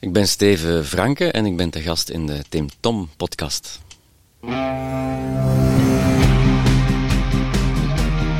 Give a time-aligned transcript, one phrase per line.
[0.00, 3.80] Ik ben Steven Franke en ik ben te gast in de Tim Tom podcast.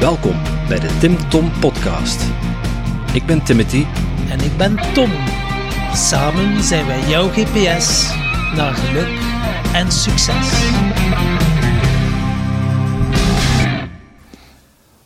[0.01, 2.23] Welkom bij de Tim Tom podcast.
[3.13, 3.85] Ik ben Timothy
[4.31, 5.11] En ik ben Tom.
[5.95, 8.12] Samen zijn wij jouw GPS
[8.54, 9.20] naar geluk
[9.72, 10.50] en succes.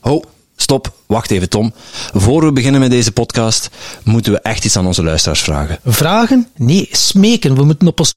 [0.01, 0.23] Ho,
[0.57, 1.73] stop, wacht even Tom.
[2.13, 3.71] Voor we beginnen met deze podcast,
[4.05, 5.79] moeten we echt iets aan onze luisteraars vragen.
[5.85, 6.49] Vragen?
[6.57, 7.55] Nee, smeken.
[7.55, 8.15] We moeten op ons.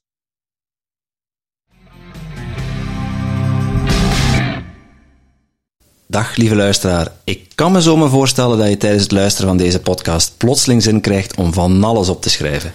[6.08, 9.56] Dag lieve luisteraar, ik kan me zo maar voorstellen dat je tijdens het luisteren van
[9.56, 12.72] deze podcast plotseling zin krijgt om van alles op te schrijven.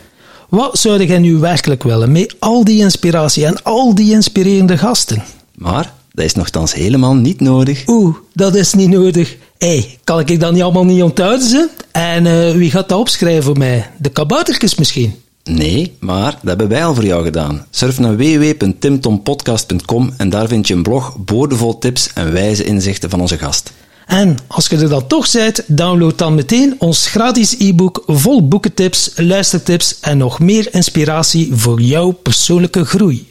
[0.49, 5.23] Wat zou jij nu werkelijk willen met al die inspiratie en al die inspirerende gasten?
[5.55, 7.83] Maar dat is nogthans helemaal niet nodig.
[7.87, 9.37] Oeh, dat is niet nodig.
[9.61, 11.69] Hé, hey, kan ik dat niet allemaal niet onthouden?
[11.91, 13.89] En eh, wie gaat dat opschrijven voor mij?
[13.97, 15.15] De kaboutertjes misschien?
[15.43, 17.65] Nee, maar dat hebben wij al voor jou gedaan.
[17.69, 23.21] Surf naar www.timtompodcast.com en daar vind je een blog boordevol tips en wijze inzichten van
[23.21, 23.71] onze gast.
[24.05, 29.11] En als je er dan toch bent, download dan meteen ons gratis e-book vol boekentips,
[29.15, 33.29] luistertips en nog meer inspiratie voor jouw persoonlijke groei.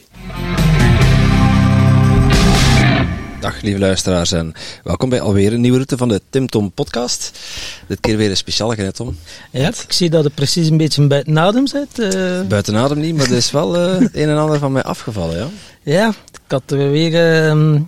[3.41, 4.53] Dag lieve luisteraars en
[4.83, 7.39] welkom bij alweer een nieuwe route van de Tim Tom podcast.
[7.87, 9.17] Dit keer weer een speciale genet Tom.
[9.51, 11.99] Ja, ik zie dat het precies een beetje buiten adem zit.
[11.99, 12.41] eh.
[12.47, 15.47] Buiten adem niet, maar er is wel het een en ander van mij afgevallen, ja.
[15.83, 17.43] ja, ik had er weer...
[17.45, 17.79] ehm,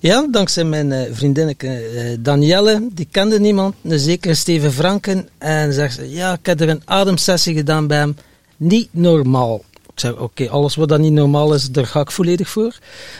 [0.00, 5.28] ja, dankzij mijn eh, vriendinneke eh, Danielle, die kende niemand, een zekere Steven Franken.
[5.38, 8.16] En zegt ze, ja, ik heb er een ademsessie gedaan bij hem.
[8.56, 9.62] Niet normaal.
[9.94, 12.78] Ik zeg, oké, alles wat dan niet normaal is, daar ga ik volledig voor.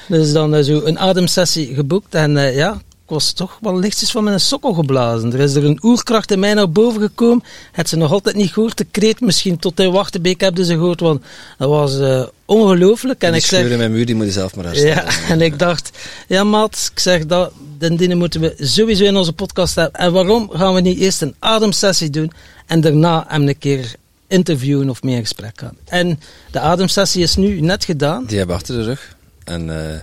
[0.08, 2.72] Dus dan zo een ademsessie geboekt en eh, ja,
[3.04, 5.32] ik was toch wel lichtjes van mijn sokkel geblazen.
[5.32, 7.44] Er is er een oerkracht in mij naar boven gekomen.
[7.72, 11.00] Het ze nog altijd niet gehoord, de kreet misschien tot in Wachtenbeek hebben ze gehoord,
[11.00, 11.22] want
[11.58, 13.22] dat was eh, ongelooflijk.
[13.22, 14.94] En ik in mijn muur, die moet je zelf maar herstellen.
[14.94, 15.90] ja, en ik dacht,
[16.28, 20.00] ja maat, ik zeg dat, den dingen moeten we sowieso in onze podcast hebben.
[20.00, 22.32] En waarom gaan we niet eerst een ademsessie doen
[22.66, 23.94] en daarna hem een keer
[24.32, 25.76] interviewen of meer in gesprek gaan.
[25.84, 26.20] En
[26.50, 28.24] de ademsessie is nu net gedaan.
[28.24, 29.16] Die hebben we achter de rug.
[29.44, 30.00] En eh,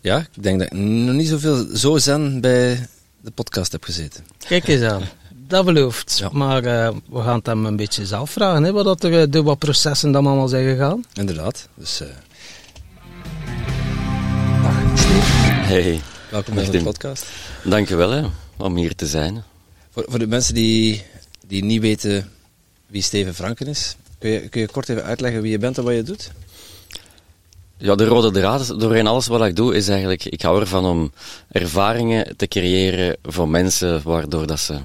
[0.00, 2.88] ja, ik denk dat ik nog niet zoveel zo zen bij
[3.20, 4.24] de podcast heb gezeten.
[4.48, 5.02] Kijk eens aan.
[5.48, 6.18] Dat belooft.
[6.18, 6.28] Ja.
[6.32, 9.26] Maar eh, we gaan het hem een beetje zelf vragen, hè, wat dat er eh,
[9.30, 11.04] door wat processen dan allemaal zijn gegaan.
[11.14, 11.68] Inderdaad.
[11.74, 12.08] Dus, eh
[14.62, 15.72] dag Steve.
[15.72, 16.00] Hey,
[16.30, 17.26] Welkom bij de podcast.
[17.64, 18.22] dankjewel hè,
[18.56, 19.44] om hier te zijn.
[19.90, 21.02] Voor, voor de mensen die,
[21.46, 22.30] die niet weten
[22.86, 25.84] wie Steven Franken is, kun je, kun je kort even uitleggen wie je bent en
[25.84, 26.30] wat je doet?
[27.78, 31.12] Ja, de rode draad doorheen alles wat ik doe is eigenlijk, ik hou ervan om
[31.48, 34.78] ervaringen te creëren voor mensen waardoor dat ze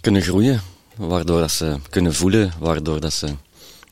[0.00, 0.62] kunnen groeien,
[0.96, 3.26] waardoor dat ze kunnen voelen, waardoor dat ze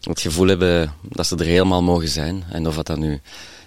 [0.01, 2.45] het gevoel hebben dat ze er helemaal mogen zijn.
[2.51, 3.21] En of dat dan nu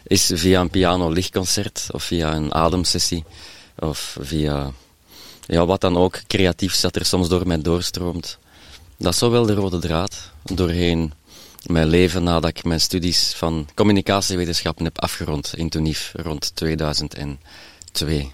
[0.04, 3.24] is via een piano-lichtconcert of via een ademsessie
[3.80, 4.72] of via
[5.46, 8.38] ja, wat dan ook creatiefs dat er soms door mij doorstroomt.
[9.04, 11.14] Dat is zo wel de rode draad doorheen
[11.66, 17.38] mijn leven nadat ik mijn studies van communicatiewetenschappen heb afgerond in Tunief rond 2002.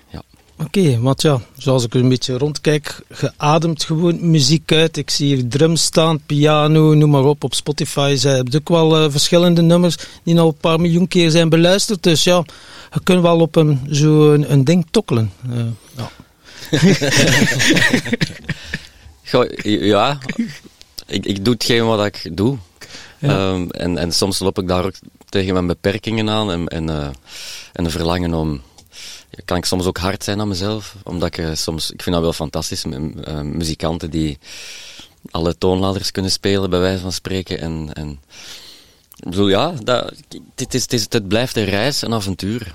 [0.09, 0.21] Ja.
[0.57, 4.97] Oké, want ja, zoals ik een beetje rondkijk, geademt gewoon muziek uit.
[4.97, 7.43] Ik zie hier drums staan, piano, noem maar op.
[7.43, 11.31] Op Spotify zijn hebben ook wel eh, verschillende nummers die al een paar miljoen keer
[11.31, 12.03] zijn beluisterd.
[12.03, 12.43] Dus ja,
[12.93, 15.31] je kunt wel op een, zo een, een ding tokkelen.
[15.49, 15.65] Eh,
[15.95, 16.11] ja.
[19.63, 20.17] Ja,
[21.07, 22.57] ik, ik doe hetgeen wat ik doe.
[23.19, 23.29] Ja.
[23.29, 24.95] Ehm, en, en soms loop ik daar ook
[25.29, 27.09] tegen mijn beperkingen aan en, en, eh,
[27.73, 28.61] en een verlangen om.
[29.45, 30.95] Kan ik soms ook hard zijn aan mezelf?
[31.03, 31.91] Omdat ik eh, soms.
[31.91, 32.83] Ik vind dat wel fantastisch.
[32.83, 34.37] eh, muzikanten die
[35.31, 37.59] alle toonladders kunnen spelen, bij wijze van spreken.
[37.59, 38.19] En, en
[39.15, 40.13] ik bedoel, ja, dat,
[40.55, 42.73] het, is, het, is, het blijft een reis, een avontuur.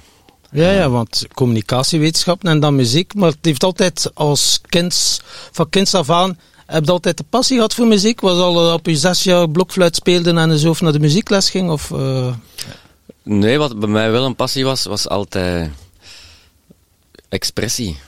[0.55, 3.15] Ja, ja, want communicatiewetenschappen en dan muziek.
[3.15, 5.21] Maar het heeft altijd als kind,
[5.53, 8.21] van kinds af aan, heb je altijd de passie gehad voor muziek?
[8.21, 11.71] Was al op je zes jaar blokfluit speelde en zo of naar de muziekles ging?
[11.71, 12.35] Of, eh,
[13.23, 15.71] Nee, wat bij mij wel een passie was, was altijd
[17.29, 17.99] expressie.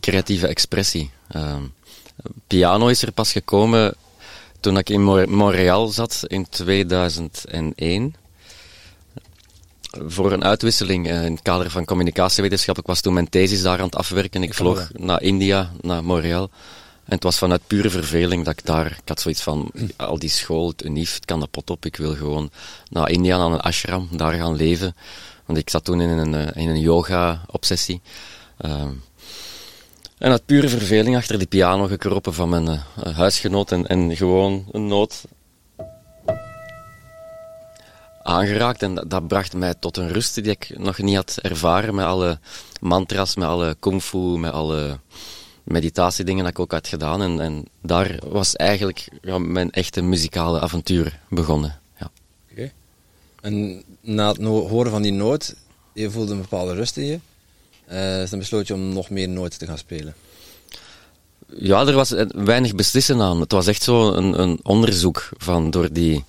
[0.00, 1.10] Creatieve expressie.
[1.28, 1.62] Ehm,
[2.46, 3.94] piano is er pas gekomen
[4.60, 8.14] toen ik in Mo- Montreal zat in 2001.
[10.00, 12.78] Voor een uitwisseling eh, in het kader van communicatiewetenschap.
[12.78, 14.42] Ik was toen mijn thesis daar aan het afwerken.
[14.42, 16.50] Ik vloog naar India, naar Montreal.
[17.04, 18.86] En het was vanuit pure verveling dat ik daar...
[18.86, 21.84] Ik had zoiets van, al die school, het unief, het kan de pot op.
[21.84, 22.50] Ik wil gewoon
[22.90, 24.96] naar India, naar een ashram, daar gaan leven.
[25.46, 28.00] Want ik zat toen in een, eh, in een yoga-obsessie.
[28.58, 28.90] Ehm,
[30.18, 34.66] en uit pure verveling achter die piano gekropen van mijn eh, huisgenoot en, en gewoon
[34.70, 35.24] een noot
[38.22, 38.82] aangeraakt.
[38.82, 42.04] En dat, dat bracht mij tot een rust die ik nog niet had ervaren met
[42.04, 42.38] alle
[42.80, 44.98] mantras, met alle kung fu, met alle
[45.64, 47.22] meditatiedingen dat ik ook had gedaan.
[47.22, 51.80] En, en daar was eigenlijk ja, mijn echte muzikale avontuur begonnen.
[51.98, 52.10] Ja.
[52.50, 52.72] Oké.
[53.40, 55.54] En na het no- horen van die noot,
[55.92, 57.18] je voelde een bepaalde rust in je.
[57.86, 60.14] Eh, dus dan besloot je om nog meer noten te gaan spelen.
[61.56, 63.40] Ja, er was eh, weinig beslissen aan.
[63.40, 66.24] Het was echt zo een, een onderzoek van door die.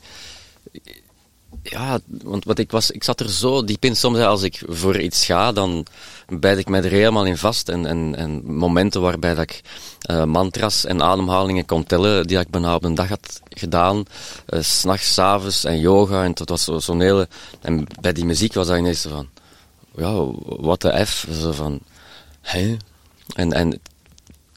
[1.64, 3.96] Ja, want wat ik, was, ik zat er zo diep in.
[3.96, 5.86] Soms als ik voor iets ga, dan
[6.28, 7.70] bijt ik mij er helemaal in vast.
[7.70, 9.62] En, en, en momenten waarbij dat ik
[10.02, 14.04] eh, mantras en ademhalingen kon tellen, die ik bijna op een dag had gedaan.
[14.48, 16.24] s S'nachts, avonds en yoga.
[16.24, 17.28] En het was zo- zo'n hele...
[17.62, 19.30] En bij die muziek was dat ineens zo van...
[19.96, 20.26] Ja,
[20.62, 21.28] wat de F.
[21.42, 21.80] Zo van...
[22.42, 22.78] Hè?
[23.36, 23.80] En, en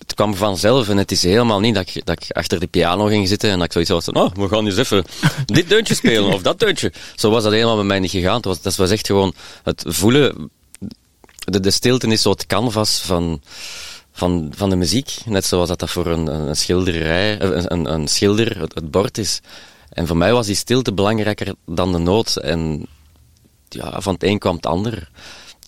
[0.07, 3.07] het kwam vanzelf en het is helemaal niet dat ik, dat ik achter de piano
[3.07, 5.05] ging zitten en dat ik zoiets had van, oh, we gaan eens even
[5.47, 6.93] dit deuntje spelen of dat deuntje.
[7.15, 8.37] Zo was dat helemaal bij mij niet gegaan.
[8.37, 10.51] Het was, dat was echt gewoon het voelen.
[11.39, 13.41] De, de stilte is zo het canvas van,
[14.13, 15.15] van, van de muziek.
[15.25, 19.19] Net zoals dat, dat voor een, een schilderij, een, een, een schilder het, het bord
[19.19, 19.41] is.
[19.89, 22.37] En voor mij was die stilte belangrijker dan de noot.
[22.37, 22.87] En
[23.69, 25.09] ja, van het een kwam het ander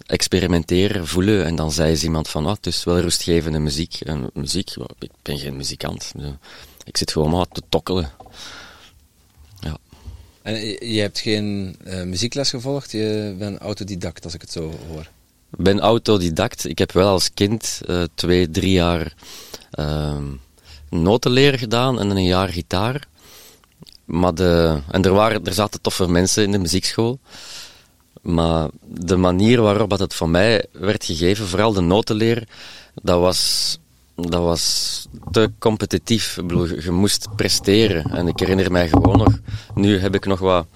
[0.06, 1.44] experimenteren, voelen.
[1.44, 4.00] En dan zei eens iemand van, ah, het is wel rustgevende muziek.
[4.00, 6.12] En muziek, ik ben geen muzikant.
[6.84, 8.10] Ik zit gewoon maar te tokkelen.
[9.60, 9.76] Ja.
[10.42, 14.72] En je je hebt geen eh, muziekles gevolgd, je bent autodidact als ik het zo
[14.88, 15.08] hoor.
[15.56, 16.64] Ik ben autodidact.
[16.64, 19.14] Ik heb wel als kind eh, twee, drie jaar
[19.70, 20.24] ehm
[20.90, 23.08] notenleren gedaan en een jaar gitaar.
[24.04, 27.18] Maar de, en er, waren, er zaten toffe mensen in de muziekschool.
[28.22, 32.48] Maar de manier waarop dat het van mij werd gegeven, vooral de notenleer,
[33.02, 33.78] dat was,
[34.14, 36.36] dat was te competitief.
[36.82, 38.04] Je, moest presteren.
[38.04, 39.38] En ik herinner mij gewoon nog,
[39.74, 40.66] nu heb ik nog wat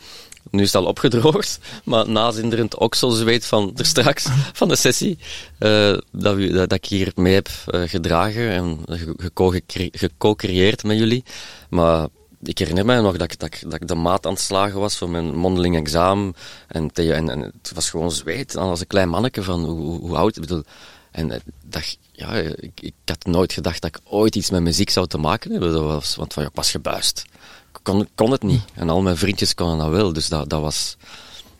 [0.52, 4.26] nu is het al opgedroogd, maar nazinderend okselzweet van er straks,
[4.60, 5.18] van de sessie,
[5.58, 9.60] eh, dat, dat, ik hier mee heb eh, gedragen en ge- geco-
[9.92, 11.24] geco-creëerd met jullie.
[11.70, 12.08] Maar
[12.42, 14.96] ik herinner mij nog dat ik, dat, dat ik de maat aan het slagen was
[14.96, 16.34] voor mijn mondeling examen.
[16.68, 18.56] En, en, en het was gewoon zweet.
[18.56, 20.36] Als een klein manneke van hoe, hoe, oud.
[20.36, 20.62] Ik bedoel,
[21.10, 24.90] en eh, dat, ja, ik, ik had nooit gedacht dat ik ooit iets met muziek
[24.90, 25.72] zou te maken hebben.
[25.72, 27.24] Dat was, want van, ja, was gebuist.
[27.72, 28.62] Ik kon, kon het niet.
[28.74, 30.12] En al mijn vriendjes konden dat wel.
[30.12, 30.96] Dus dat, dat, was,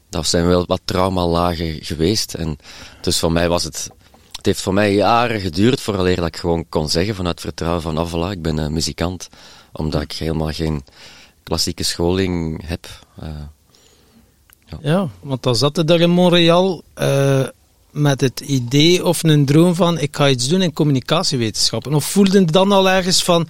[0.08, 2.34] dat zijn wel wat traumalagen geweest.
[2.34, 2.58] En
[3.00, 3.90] dus voor mij was het...
[4.32, 7.98] Het heeft voor mij jaren geduurd vooraleer dat ik gewoon kon zeggen vanuit vertrouwen van,
[7.98, 9.28] ah, voilà, ik ben een muzikant.
[9.72, 10.84] Omdat ik helemaal geen
[11.42, 12.86] klassieke scholing heb.
[13.20, 13.28] Eh,
[14.80, 17.46] Ja, want dan zat je daar in Montreal eh,
[17.90, 21.94] met het idee of een droom van ik ga iets doen in communicatiewetenschappen.
[21.94, 23.48] Of voelde je dan al ergens van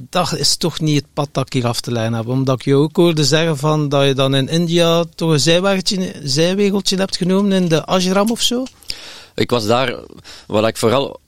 [0.00, 2.28] dat is toch niet het pad dat ik hier af te leiden heb.
[2.28, 6.14] Omdat ik je ook hoorde zeggen van dat je dan in India toch een zijwegeltje,
[6.22, 8.64] zijwegeltje hebt genomen in de ashram of zo.
[9.34, 9.98] Ik was daar,
[10.46, 11.20] wat ik vooral.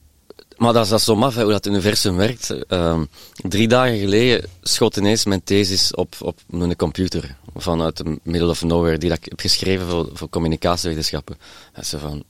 [0.56, 2.66] Maar dat is dat zo maf, hoe dat universum werkt.
[2.68, 3.04] Ehm,
[3.34, 7.36] drie dagen geleden schot ineens mijn thesis op, op mijn computer.
[7.54, 11.38] Vanuit de middle of nowhere, die dat ik heb geschreven voor, voor communicatiewetenschappen.
[11.72, 12.24] En ze van,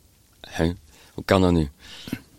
[1.14, 1.70] hoe kan dat nu?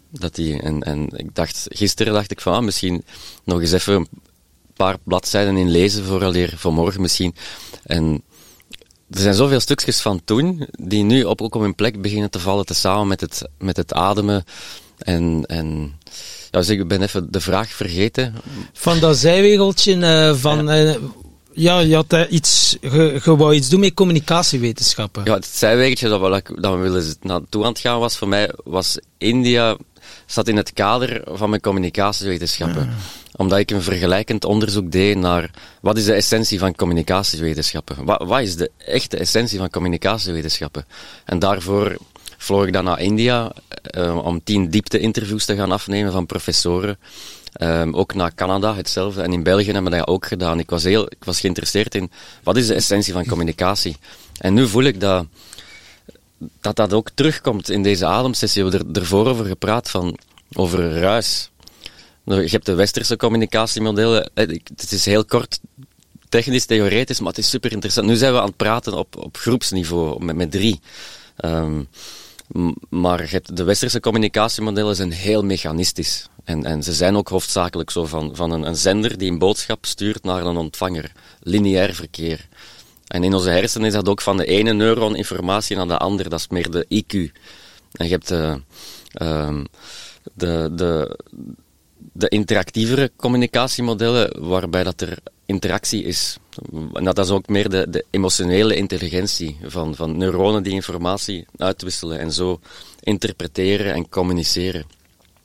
[0.09, 3.03] Dat die, en, en ik dacht, gisteren dacht ik van, ah, misschien
[3.43, 4.07] nog eens even een
[4.73, 6.05] paar bladzijden in lezen
[6.57, 7.35] voor morgen misschien.
[7.83, 8.23] En
[9.09, 12.39] er zijn zoveel stukjes van toen, die nu op, ook op hun plek beginnen te
[12.39, 14.43] vallen, tezamen met het, met het ademen.
[14.97, 15.93] En, en
[16.51, 18.35] ja, dus ik ben even de vraag vergeten.
[18.73, 20.69] Van dat zijwegeltje eh, van...
[20.69, 20.95] eh,
[21.53, 25.25] ja, je had eh, iets, je, je wou iets doen met communicatiewetenschappen.
[25.25, 28.51] Ja, het zijwegertje dat, we- dat we willen naartoe aan het gaan was voor mij,
[28.63, 29.77] was India,
[30.25, 32.89] zat in het kader van mijn communicatiewetenschappen.
[33.35, 35.51] Omdat ik een vergelijkend onderzoek deed naar
[35.81, 38.05] wat is de essentie van communicatiewetenschappen?
[38.05, 40.85] Wat, wat is de echte essentie van communicatiewetenschappen?
[41.25, 41.97] En daarvoor
[42.47, 43.51] vloog ik dan naar India
[43.81, 46.97] eh, om tien diepte-interviews te gaan afnemen van professoren.
[47.53, 49.21] Ehm, ook naar Canada, hetzelfde.
[49.21, 50.59] En in België hebben we dat ook gedaan.
[50.59, 52.11] Ik was, heel, ik was geïnteresseerd in
[52.43, 53.97] wat is de essentie van communicatie.
[54.39, 55.25] En nu voel ik dat
[56.61, 58.63] dat dat ook terugkomt in deze ademsessie.
[58.63, 60.17] We hebben er, ervoor over gepraat, van,
[60.53, 61.51] over ruis.
[62.23, 64.29] Nou, Je hebt de westerse communicatiemodellen.
[64.33, 65.59] Eh, Het is heel kort
[66.29, 68.07] technisch, theoretisch, maar het is super interessant.
[68.07, 70.79] Nu zijn we aan het praten op, op groepsniveau, met, met drie.
[71.35, 71.81] Ehm,
[72.89, 76.27] maar de westerse communicatiemodellen zijn heel mechanistisch.
[76.43, 79.85] En, en ze zijn ook hoofdzakelijk zo van, van een, een zender die een boodschap
[79.85, 81.11] stuurt naar een ontvanger.
[81.39, 82.47] Lineair verkeer.
[83.07, 86.29] En in onze hersenen is dat ook van de ene neuron informatie naar de andere.
[86.29, 87.31] Dat is meer de IQ.
[87.91, 88.61] En je hebt de,
[89.11, 89.63] ehm,
[90.33, 91.19] de, de,
[92.17, 96.37] de interactievere communicatiemodellen, waarbij dat er interactie is.
[96.93, 102.19] En dat is ook meer de, de emotionele intelligentie van, van neuronen die informatie uitwisselen
[102.19, 102.59] en zo
[102.99, 104.85] interpreteren en communiceren.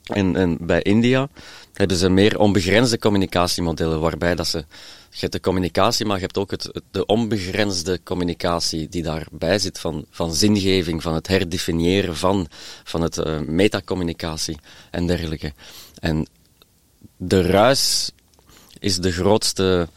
[0.03, 1.29] En, en bij India
[1.73, 4.57] hebben ze meer onbegrensde communicatiemodellen, waarbij dat ze,
[5.09, 9.79] je hebt de communicatie, maar je hebt ook het, de onbegrensde communicatie die daarbij zit,
[9.79, 12.47] van, van zingeving, van het herdefiniëren van,
[12.83, 14.57] van het uh, metacommunicatie
[14.91, 15.53] en dergelijke.
[15.99, 16.27] En
[17.17, 18.11] de ruis
[18.79, 19.87] is de grootste,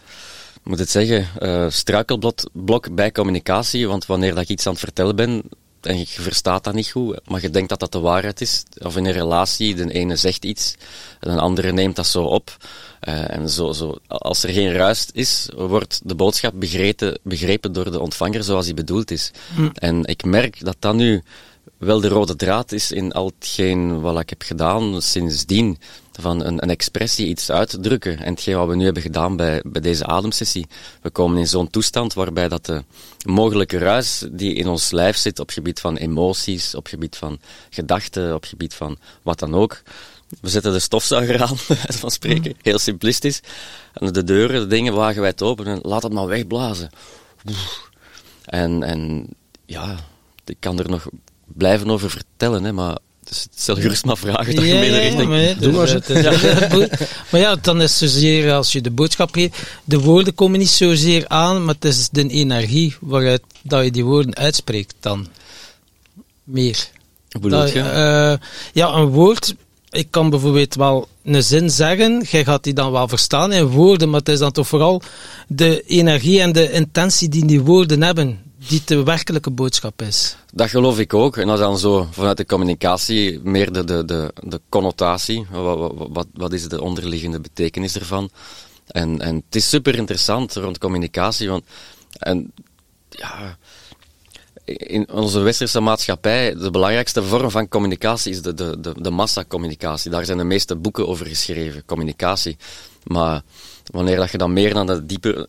[0.62, 5.16] moet het zeggen, uh, struikelblok bij communicatie, want wanneer dat ik iets aan het vertellen
[5.16, 5.42] ben,
[5.80, 8.62] en je verstaat dat niet goed, maar je denkt dat dat de waarheid is.
[8.78, 10.74] Of in een relatie, de ene zegt iets,
[11.20, 12.56] en een andere neemt dat zo op.
[13.08, 17.90] Uh, en zo, zo, als er geen ruis is, wordt de boodschap begrepen, begrepen door
[17.90, 19.30] de ontvanger zoals die bedoeld is.
[19.54, 19.68] Hm.
[19.72, 21.22] En ik merk dat dat nu
[21.78, 25.78] wel de rode draad is in al hetgeen wat ik heb gedaan sindsdien.
[26.20, 28.18] Van een, een expressie, iets uitdrukken.
[28.18, 30.66] En hetgeen wat we nu hebben gedaan bij, bij deze ademsessie.
[31.02, 32.84] We komen in zo'n toestand waarbij dat de
[33.26, 37.38] mogelijke ruis die in ons lijf zit op gebied van emoties, op gebied van
[37.70, 39.82] gedachten, op gebied van wat dan ook.
[40.40, 41.56] We zetten de stofzuiger aan,
[42.02, 42.60] van spreken, mm.
[42.62, 43.40] heel simplistisch.
[43.92, 46.90] En de deuren, de dingen wagenwijd open en laat het maar wegblazen.
[48.44, 49.26] En, en
[49.66, 49.96] ja,
[50.44, 51.08] ik kan er nog
[51.46, 52.98] blijven over vertellen, hè, maar
[53.28, 54.54] dus stel gerust maar vragen.
[54.54, 55.28] Dat ja, ja, richting.
[55.28, 56.08] maar, Doe maar, het,
[57.30, 61.28] maar ja, dan is zozeer als je de boodschap geeft, de woorden komen niet zozeer
[61.28, 65.26] aan, maar het is de energie waaruit dat je die woorden uitspreekt dan
[66.44, 66.88] meer.
[67.30, 67.74] Hoe bedoel je?
[67.74, 69.54] Uh, ja, een woord,
[69.90, 74.10] ik kan bijvoorbeeld wel een zin zeggen, jij gaat die dan wel verstaan in woorden,
[74.10, 75.02] maar het is dan toch vooral
[75.48, 78.38] de energie en de intentie die die woorden hebben
[78.68, 80.36] die de werkelijke boodschap is.
[80.52, 81.36] Dat geloof ik ook.
[81.36, 85.46] En dat is dan zo vanuit de communicatie meer de, de, de, de connotatie.
[85.50, 88.30] Wat, wat, wat is de onderliggende betekenis ervan?
[88.86, 91.64] En, en het is super interessant rond communicatie, want
[92.18, 92.52] en,
[93.08, 93.58] ja,
[94.64, 100.10] in onze westerse maatschappij, de belangrijkste vorm van communicatie is de, de, de, de massacommunicatie.
[100.10, 102.56] Daar zijn de meeste boeken over geschreven, communicatie.
[103.02, 103.42] Maar
[103.92, 105.48] wanneer dat je dan meer naar de diepe,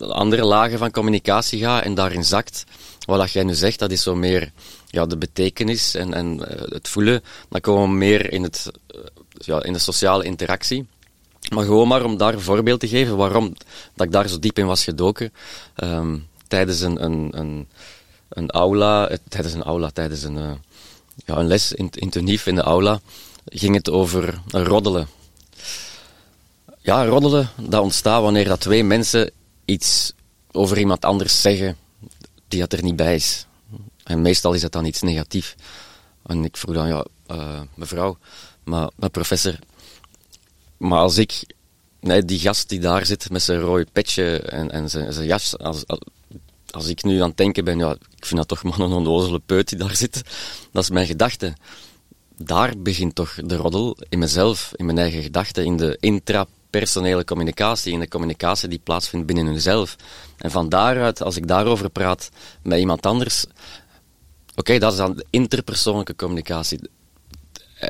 [0.00, 2.64] andere lagen van communicatie gaat en daarin zakt,
[3.06, 4.52] wat jij nu zegt, dat is zo meer
[4.86, 7.22] ja, de betekenis en, en uh, het voelen.
[7.48, 9.00] Dan komen we meer in, het, uh,
[9.32, 10.86] ja, in de sociale interactie.
[11.54, 13.54] Maar gewoon maar om daar een voorbeeld te geven waarom
[13.94, 15.32] dat ik daar zo diep in was gedoken.
[15.76, 17.68] Um, tijdens een, een, een,
[18.28, 20.60] een aula, uh, tijdens een aula, tijdens een,
[21.24, 23.00] ja, een les in, in in de aula,
[23.44, 25.08] ging het over roddelen.
[26.86, 29.30] Ja, roddelen, dat ontstaat wanneer dat twee mensen
[29.64, 30.12] iets
[30.50, 31.76] over iemand anders zeggen
[32.48, 33.46] die dat er niet bij is.
[34.04, 35.54] En meestal is dat dan iets negatief.
[36.26, 38.18] En ik vroeg dan, ja, uh, mevrouw,
[38.64, 39.58] maar, professor,
[40.76, 41.54] maar als ik,
[42.24, 45.84] die gast die daar zit met zijn rode petje en, en zijn, zijn jas, als,
[46.70, 49.40] als, ik nu aan het denken ben, ja, ik vind dat toch maar een onnozele
[49.46, 50.22] peut die daar zit,
[50.72, 51.52] dat is mijn gedachte.
[52.36, 57.24] Daar begint toch de roddel in mezelf, in mijn eigen gedachten, in de intra personele
[57.24, 59.96] communicatie, in de communicatie die plaatsvindt binnen hunzelf.
[60.38, 62.30] En van daaruit, als ik daarover praat
[62.62, 63.44] met iemand anders,
[64.54, 66.80] oké, dat is dan interpersoonlijke communicatie.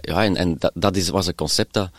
[0.00, 1.90] Ja, en, en dat, dat is, was een concept dat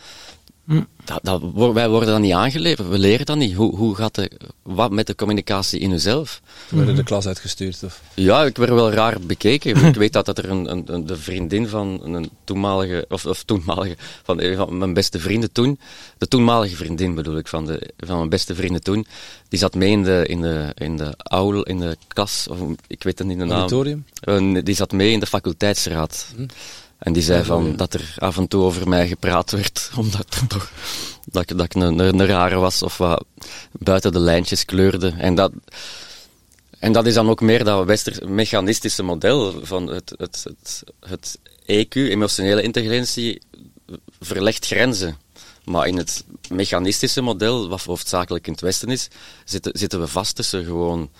[0.68, 0.82] Hm.
[1.04, 3.54] Dat, dat, wij worden dan niet aangeleerd, we leren dat niet.
[3.54, 4.30] Hoe, hoe gaat de,
[4.62, 6.40] wat met de communicatie in uzelf?
[6.68, 7.82] Werden de klas uitgestuurd?
[7.84, 8.02] Of?
[8.14, 9.84] Ja, ik werd wel raar bekeken.
[9.86, 13.96] ik weet dat, dat er een, een, de vriendin van een toenmalige, of, of toenmalige,
[14.22, 15.78] van, van mijn beste vrienden toen,
[16.18, 19.06] de toenmalige vriendin bedoel ik, van, de, van mijn beste vrienden toen,
[19.48, 23.02] die zat mee in de, in de, in de aul, in de klas, of ik
[23.02, 23.58] weet het niet de naam.
[23.58, 24.04] Auditorium?
[24.64, 26.32] die zat mee in de faculteitsraad.
[26.36, 26.46] Hm.
[26.98, 30.70] En die zei van dat er af en toe over mij gepraat werd, omdat toch,
[31.24, 33.24] dat, dat ik een, een, rare was of wat
[33.72, 35.14] buiten de lijntjes kleurde.
[35.18, 35.52] En dat,
[36.78, 41.38] en dat is dan ook meer dat wester mechanistische model van het, het, het, het
[41.66, 43.40] EQ, emotionele intelligentie,
[44.20, 45.16] verlegt grenzen.
[45.64, 49.08] Maar in het mechanistische model, wat hoofdzakelijk in het Westen is,
[49.44, 51.10] zitten, zitten we vast tussen gewoon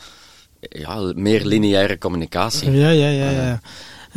[0.60, 2.70] ja, meer lineaire communicatie.
[2.70, 3.30] Ja, ja, ja.
[3.30, 3.60] ja.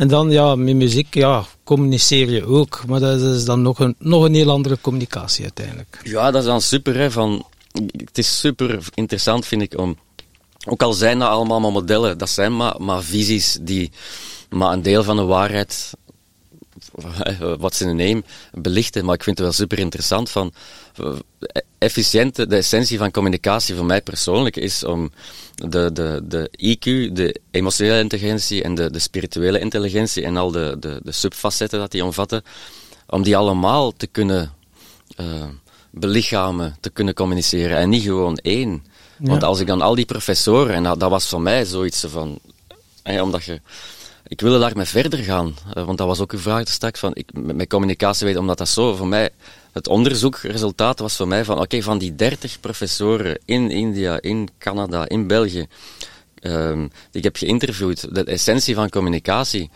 [0.02, 2.82] En dan, ja, met muziek, ja, communiceer je ook.
[2.86, 6.00] Maar dat is dan nog een, nog een heel andere communicatie uiteindelijk.
[6.04, 7.10] Ja, dat is dan super, hè.
[7.10, 7.46] Van,
[7.96, 9.98] het is super interessant, vind ik, om...
[10.64, 13.90] Ook al zijn dat allemaal maar modellen, dat zijn maar, maar visies die
[14.50, 15.90] maar een deel van de waarheid
[17.58, 19.04] wat ze neem belichten.
[19.04, 20.52] Maar ik vind het wel super interessant van
[21.82, 25.10] efficiënte, de essentie van communicatie voor mij persoonlijk is om
[25.54, 30.76] de, de, de IQ, de emotionele intelligentie en de, de spirituele intelligentie en al de,
[30.80, 32.42] de, de subfacetten dat die omvatten,
[33.06, 34.52] om die allemaal te kunnen
[35.20, 35.26] uh,
[35.90, 37.76] belichamen, te kunnen communiceren.
[37.76, 38.84] En niet gewoon één.
[39.18, 42.38] Want als ik dan al die professoren, en dat, dat was voor mij zoiets van,
[43.04, 43.60] omdat je,
[44.26, 47.28] ik wilde daarmee verder gaan, uh, want dat was ook een vraag straks van, ik,
[47.32, 49.30] met communicatie weten, omdat dat zo voor mij,
[49.72, 55.08] het onderzoekresultaat was voor mij van, oké, van die 30 professoren in India, in Canada,
[55.08, 55.66] in België,
[56.42, 59.70] um, die ik heb geïnterviewd, de essentie van communicatie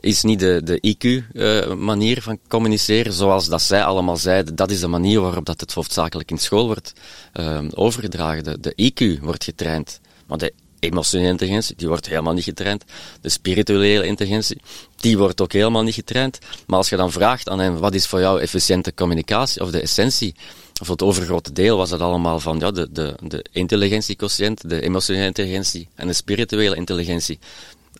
[0.00, 4.54] is niet de, de IQ-manier uh, van communiceren, zoals dat zij allemaal zeiden.
[4.54, 6.92] Dat is de manier waarop dat het hoofdzakelijk in school wordt
[7.34, 8.44] uh, overgedragen.
[8.44, 10.52] De, de IQ wordt getraind, maar de
[10.82, 12.84] emotionele intelligentie, die wordt helemaal niet getraind.
[13.20, 14.60] De spirituele intelligentie,
[14.96, 16.38] die wordt ook helemaal niet getraind.
[16.66, 19.80] Maar als je dan vraagt aan hem, wat is voor jou efficiënte communicatie, of de
[19.80, 20.34] essentie,
[20.80, 25.26] of het overgrote deel was dat allemaal van ja, de, de, de intelligentiequotient, de emotionele
[25.26, 27.38] intelligentie en de spirituele intelligentie.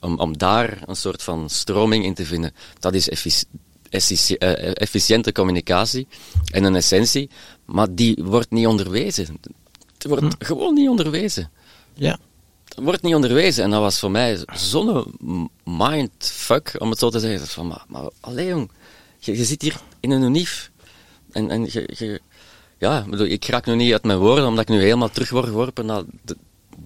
[0.01, 5.33] Om, om daar een soort van stroming in te vinden, dat is effici eh, efficiënte
[5.33, 6.07] communicatie
[6.53, 7.31] en een essentie,
[7.65, 9.39] maar die wordt niet onderwezen.
[9.93, 10.45] Het wordt hm.
[10.45, 11.51] gewoon niet onderwezen.
[11.95, 12.19] Ja.
[12.75, 17.21] Het wordt niet onderwezen en dat was voor mij zo'n mindfuck, om het zo te
[17.21, 17.49] zeggen.
[17.49, 18.71] Van, maar, maar alleen jong,
[19.19, 20.71] je, je zit hier in een unief
[21.33, 22.21] en, en je, je
[22.79, 25.47] ja, bedoel, ik raak nu niet uit mijn woorden, omdat ik nu helemaal terug word
[25.47, 26.02] geworpen naar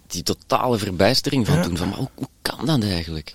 [0.06, 1.76] die totale verbijstering van toen.
[1.76, 3.34] Van, maar hoe, hoe, kan dat eigenlijk?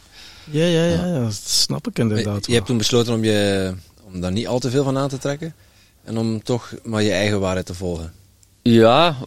[0.51, 2.46] Ja, ja, ja, ja, dat snap ik inderdaad.
[2.46, 5.17] Je, hebt toen besloten om, je, om daar niet al te veel van aan te
[5.17, 5.55] trekken
[6.03, 8.13] en om toch maar je eigen waarheid te volgen.
[8.63, 9.18] Ja,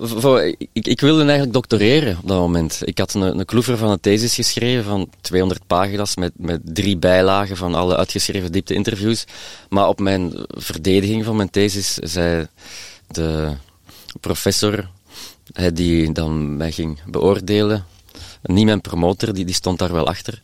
[0.72, 2.80] ik, wilde eigenlijk doctoreren op dat moment.
[2.84, 6.96] Ik had een, een kloever van een thesis geschreven van 200 pagina's met, met drie
[6.96, 9.24] bijlagen van alle uitgeschreven diepte-interviews.
[9.68, 12.46] Maar op mijn verdediging van mijn thesis zei
[13.06, 13.52] de
[14.20, 14.88] professor
[15.72, 17.86] die dan mij ging beoordelen,
[18.42, 20.42] niet mijn promotor, die, die stond daar wel achter.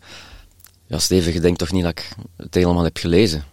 [0.87, 3.45] Ja, Steven, je denkt toch niet dat ik het helemaal heb gelezen?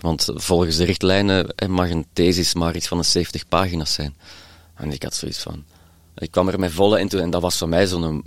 [0.00, 4.14] Want volgens de richtlijnen mag een thesis maar iets van een 70 pagina's zijn.
[4.80, 5.64] En ik had zoiets van...
[6.16, 8.22] Ik kwam er met volle in toe en dat was voor mij zo'n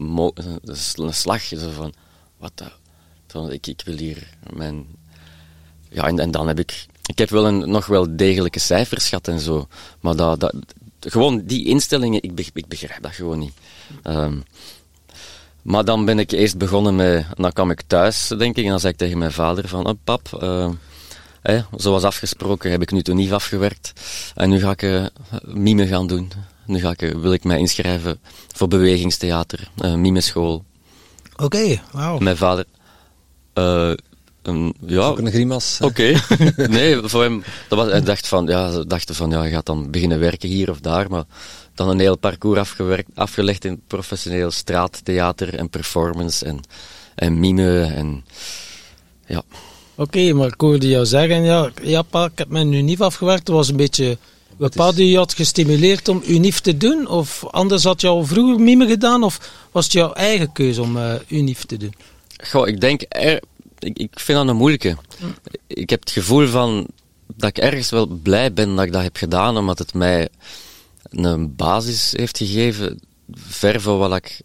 [0.96, 1.44] een slag.
[1.44, 1.94] Zo van,
[2.38, 3.52] wat dat?
[3.52, 4.86] Ik, ik wil hier mijn...
[5.90, 9.28] Ja, en, en dan heb ik ik heb wel een, nog wel degelijke cijfers gehad
[9.28, 9.68] en zo.
[10.00, 10.56] Maar dat, dat,
[11.00, 13.54] gewoon die instellingen, ik, begrijp dat gewoon niet.
[14.04, 14.44] Um,
[15.62, 18.80] maar dan ben ik eerst begonnen met, dan kwam ik thuis, denk ik, en dan
[18.80, 20.70] zei ik tegen mijn vader van, oh, pap, uh,
[21.76, 23.94] zoals afgesproken heb ik nu toen niet afgewerkt.
[24.36, 25.06] En nu ga ik uh,
[25.42, 26.32] mime gaan doen.
[26.66, 28.20] Nu ga ik, wil ik mij inschrijven
[28.56, 30.64] voor bewegingstheater, uh, mimeschool.
[31.34, 32.18] Oké, okay, wauw.
[32.18, 32.66] Mijn vader,
[34.44, 35.80] een, ja, ook een grimas.
[35.82, 36.14] Oké.
[36.56, 39.92] nee, voor hem, dat was, hij dacht van, ja, dacht van, ja, hij gaat dan
[39.92, 41.24] beginnen werken hier of daar, maar
[41.74, 46.60] dan een heel parcours afgewerkt, afgelegd in professioneel straattheater en performance en,
[47.16, 48.26] en mime en,
[49.26, 49.44] ja.
[49.96, 53.56] Oké, maar ik hoorde jou zeggen, ja, ja pa, ik heb mijn unief afgewerkt, dat
[53.56, 54.18] was een beetje...
[54.58, 57.08] Bepaald je had gestimuleerd om unief te doen?
[57.08, 59.24] Of anders had je al vroeger mime gedaan?
[59.24, 61.94] Of was het jouw eigen keuze om uh, unief te doen?
[62.44, 63.42] Goh, ik denk, er,
[63.80, 64.98] ik, ik vind dat een moeilijke.
[65.68, 66.88] Ik heb het gevoel van
[67.36, 70.30] dat ik ergens wel blij ben dat ik dat heb gedaan, omdat het mij
[71.10, 73.00] een basis heeft gegeven,
[73.36, 74.42] ver van wat ik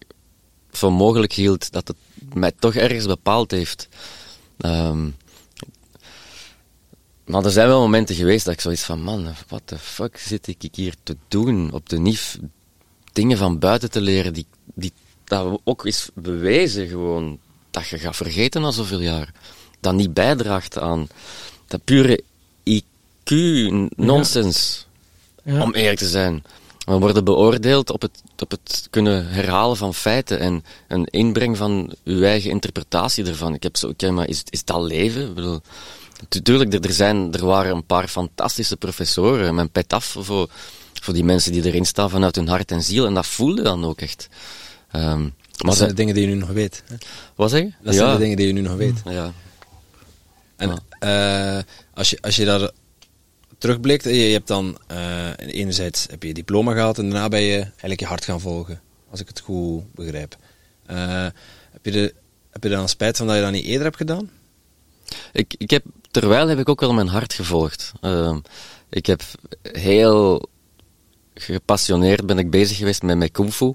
[0.70, 1.96] voor mogelijk hield, dat het
[2.34, 3.88] mij toch ergens bepaald heeft.
[4.58, 5.16] Um,
[7.28, 10.46] maar er zijn wel momenten geweest dat ik zoiets van, man, what the fuck zit
[10.46, 12.38] ik hier te doen op de NIF?
[13.12, 14.92] Dingen van buiten te leren, die, die
[15.24, 17.38] dat ook is bewezen gewoon
[17.70, 19.32] dat je gaat vergeten na zoveel jaar.
[19.80, 21.08] Dat niet bijdraagt aan
[21.66, 22.22] dat pure
[22.64, 24.86] IQ-nonsens.
[25.44, 25.62] Ja.
[25.62, 26.42] Om eerlijk te zijn.
[26.78, 31.92] We worden beoordeeld op het, op het kunnen herhalen van feiten en een inbreng van
[32.04, 33.54] uw eigen interpretatie ervan.
[33.54, 35.28] Ik heb zo, oké, maar is, is dat leven?
[35.28, 35.60] Ik bedoel,
[36.20, 39.54] natuurlijk, er, zijn, er waren een paar fantastische professoren.
[39.54, 40.50] Mijn pet af voor,
[41.02, 43.06] voor die mensen die erin staan vanuit hun hart en ziel.
[43.06, 44.28] En dat voelde dan ook echt.
[44.92, 46.82] Um, dat zijn de dingen die je nu nog weet.
[46.86, 46.96] Hè?
[47.34, 47.72] Wat zeg je?
[47.82, 49.02] Dat zijn de dingen die je nu nog weet.
[49.04, 49.32] Ja.
[50.56, 51.62] En uh,
[51.94, 52.70] als, je, als je daar
[53.58, 57.40] terugblikt, je, je hebt dan uh, enerzijds heb je, je diploma gehaald en daarna ben
[57.40, 58.80] je eigenlijk je hart gaan volgen.
[59.10, 60.36] Als ik het goed begrijp.
[60.90, 61.26] Uh,
[61.72, 62.14] heb, je de,
[62.50, 64.30] heb je dan spijt van dat je dat niet eerder hebt gedaan?
[65.32, 67.92] Ik, ik heb, terwijl heb ik ook wel mijn hart gevolgd.
[68.00, 68.38] Ehm,
[68.88, 69.22] ik heb
[69.62, 70.48] heel
[71.34, 73.74] gepassioneerd ben ik bezig geweest met mijn kung fu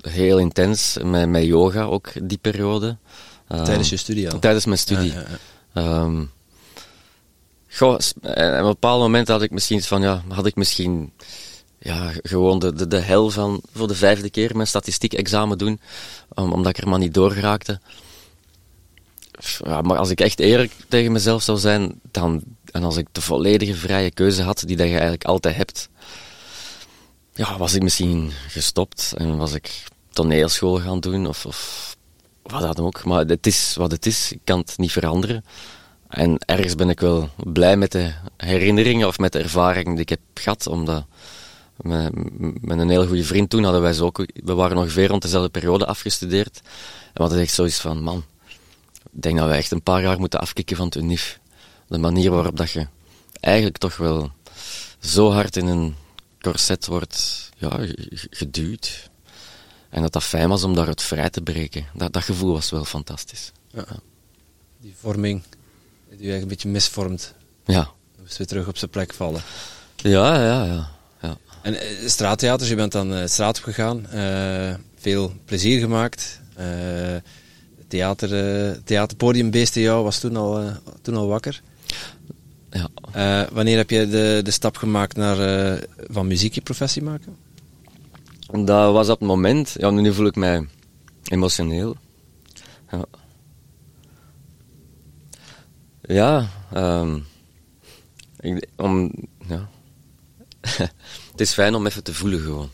[0.00, 2.96] heel intens met, met yoga ook die periode.
[3.48, 4.38] Tijdens je studie al?
[4.38, 5.12] Tijdens mijn studie.
[5.12, 5.24] Ja,
[5.74, 6.30] ja, um,
[7.68, 11.12] goh, op een bepaald moment had ik misschien van, ja, had ik misschien
[11.78, 15.80] ja, gewoon de, de, de hel van voor de vijfde keer mijn statistiek examen doen,
[16.34, 17.80] omdat ik er maar niet doorgeraakte.
[19.82, 23.74] Maar als ik echt eerlijk tegen mezelf zou zijn, dan, en als ik de volledige
[23.74, 25.88] vrije keuze had, die dat je eigenlijk altijd hebt,
[27.34, 31.96] ja, was ik misschien gestopt en was ik toneelschool gaan doen of, of
[32.42, 33.04] wat dan ook.
[33.04, 35.44] Maar het is wat het is, ik kan het niet veranderen.
[36.08, 40.08] En ergens ben ik wel blij met de herinneringen of met de ervaring die ik
[40.08, 41.04] heb gehad, omdat
[41.76, 42.12] met,
[42.64, 45.50] met een heel goede vriend toen hadden wij zo ook, we waren ongeveer rond dezelfde
[45.50, 46.60] periode afgestudeerd.
[46.64, 48.24] En we hadden echt zoiets van, man,
[49.22, 51.40] denk dat wij echt een paar jaar moeten afkicken van het UNIF.
[51.86, 52.86] De manier waarop dat je
[53.40, 54.32] eigenlijk toch wel
[55.00, 55.94] zo hard in een
[56.40, 57.78] corset wordt ja,
[58.30, 59.10] geduwd.
[59.88, 61.86] En dat dat fijn was om daaruit vrij te breken.
[61.94, 63.52] Dat, dat gevoel was wel fantastisch.
[63.70, 63.84] Ja.
[64.80, 65.42] Die vorming,
[66.16, 67.34] die je een beetje misvormt.
[67.64, 67.90] Ja.
[68.22, 69.42] Dus weer terug op zijn plek vallen.
[69.96, 70.90] Ja, ja, ja.
[71.22, 71.36] ja.
[71.62, 74.06] En uh, straattheaters, je bent dan uh, straat op gegaan.
[74.14, 76.40] Uh, veel plezier gemaakt.
[77.88, 80.72] Theater, theaterpodium jou was toen al,
[81.02, 81.60] toen al wakker.
[82.70, 82.88] Ja.
[83.52, 85.78] wanneer heb je de, de stap gemaakt naar
[86.10, 87.36] van muziek je professie maken?
[88.50, 90.66] Dat was op het moment, ja, nu voel ik mij
[91.24, 91.96] emotioneel.
[92.90, 93.04] Ja,
[96.00, 97.26] ja um,
[98.40, 99.12] ik, om,
[99.48, 99.68] ja.
[101.30, 102.70] het is fijn om even te voelen gewoon.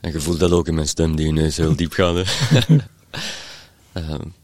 [0.00, 2.26] En je voelt dat ook in mijn stem die ineens heel diep gaat.
[3.92, 4.34] um,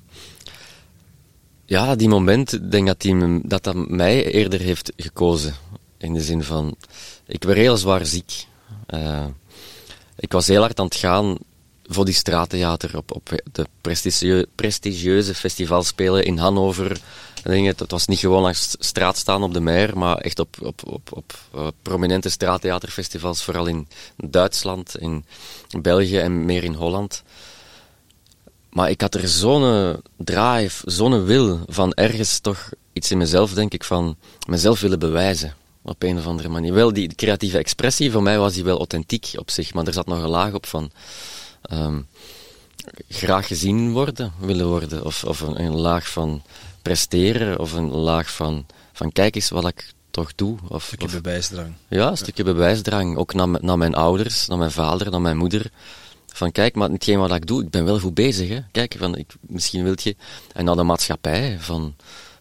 [1.66, 5.54] ja, die moment, denk dat, die, dat dat mij eerder heeft gekozen.
[5.98, 6.76] In de zin van,
[7.26, 8.46] ik werd heel zwaar ziek.
[8.90, 9.24] Uh,
[10.16, 11.36] ik was heel hard aan het gaan
[11.86, 17.00] voor die straattheater op, op de prestigieuze, prestigieuze festivals spelen in Hannover.
[17.42, 21.08] Het was niet gewoon langs straat staan op de Meer, maar echt op, op, op,
[21.12, 25.24] op uh, prominente straattheaterfestivals, vooral in Duitsland, in
[25.82, 27.22] België en meer in Holland.
[28.76, 33.72] Maar ik had er zo'n drive, zo'n wil van ergens toch iets in mezelf, denk
[33.72, 36.72] ik, van mezelf willen bewijzen op een of andere manier.
[36.72, 40.06] Wel, die creatieve expressie, voor mij was die wel authentiek op zich, maar er zat
[40.06, 40.90] nog een laag op van
[41.72, 42.06] um,
[43.08, 46.42] graag gezien worden, willen worden, of, of een, een, laag van
[46.82, 50.58] presteren, of een laag van, van kijk eens wat ik toch doe.
[50.68, 51.72] Of, een stukje of, bewijsdrang.
[51.88, 55.70] Ja, een stukje bewijsdrang, ook naar, naar mijn ouders, naar mijn vader, naar mijn moeder.
[56.36, 58.48] Van kijk, maar hetgeen wat ik doe, ik ben wel goed bezig.
[58.48, 58.60] Hè.
[58.72, 60.16] Kijk, van, ik, misschien wilt je...
[60.52, 61.94] En naar de maatschappij, van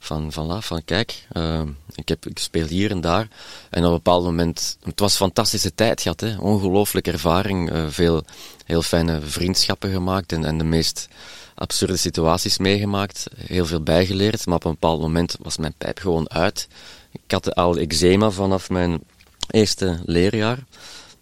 [0.05, 1.61] van, van, van kijk, uh,
[1.95, 3.27] ik, heb, ik speel hier en daar.
[3.69, 7.85] En op een bepaald moment, het was een fantastische tijd gehad, hè, ongelooflijke ervaring, uh,
[7.87, 8.23] veel
[8.65, 11.07] heel fijne vriendschappen gemaakt en, en de meest
[11.55, 16.29] absurde situaties meegemaakt, heel veel bijgeleerd, maar op een bepaald moment was mijn pijp gewoon
[16.29, 16.67] uit.
[17.11, 19.03] Ik had al eczema vanaf mijn
[19.49, 20.57] eerste leerjaar.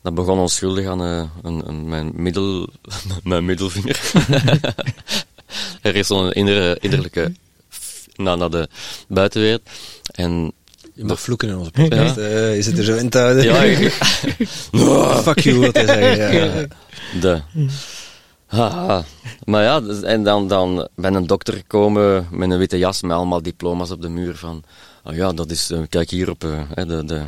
[0.03, 2.69] Dat begon onschuldig aan uh, een, een, mijn, middel,
[3.23, 4.11] mijn middelvinger.
[5.81, 7.33] er is zo'n innerlijke
[8.15, 8.67] naar, naar de
[9.07, 9.61] buitenwereld.
[10.11, 10.51] En
[10.93, 12.15] je mag vloeken in onze podcast.
[12.15, 12.21] Ja.
[12.21, 13.43] Uh, je zit er zo in te houden.
[13.43, 13.97] Ja, ik...
[14.71, 15.03] no.
[15.23, 16.59] Fuck you, wat hij zeggen.
[16.59, 16.67] Ja.
[17.19, 17.41] De.
[18.45, 19.03] Haha.
[19.45, 23.11] Maar ja, dus- en dan, dan ben een dokter gekomen met een witte jas met
[23.11, 24.63] allemaal diploma's op de muur van...
[25.05, 27.21] Oh ja, dat is, uh, kijk hier op uh, de, de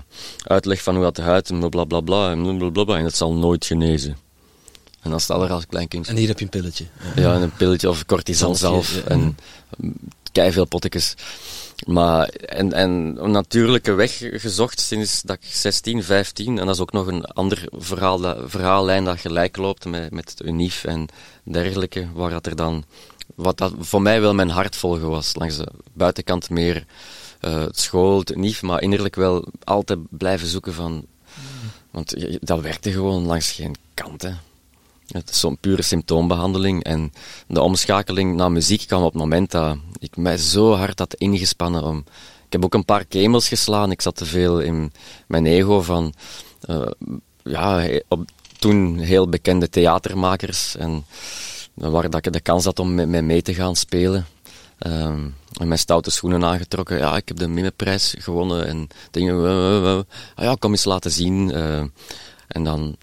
[0.44, 3.66] uitleg van hoe dat de huid en blablabla bla, en blablabla, en het zal nooit
[3.66, 4.18] genezen.
[5.02, 6.08] En dan staat er als klein kind.
[6.08, 6.86] En hier heb je een pilletje.
[7.16, 9.04] Ja, ja een pilletje of cortisone zelf.
[9.06, 9.38] En
[10.32, 11.14] kei veel pottekes.
[11.86, 16.60] Maar, en, en een natuurlijke weg gezocht sinds dat ik 16, 15.
[16.60, 20.30] En dat is ook nog een ander verhaal, dat, verhaallijn dat gelijk loopt met, met
[20.30, 21.08] het UNIF en
[21.44, 22.08] dergelijke.
[22.14, 22.84] Waar dat er dan,
[23.36, 25.36] wat dat voor mij wel mijn hart volgen was.
[25.36, 26.86] Langs de buitenkant meer
[27.46, 31.06] uh, het school, het UNIF, maar innerlijk wel altijd blijven zoeken van.
[31.92, 34.22] Want dat werkte gewoon langs geen kant.
[34.22, 34.32] Hè.
[35.08, 36.84] Het is zo'n pure symptoombehandeling.
[36.84, 37.14] En
[37.48, 41.84] de omschakeling naar muziek kwam op het moment dat ik mij zo hard had ingespannen
[41.84, 41.98] om.
[42.46, 43.92] Ik heb ook een paar kemels geslaan.
[43.92, 44.92] Ik zat te veel in
[45.28, 46.14] mijn ego van.
[46.70, 46.88] Uh,
[47.44, 48.30] ja, op,
[48.60, 50.76] toen heel bekende theatermakers.
[50.76, 51.06] En
[51.74, 54.26] waar dat ik de kans had om met mij mee te gaan spelen.
[54.80, 56.98] Um, en mijn stoute schoenen aangetrokken.
[56.98, 58.68] Ja, ik heb de Mimeprijs gewonnen.
[58.68, 59.36] En dingen.
[60.36, 61.52] Ah ja, kom eens laten zien.
[62.48, 62.98] en dan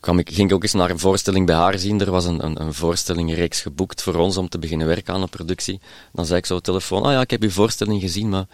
[0.00, 2.00] kwam ik, ging ik ook eens naar een voorstelling bij haar zien.
[2.00, 5.28] Er was een, een, een voorstellingreeks geboekt voor ons om te beginnen werken aan een
[5.28, 5.80] productie.
[6.12, 8.46] Dan zei ik zo op telefoon, ah ja, ik heb uw voorstelling gezien, maar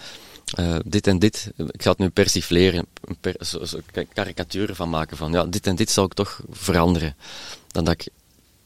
[0.58, 2.86] uh, dit en dit, ik ga het nu persifleren,
[3.20, 3.36] per,
[4.12, 7.16] karikaturen van maken van, ja, dit en dit zou ik toch veranderen.
[7.68, 8.08] Dan dat ik,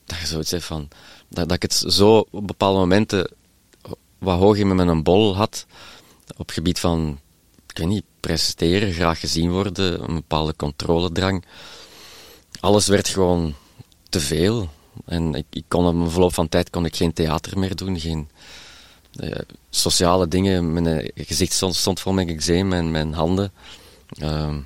[0.04, 0.88] dat je zoiets van,
[1.28, 3.30] dat, dat ik het zo op bepaalde momenten
[4.18, 5.66] wat hoog in mijn bol had,
[6.36, 7.18] op gebied van,
[7.66, 11.44] ik weet niet, presteren, graag gezien worden, een bepaalde controledrang
[12.60, 13.54] alles werd gewoon
[14.08, 14.68] te veel.
[15.04, 18.00] En ik, ik kon op een verloop van tijd kon ik geen theater meer doen,
[18.00, 18.28] geen,
[19.16, 19.38] eh,
[19.70, 20.72] sociale dingen.
[20.72, 23.52] Mijn eh, gezicht stond, stond vol met eczeem en mijn handen.
[24.08, 24.58] Ehm,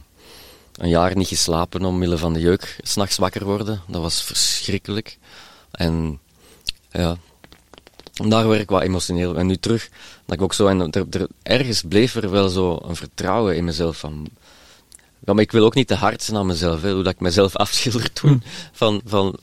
[0.73, 2.79] een jaar niet geslapen omwille van de jeuk.
[2.83, 5.19] S'nachts wakker worden, dat was verschrikkelijk.
[5.71, 6.21] En
[6.91, 7.17] ja,
[8.31, 9.37] daar werd ik wat emotioneel.
[9.37, 9.89] En nu terug,
[10.27, 10.67] dat ik ook zo...
[10.67, 14.29] En er, er, ergens bleef er wel zo een vertrouwen in mezelf van...
[15.25, 17.21] Ja, maar ik wil ook niet te hard zijn aan mezelf, hè, hoe dat ik
[17.21, 18.43] mezelf afschilder toen.
[18.73, 19.37] Van, van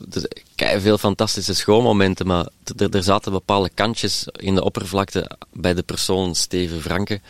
[0.56, 2.48] veel fantastische schoolmomenten, maar
[2.90, 7.20] er, zaten bepaalde kantjes in de oppervlakte bij de persoon Steven Franke,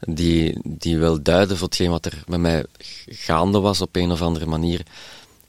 [0.00, 2.64] die, die wel duiden voor hetgeen wat er met mij
[3.06, 4.82] gaande was op een of andere manier.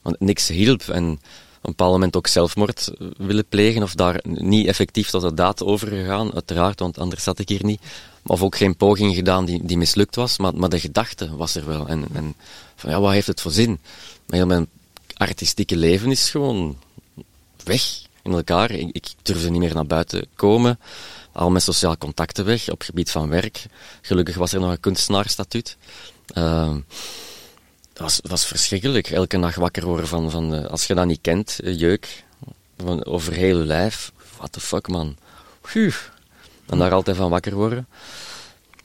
[0.02, 1.20] Want niks hielp en
[1.62, 6.34] een bepaald moment ook zelfmoord willen plegen of daar niet effectief tot de daad overgegaan,
[6.34, 7.82] uiteraard, want anders zat ik hier niet.
[8.26, 11.66] Of ook geen poging gedaan die, die mislukt was, maar, maar de gedachte was er
[11.66, 11.88] wel.
[11.88, 12.36] En, en
[12.76, 13.80] van ja, wat heeft het voor zin?
[14.26, 14.68] Maar mijn
[15.14, 16.78] artistieke leven is gewoon
[17.64, 18.72] weg in elkaar.
[18.72, 20.80] Ik, ik durfde niet meer naar buiten komen.
[21.32, 23.66] Al mijn sociale contacten weg op gebied van werk.
[24.02, 25.78] Gelukkig was er nog een kunstenaarstatuut.
[26.38, 26.76] Uh,
[28.02, 29.10] was, was verschrikkelijk.
[29.10, 32.24] Elke nacht wakker worden van, van als je dat niet kent, jeuk.
[32.78, 34.12] Van, over heel je lijf.
[34.38, 35.18] What the fuck, man.
[35.62, 35.94] Puh.
[36.66, 37.88] En daar altijd van wakker worden.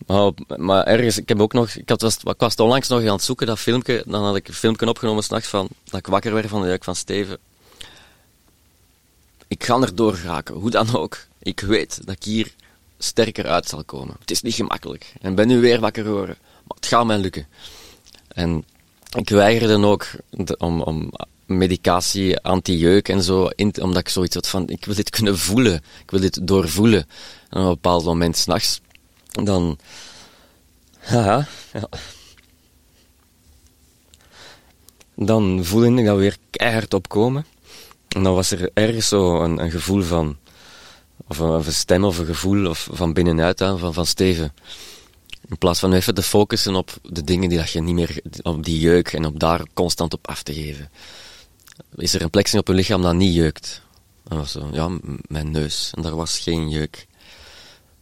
[0.06, 3.06] Maar, maar ergens, ik heb ook nog, ik, had, was, ik was onlangs nog aan
[3.06, 6.34] het zoeken, dat filmpje, dan had ik een filmpje opgenomen s'nachts van, dat ik wakker
[6.34, 7.38] werd van de jeuk van Steven.
[9.48, 11.18] Ik ga erdoor geraken, hoe dan ook.
[11.38, 12.54] Ik weet dat ik hier
[12.98, 14.16] sterker uit zal komen.
[14.18, 15.12] Het is niet gemakkelijk.
[15.20, 16.36] En ben nu weer wakker geworden.
[16.40, 17.46] Maar het gaat mij lukken.
[18.28, 18.64] En
[19.14, 20.06] ik weigerde ook
[20.58, 21.10] om, om
[21.46, 25.74] medicatie, anti-jeuk en zo, omdat ik zoiets had van, ik wil dit kunnen voelen.
[25.74, 27.06] Ik wil dit doorvoelen.
[27.48, 28.80] En op een bepaald moment s'nachts,
[29.30, 29.78] dan...
[30.98, 31.88] Haha, ja.
[35.14, 37.46] Dan voelde ik dat weer keihard opkomen.
[38.08, 40.36] En dan was er ergens zo een, een gevoel van,
[41.28, 44.52] of een, een, stem of een gevoel of van binnenuit aan, van, van Steven.
[45.48, 48.64] In plaats van even te focussen op de dingen die dat je niet meer, op
[48.64, 50.90] die jeuk en op daar constant op af te geven.
[51.96, 53.82] Is er een plek op je lichaam dat niet jeukt?
[54.28, 55.92] En was zo, ja, mijn neus.
[55.94, 57.06] En daar was geen jeuk.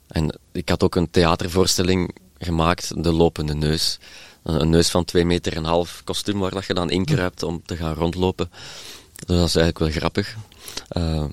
[0.06, 3.98] En ik had ook een theatervoorstelling gemaakt, De Lopende Neus.
[4.42, 7.76] Een, neus van twee meter en half kostuum waar dat je dan inkruipt om te
[7.76, 8.50] gaan rondlopen.
[9.14, 10.36] Dus dat is eigenlijk wel grappig.
[10.96, 11.24] Uh,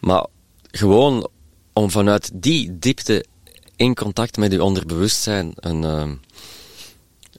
[0.00, 0.26] maar
[0.70, 1.28] gewoon
[1.72, 3.24] om vanuit die diepte
[3.82, 6.10] in contact met je onderbewustzijn een, uh,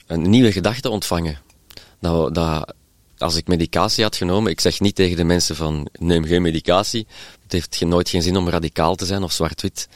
[0.07, 1.39] een nieuwe gedachte ontvangen.
[1.99, 2.73] Dat, dat,
[3.17, 7.07] als ik medicatie had genomen, ik zeg niet tegen de mensen van neem geen medicatie.
[7.43, 9.87] Het heeft nooit geen zin om radicaal te zijn of zwart-wit.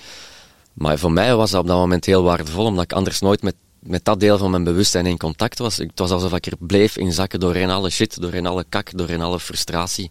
[0.74, 3.56] Maar voor mij was dat op dat moment heel waardevol, omdat ik anders nooit met,
[3.80, 5.78] met dat deel van mijn bewustzijn in contact was.
[5.78, 9.40] Het was alsof ik er bleef inzakken doorheen alle shit, doorheen alle kak, doorheen alle
[9.40, 10.10] frustratie.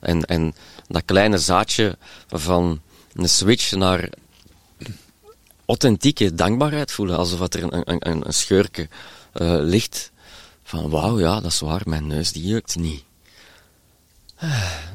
[0.00, 0.54] En, en
[0.88, 1.96] dat kleine zaadje
[2.28, 2.80] van
[3.14, 4.08] een switch naar
[5.66, 8.88] authentieke dankbaarheid voelen, alsof er een, een, scheurke
[9.34, 10.12] uh, ligt.
[10.62, 13.04] Van wauw, ja, dat is waar, mijn neus die jeukt niet.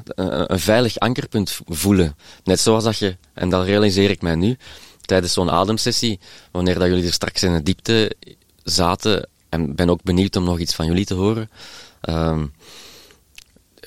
[0.04, 2.16] Een, een veilig ankerpunt voelen.
[2.44, 4.56] Net zoals dat je, en dat realiseer ik mij nu,
[5.00, 8.16] tijdens zo'n ademsessie, wanneer dat jullie er straks in de diepte
[8.62, 11.50] zaten, en ben ook benieuwd om nog iets van jullie te horen.
[12.08, 12.52] Um,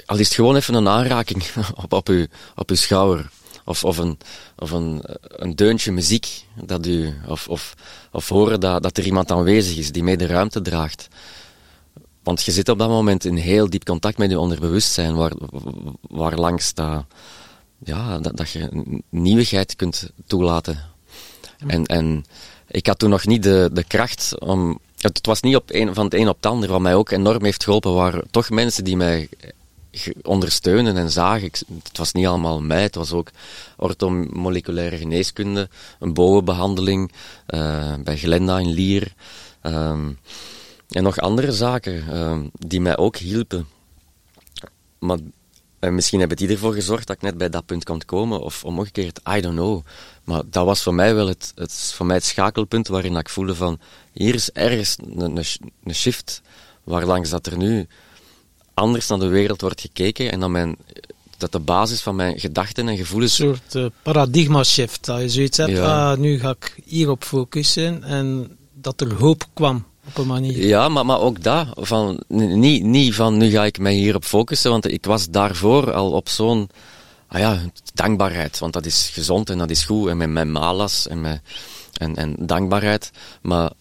[0.05, 1.43] al is het gewoon even een aanraking
[1.83, 3.29] op, op, uw, op uw schouder.
[3.65, 4.17] Of, of, een,
[4.57, 6.45] of een, een deuntje muziek.
[6.65, 7.73] Dat u, of, of,
[8.11, 11.07] of horen dat, dat er iemand aanwezig is die mee de ruimte draagt.
[12.23, 15.31] Want je zit op dat moment in heel diep contact met je onderbewustzijn, waar,
[16.01, 17.05] waar langs dat,
[17.83, 18.69] ja, dat, dat je
[19.09, 20.79] nieuwigheid kunt toelaten.
[21.67, 22.25] En, en
[22.67, 24.79] ik had toen nog niet de, de kracht om.
[24.97, 27.43] Het was niet op een, van het een op het ander, wat mij ook enorm
[27.43, 29.29] heeft geholpen, waren toch mensen die mij
[30.21, 31.51] ondersteunen en zagen.
[31.83, 33.29] het was niet allemaal mij, het was ook
[33.77, 37.11] orthomoleculaire geneeskunde, een bovenbehandeling
[37.47, 39.13] uh, bij Glenda in Lier.
[39.63, 40.17] Um,
[40.89, 43.67] en nog andere zaken uh, die mij ook hielpen.
[44.99, 45.17] Maar
[45.79, 48.63] uh, misschien hebben die ervoor gezorgd dat ik net bij dat punt kon komen, of
[48.63, 49.81] omgekeerd, I don't know.
[50.23, 53.55] Maar dat was voor mij wel het, het, voor mij het schakelpunt waarin ik voelde
[53.55, 53.79] van,
[54.11, 55.45] hier is ergens een, een,
[55.83, 56.41] een shift,
[56.83, 57.87] waarlangs dat er nu
[58.73, 60.75] anders naar de wereld wordt gekeken en dat, mijn,
[61.37, 63.39] dat de basis van mijn gedachten en gevoelens...
[63.39, 66.11] Een soort uh, paradigma shift, dat je zoiets hebt, ja.
[66.11, 70.67] ah, nu ga ik hierop focussen en dat er hoop kwam op een manier.
[70.67, 74.71] Ja, maar, maar ook dat, van, niet, niet van nu ga ik mij hierop focussen,
[74.71, 76.69] want ik was daarvoor al op zo'n
[77.27, 77.61] ah ja,
[77.93, 81.41] dankbaarheid, want dat is gezond en dat is goed, en met mijn malas en, met,
[81.93, 83.71] en, en dankbaarheid, maar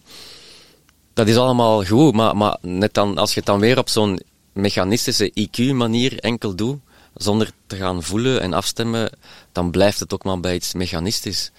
[1.13, 4.19] dat is allemaal goed, maar, maar net dan, als je het dan weer op zo'n
[4.53, 6.79] mechanistische IQ-manier enkel doet,
[7.15, 9.11] zonder te gaan voelen en afstemmen,
[9.51, 11.51] dan blijft het ook maar bij iets mechanistisch.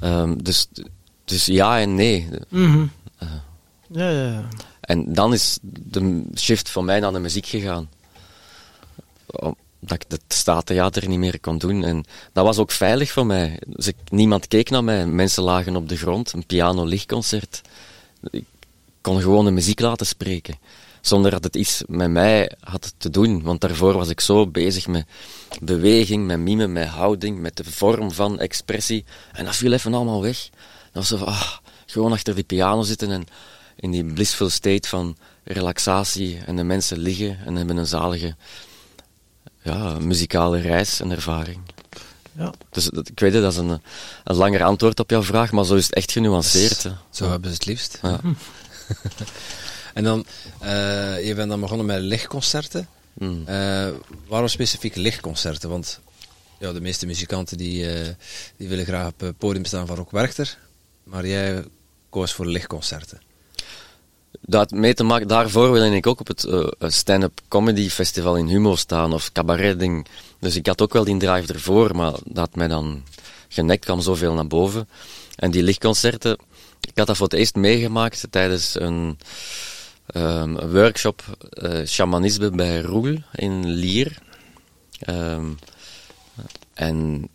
[0.00, 0.68] Ehm, dus,
[1.24, 2.28] dus ja en nee.
[2.48, 2.86] Mhm.
[3.88, 4.48] Ja, ja, ja.
[4.80, 7.88] En dan is de shift voor mij naar de muziek gegaan.
[9.80, 11.84] Dat ik het straattheater niet meer kon doen.
[11.84, 13.60] En dat was ook veilig voor mij.
[13.66, 15.06] Dus ik, niemand keek naar mij.
[15.06, 16.32] Mensen lagen op de grond.
[16.32, 17.60] Een piano-lichtconcert.
[18.30, 18.44] Ik
[19.00, 20.58] kon gewoon de muziek laten spreken.
[21.06, 23.42] Zonder dat het iets met mij had te doen.
[23.42, 25.06] Want daarvoor was ik zo bezig met
[25.60, 29.04] beweging, met mime, met houding, met de vorm van expressie.
[29.32, 30.48] En dat viel even allemaal weg.
[30.92, 31.52] Dat was zo van, ah,
[31.86, 33.26] gewoon achter die piano zitten en
[33.76, 36.38] in die blissful state van relaxatie.
[36.46, 38.36] En de mensen liggen en hebben een zalige
[39.62, 41.58] ja, muzikale reis en ervaring.
[42.32, 42.52] Ja.
[42.70, 43.80] Dus dat, ik weet het, dat is een,
[44.24, 46.82] een langer antwoord op jouw vraag, maar zo is het echt genuanceerd.
[46.82, 46.90] Hè.
[47.10, 47.98] Zo hebben ze het liefst.
[48.02, 48.20] Ja.
[49.96, 50.24] En dan,
[50.60, 52.88] eh, je bent dan begonnen met lichtconcerten.
[53.18, 53.42] Hmm.
[53.46, 53.88] Eh,
[54.26, 55.68] waarom specifiek lichtconcerten?
[55.68, 56.00] Want
[56.58, 58.14] ja, de meeste muzikanten die, eh,
[58.56, 60.58] die willen graag op het podium staan van Rock Werchter.
[61.02, 61.64] Maar jij
[62.10, 63.20] koos voor lichtconcerten.
[64.40, 66.46] Dat mee te maken, daarvoor wil ik ook op het
[66.94, 70.06] stand-up comedy festival in Humo staan of cabaret ding.
[70.40, 73.02] Dus ik had ook wel die drive ervoor, maar dat mij dan
[73.48, 74.88] genekt, kwam zoveel naar boven.
[75.36, 76.38] En die lichtconcerten,
[76.80, 79.18] ik had dat voor het eerst meegemaakt tijdens een,
[80.16, 84.18] ehm, een workshop eh, shamanisme bij Roel in Lier.
[84.98, 85.50] Ehm,
[86.74, 87.28] en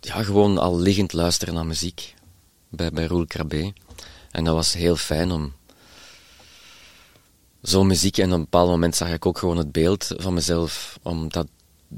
[0.00, 2.14] ja, gewoon al liggend luisteren naar muziek
[2.68, 3.72] bij, bij Roel Krabbe.
[4.30, 5.52] En dat was heel fijn om
[7.60, 8.18] zo'n muziek.
[8.18, 11.46] En op een bepaald moment zag ik ook gewoon het beeld van mezelf om dat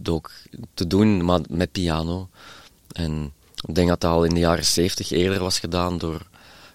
[0.05, 0.31] ook
[0.75, 2.29] te doen, maar met piano.
[2.93, 3.33] En
[3.67, 6.27] ik denk dat dat al in de jaren zeventig eerder was gedaan door,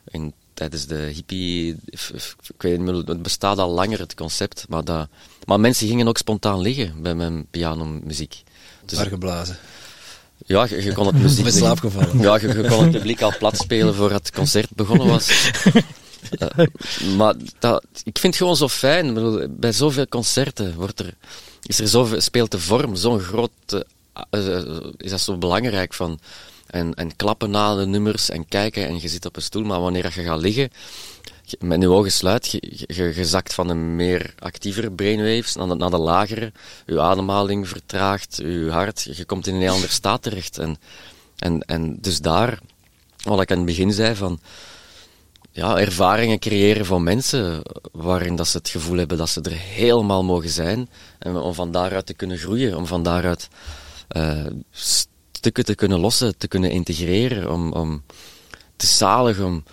[0.06, 4.84] in, tijdens de hippie, ik weet niet meer, het bestaat al langer het concept, maar,
[4.84, 5.08] dat,
[5.46, 8.44] maar mensen gingen ook spontaan liggen bij mijn pianomuziek.
[8.86, 9.58] Dus, Waar geblazen.
[10.46, 11.44] ja, je, je kon het muziek...
[11.44, 12.20] Met slaap gevallen.
[12.20, 15.32] Ja, je, je kon het publiek al plat spelen voor het concert begonnen was.
[16.40, 16.66] Eh,
[17.18, 19.14] maar dat, ik vind het gewoon zo fijn.
[19.14, 21.14] Bedoel, bij zoveel concerten wordt er,
[21.62, 23.52] is er zoveel, speelt de vorm zo'n groot...
[24.30, 24.64] eh, eh,
[24.98, 26.20] is dat zo belangrijk van...
[26.66, 29.64] En, en klappen na de nummers en kijken en je zit op een stoel.
[29.64, 30.70] Maar wanneer je gaat liggen,
[31.60, 35.90] met je ogen sluit, je, je, zakt van de meer actievere brainwaves naar de, naar
[35.90, 36.52] de lagere.
[36.86, 40.58] Je ademhaling vertraagt, je hart, je komt in een heel ander staat terecht.
[40.58, 40.78] En,
[41.38, 42.60] en, en dus daar,
[43.24, 44.40] wat ik aan het begin zei, van
[45.52, 50.24] ja, ervaringen creëren voor mensen waarin dat ze het gevoel hebben dat ze er helemaal
[50.24, 50.90] mogen zijn.
[51.20, 53.48] En om van daaruit te kunnen groeien, om van daaruit
[54.08, 54.46] eh,
[55.46, 58.04] stukken te kunnen lossen, te kunnen integreren, om, om
[58.76, 59.64] te zaligen, om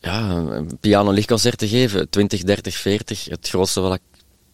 [0.00, 2.10] ja, een piano-lichtconcert te geven.
[2.10, 3.24] 20, 30, 40.
[3.24, 4.00] Het grootste wat ik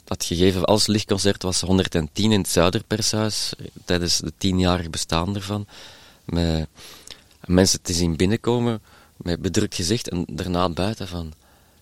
[0.05, 3.53] had gegeven als lichtconcert was 110 in het Zuiderpershuis,
[3.85, 5.67] tijdens de tienjarig bestaan ervan.
[6.25, 6.69] Met
[7.45, 8.81] mensen te zien binnenkomen
[9.17, 11.33] met bedrukt gezicht en daarna buiten van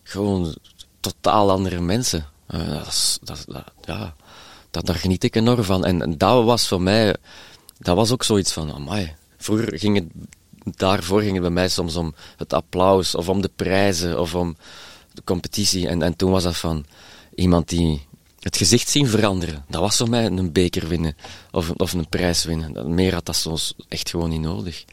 [0.02, 0.56] gewoon
[1.00, 2.26] totaal andere mensen.
[2.46, 3.46] Eh, dat dat,
[3.84, 4.14] ja,
[4.70, 5.84] dat, daar geniet ik enorm van.
[5.84, 7.16] En dat was voor mij,
[7.78, 9.14] dat was ook zoiets van, amai.
[9.36, 10.10] Vroeger ging
[10.74, 14.56] daarvoor ging het bij mij soms om het applaus, of om de prijzen, of om
[15.12, 15.88] de competitie.
[15.88, 16.84] En, en toen was dat van
[17.34, 18.06] iemand die
[18.40, 19.64] het gezicht zien veranderen.
[19.68, 21.16] Dat was voor mij een beker winnen,
[21.50, 22.94] of, of een prijs winnen.
[22.94, 24.84] Meer had dat soms echt gewoon niet nodig.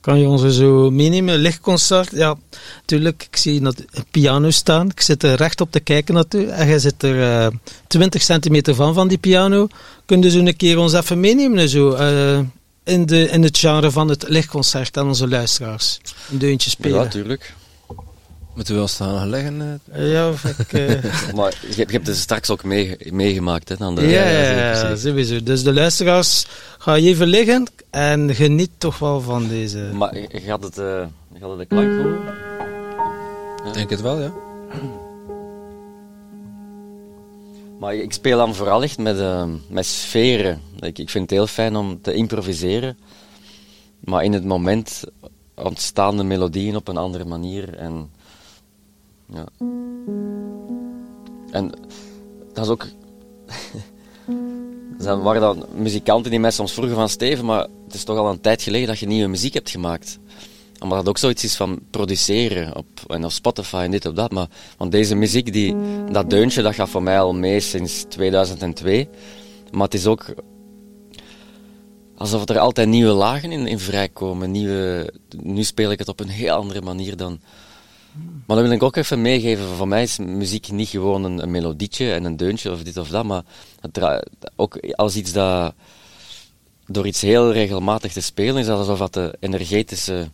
[0.00, 1.38] Kan je ons zo meenemen?
[1.38, 2.10] Lichtconcert?
[2.12, 2.34] Ja,
[2.80, 3.26] natuurlijk.
[3.30, 3.74] Ik zie een
[4.10, 4.90] piano staan.
[4.90, 6.46] Ik zit er recht op te kijken naartoe.
[6.46, 7.52] En jij zit er eh
[7.86, 9.68] 20 centimeter van, van die piano.
[10.06, 11.68] Kun je zo een keer ons even meenemen?
[11.68, 12.38] Zo, eh,
[12.84, 16.00] in, de, in het genre van het lichtconcert aan onze luisteraars.
[16.30, 16.98] Een deuntje Ja, spelen.
[17.04, 17.54] natuurlijk.
[18.60, 19.80] Moeten we wel staan gaan leggen?
[19.92, 20.12] eh?
[20.12, 20.72] Ja, of ik...
[20.72, 20.88] eh,
[21.36, 23.76] Maar je, hebt- je hebt het straks ook mee, meegemaakt, hè?
[23.76, 25.42] Dan de, ja, ja, ja, sowieso.
[25.42, 26.46] Dus de luisteraars,
[26.78, 29.78] ga je even liggen en geniet toch wel van deze...
[29.92, 30.84] Maar gaat het, eh,
[31.32, 32.18] je gaat het de klank horen?
[33.66, 34.32] Ik denk het wel, ja.
[37.78, 40.60] Maar ik speel dan vooral echt met, eh, met sferen.
[40.80, 42.98] Ik, ik vind het heel fijn om te improviseren.
[44.00, 45.02] Maar in het moment
[45.54, 47.74] ontstaan de melodieën op een andere manier.
[47.74, 48.10] En,
[49.32, 49.46] ja.
[51.50, 51.70] en
[52.52, 52.86] dat is ook...
[54.98, 58.30] Zijn- waren dan muzikanten die mij soms vroegen van Steven, maar het is toch al
[58.30, 60.18] een tijd geleden dat je nieuwe muziek hebt gemaakt.
[60.80, 64.30] Omdat dat ook zoiets is van produceren op, en op Spotify en dit of dat.
[64.30, 65.76] Maar, want deze muziek, die,
[66.10, 69.08] dat deuntje, dat gaat voor mij al mee sinds 2002.
[69.70, 70.34] Maar het is ook
[72.16, 74.50] alsof er altijd nieuwe lagen in, in vrijkomen.
[74.50, 77.40] Nieuwe, nu speel ik het op een heel andere manier dan,
[78.46, 82.12] Maar dan wil ik ook even meegeven, voor mij is muziek niet gewoon een, melodietje
[82.12, 83.42] en een deuntje of dit of dat, maar
[83.80, 84.24] het
[84.56, 85.74] ook als iets dat
[86.86, 90.30] door iets heel regelmatig te spelen is, dat alsof dat de energetische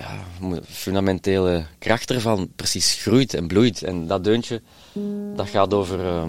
[0.00, 0.24] ja,
[0.68, 3.82] fundamentele kracht ervan precies groeit en bloeit.
[3.82, 4.62] En dat deuntje,
[5.36, 6.24] dat gaat over eh,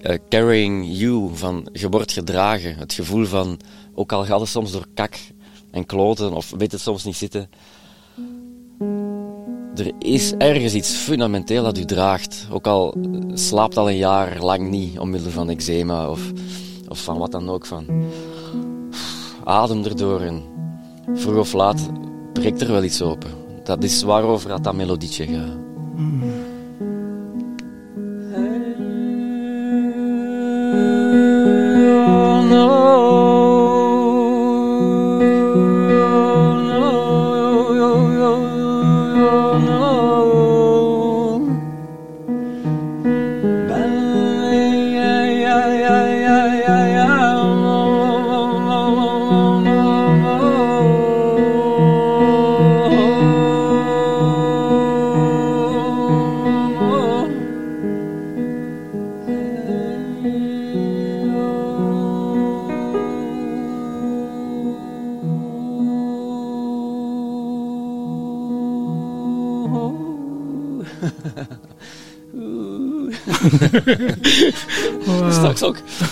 [0.00, 2.76] eh, carrying you, van je wordt gedragen.
[2.76, 3.60] Het gevoel van,
[3.94, 5.18] ook al gaat het soms door kak
[5.70, 7.50] en kloten, of weet het soms niet zitten,
[9.74, 12.46] er is ergens iets fundamenteel dat u draagt.
[12.50, 12.94] Ook al
[13.34, 16.32] slaapt al een jaar lang niet, omwille van eczeema of,
[16.88, 17.66] of van wat dan ook.
[17.66, 17.86] Van.
[19.44, 20.42] Adem erdoor en
[21.14, 21.90] vroeg of laat
[22.32, 23.30] breekt er wel iets open.
[23.64, 25.60] Dat is waarover dat, dat melodietje gaat.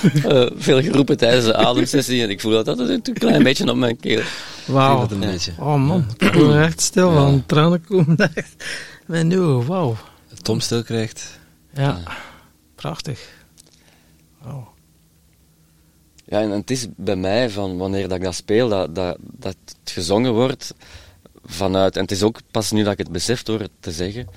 [0.24, 3.76] eh, veel geroepen tijdens de ademsessie en ik voel dat dat een klein beetje op
[3.76, 4.22] mijn keel.
[4.66, 5.08] Wauw.
[5.58, 7.46] Oh man, ik word er echt stil van.
[7.46, 8.64] Tranen komen echt.
[9.06, 9.96] Mijn nieuwe, wauw.
[10.42, 11.38] Tom stil krijgt.
[11.74, 12.00] Ja,
[12.74, 13.28] prachtig.
[14.42, 14.68] Wauw.
[16.24, 19.56] Ja, en het is bij mij van wanneer dat ik dat speel, dat, dat, dat
[19.64, 20.74] het gezongen wordt
[21.44, 24.28] vanuit, en het is ook pas nu dat ik het besef door het te zeggen,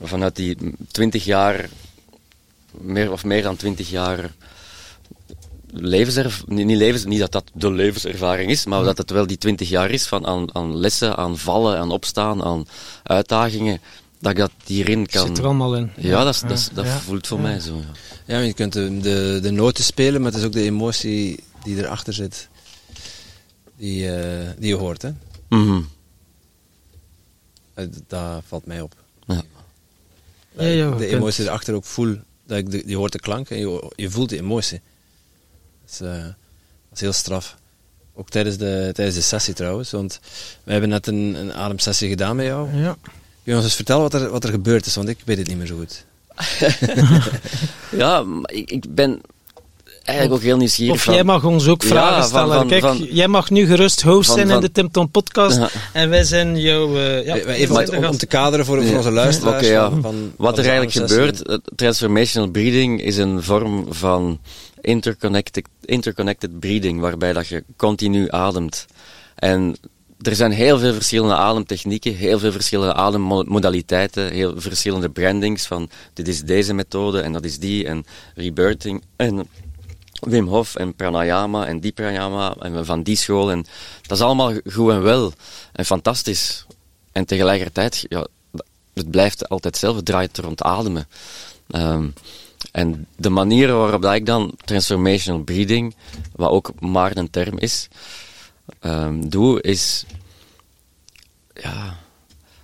[0.00, 0.56] vanuit die
[0.90, 1.68] twintig jaar,
[2.70, 4.30] meer of meer dan twintig jaar
[5.72, 9.38] levenservaring, niet, niet, levens, niet dat dat de levenservaring is, maar dat het wel die
[9.38, 12.66] twintig jaar is van aan, aan lessen, aan vallen, aan opstaan, aan
[13.02, 13.80] uitdagingen,
[14.18, 15.26] dat ik dat hierin kan...
[15.26, 15.90] Zit er allemaal in.
[15.96, 16.98] Ja, dat, is, dat, is- dat Ja.
[16.98, 17.80] voelt voor mij zo.
[18.26, 18.38] Ja.
[18.38, 22.12] Je kunt de, de, de noten spelen, maar het is ook de emotie die erachter
[22.12, 22.48] zit.
[23.76, 25.10] Die, eh, die je hoort, hè.
[25.48, 25.80] Mhm.
[27.74, 28.94] Eh, Dat valt mij op.
[29.26, 29.42] Ja.
[30.58, 32.16] Ja, ja, de emotie erachter ook voel.
[32.46, 34.80] Dat ik de, je hoort de klank en je, je voelt de emotie.
[35.98, 37.56] Dat is, eh, dat is heel straf.
[38.14, 39.90] Ook tijdens de, tijdens de sessie trouwens.
[39.90, 40.20] Want
[40.64, 42.68] we hebben net een, een ademsessie gedaan met jou.
[42.76, 42.96] Ja.
[43.02, 43.12] Kun
[43.52, 44.94] je ons eens vertellen wat er, wat er gebeurd is?
[44.94, 46.04] Want ik weet het niet meer zo goed.
[47.90, 49.20] Ja, maar ik, ik ben
[50.02, 50.94] eigenlijk ook heel nieuwsgierig.
[50.94, 52.54] Of van- jij mag ons ook Ja, vragen van- stellen.
[52.54, 55.10] van- Kijk, van- jij mag nu gerust host van- zijn in van- de Tim Tom
[55.10, 55.56] podcast.
[55.56, 55.68] Ja.
[55.92, 56.96] En wij zijn jouw...
[56.96, 58.96] eh, ja, Eh, wij Even zijn om, te kaderen voor, voor Ja.
[58.96, 59.66] onze luisteraars.
[59.66, 59.90] Ja.
[59.90, 64.40] van- Wat van er eigenlijk gebeurt, transformational breathing is een vorm van
[64.80, 68.86] interconnected, interconnected breathing, waarbij dat je continu ademt.
[69.34, 69.76] En
[70.20, 76.28] er zijn heel veel verschillende ademtechnieken, heel veel verschillende ademmodaliteiten, heel verschillende brandings van dit
[76.28, 78.04] is deze methode en dat is die en
[78.34, 79.48] rebirthing en
[80.20, 83.66] Wim Hof en pranayama en die pranayama en van die school en
[84.02, 85.32] dat is allemaal goed en wel
[85.72, 86.66] en fantastisch.
[87.12, 88.26] En tegelijkertijd, ja,
[88.94, 91.08] het blijft altijd hetzelfde, het draait rond ademen.
[91.70, 92.08] Ehm,
[92.72, 95.94] en de manier waarop dat ik dan transformational breathing,
[96.32, 97.88] wat ook maar een term is,
[98.80, 100.04] ehm, doe, is
[101.54, 101.98] ja,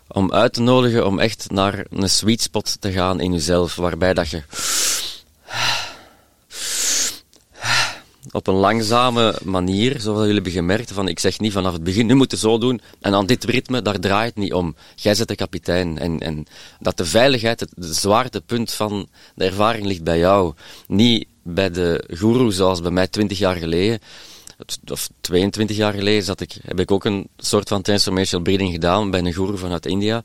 [0.09, 4.15] om uit te nodigen om echt naar een sweet spot te gaan in jezelf, waarbij
[4.15, 4.43] dat je
[8.37, 12.07] op een langzame manier, zoals jullie hebben gemerkt, van ik zeg niet vanaf het begin,
[12.07, 14.75] nu moet je zo doen, en aan dit ritme, daar draait het niet om.
[14.95, 15.99] Jij zet de kapitein.
[15.99, 16.47] En, en
[16.81, 20.55] dat de veiligheid, het, zwaartepunt van de ervaring ligt bij jou.
[20.87, 23.99] Niet bij de guru, zoals bij mij 20 jaar geleden,
[24.87, 29.11] of 22 jaar geleden, zat ik, heb ik ook een soort van transformational breathing gedaan
[29.11, 30.25] bij een guru vanuit India.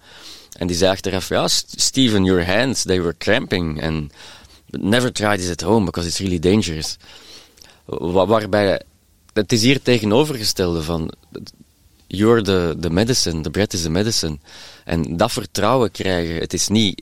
[0.58, 3.84] En die zei achteraf, ja, St- Steven, your hands, they were cramping.
[3.84, 4.12] And
[4.70, 6.98] never try this at home, because it's really dangerous.
[7.86, 8.82] Wa- waarbij,
[9.34, 11.12] het is hier tegenovergestelde van,
[12.08, 12.42] you're
[12.80, 14.38] the, medicine, the breath is the medicine.
[14.86, 17.02] En dat vertrouwen krijgen, het is niet,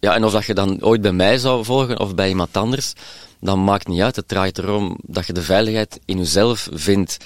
[0.00, 2.92] ja, en of dat je dan ooit bij mij zou volgen of bij iemand anders,
[3.40, 4.16] dan maakt niet uit.
[4.16, 7.16] Het draait erom dat je de veiligheid in jezelf vindt.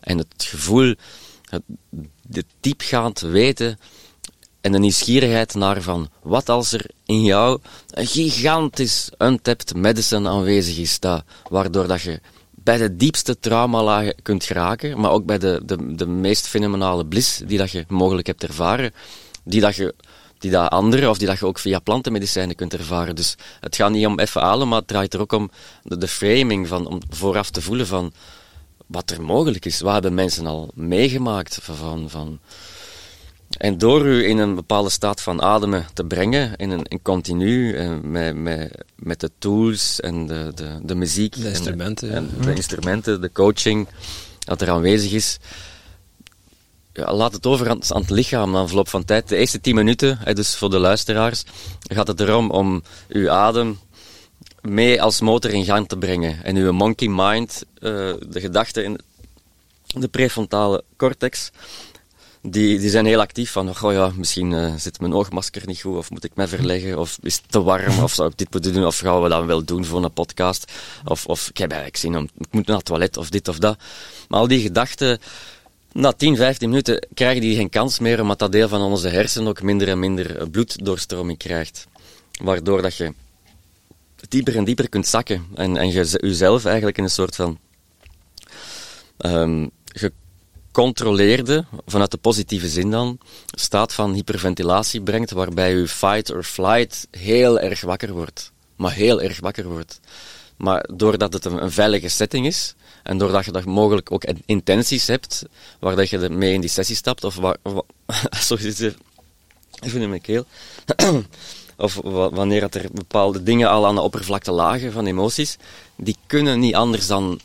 [0.00, 0.94] En het gevoel,
[1.44, 1.62] het,
[2.22, 3.78] de diepgaand weten
[4.66, 7.60] en de nieuwsgierigheid naar van wat als er in jou
[7.90, 14.44] een gigantisch untapped medicine aanwezig is, dat, waardoor dat je bij de diepste traumalagen kunt
[14.44, 18.42] geraken, maar ook bij de, de, de meest fenomenale bliss die dat je mogelijk hebt
[18.42, 18.92] ervaren,
[19.44, 19.94] die dat je
[20.38, 23.16] die dat andere of die dat je ook via plantenmedicijnen kunt ervaren.
[23.16, 25.50] Dus het gaat niet om even halen, maar het draait er ook om
[25.82, 28.12] de, de framing, van, om vooraf te voelen van
[28.86, 29.80] wat er mogelijk is.
[29.80, 32.40] Wat hebben mensen al meegemaakt van, van,
[33.50, 37.76] en door u in een bepaalde staat van ademen te brengen, in een in continu,
[37.76, 41.42] en eh, met, met, met de tools en de, de, de muziek.
[41.42, 42.10] De instrumenten.
[42.10, 43.88] En, de instrumenten, de coaching,
[44.38, 45.38] dat er aanwezig is.
[46.92, 49.28] Ja, laat het over aan, aan het lichaam na verloop van tijd.
[49.28, 51.44] De eerste tien minuten, dus voor de luisteraars,
[51.80, 53.78] gaat het erom om uw adem
[54.60, 56.44] mee als motor in gang te brengen.
[56.44, 57.90] En uw monkey mind, uh,
[58.28, 59.00] de gedachten in
[59.86, 61.50] de prefrontale cortex,
[62.50, 65.96] die, die zijn heel actief van, oh ja, misschien uh, zit mijn oogmasker niet goed,
[65.96, 68.72] of moet ik mij verleggen, of is het te warm, of zou ik dit moeten
[68.72, 70.72] doen, of gaan we dat wel doen voor een podcast,
[71.04, 73.58] of, of ik heb eigenlijk zin om, ik moet naar het toilet, of dit of
[73.58, 73.78] dat.
[74.28, 75.18] Maar al die gedachten,
[75.92, 79.48] na 10, 15 minuten krijgen die geen kans meer, omdat dat deel van onze hersenen
[79.48, 81.86] ook minder en minder bloeddoorstroming krijgt.
[82.42, 83.14] Waardoor dat je
[84.28, 87.58] dieper en dieper kunt zakken en, en je jezelf eigenlijk in een soort van
[89.18, 89.70] um,
[90.76, 97.06] gecontroleerde, vanuit de positieve zin dan, staat van hyperventilatie brengt, waarbij je fight or flight
[97.10, 98.52] heel erg wakker wordt.
[98.76, 100.00] Maar heel erg wakker wordt.
[100.56, 105.44] Maar doordat het een, veilige setting is, en doordat je dat mogelijk ook intenties hebt,
[105.78, 107.56] waar dat je mee in die sessie stapt, of waar,
[108.48, 108.94] sorry,
[109.80, 110.44] even in mijn keel,
[111.76, 115.56] of wanneer er bepaalde dingen al aan de oppervlakte lagen van emoties,
[115.96, 117.40] die kunnen niet anders dan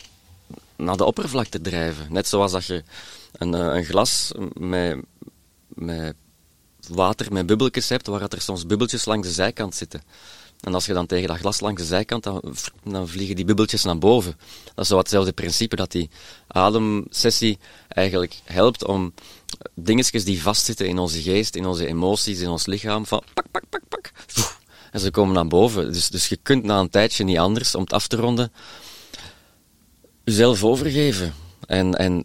[0.76, 2.08] naar de oppervlakte drijven.
[2.10, 2.84] Net zoals dat je
[3.32, 5.00] een, eh, een glas met,
[5.68, 6.16] met
[6.88, 10.02] water met bubbeltjes hebt, waar er soms bubbeltjes langs de zijkant zitten.
[10.62, 13.98] En als je dan tegen dat glas langs de zijkant, dan, vliegen die bubbeltjes naar
[13.98, 14.36] boven.
[14.74, 16.10] Dat is zo hetzelfde principe dat die
[16.48, 19.14] ademsessie eigenlijk helpt om
[19.74, 23.64] dingetjes die vastzitten in onze geest, in onze emoties, in ons lichaam, van pak, pak,
[23.70, 24.12] pak, pak.
[24.92, 25.94] En ze komen naar boven.
[25.94, 28.52] Dus, dus je kunt na een tijdje niet anders, om het af te ronden,
[30.24, 31.34] jezelf overgeven.
[31.68, 32.24] En, en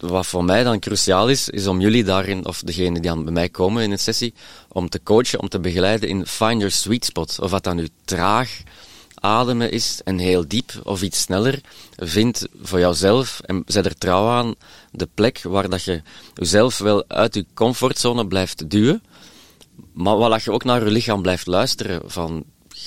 [0.00, 3.32] wat voor mij dan cruciaal is, is om jullie daarin, of degene die aan bij
[3.32, 4.34] mij komen in een sessie,
[4.68, 7.38] om te coachen, om te begeleiden in find your sweet spot.
[7.40, 8.62] Of wat dan nu traag
[9.14, 11.60] ademen is en heel diep of iets sneller,
[11.96, 14.54] vind voor jouzelf en zet er trouw aan
[14.90, 16.02] de plek waar dat je
[16.34, 19.02] jezelf wel uit je comfortzone blijft duwen,
[19.92, 22.44] maar waar je ook naar je lichaam blijft luisteren van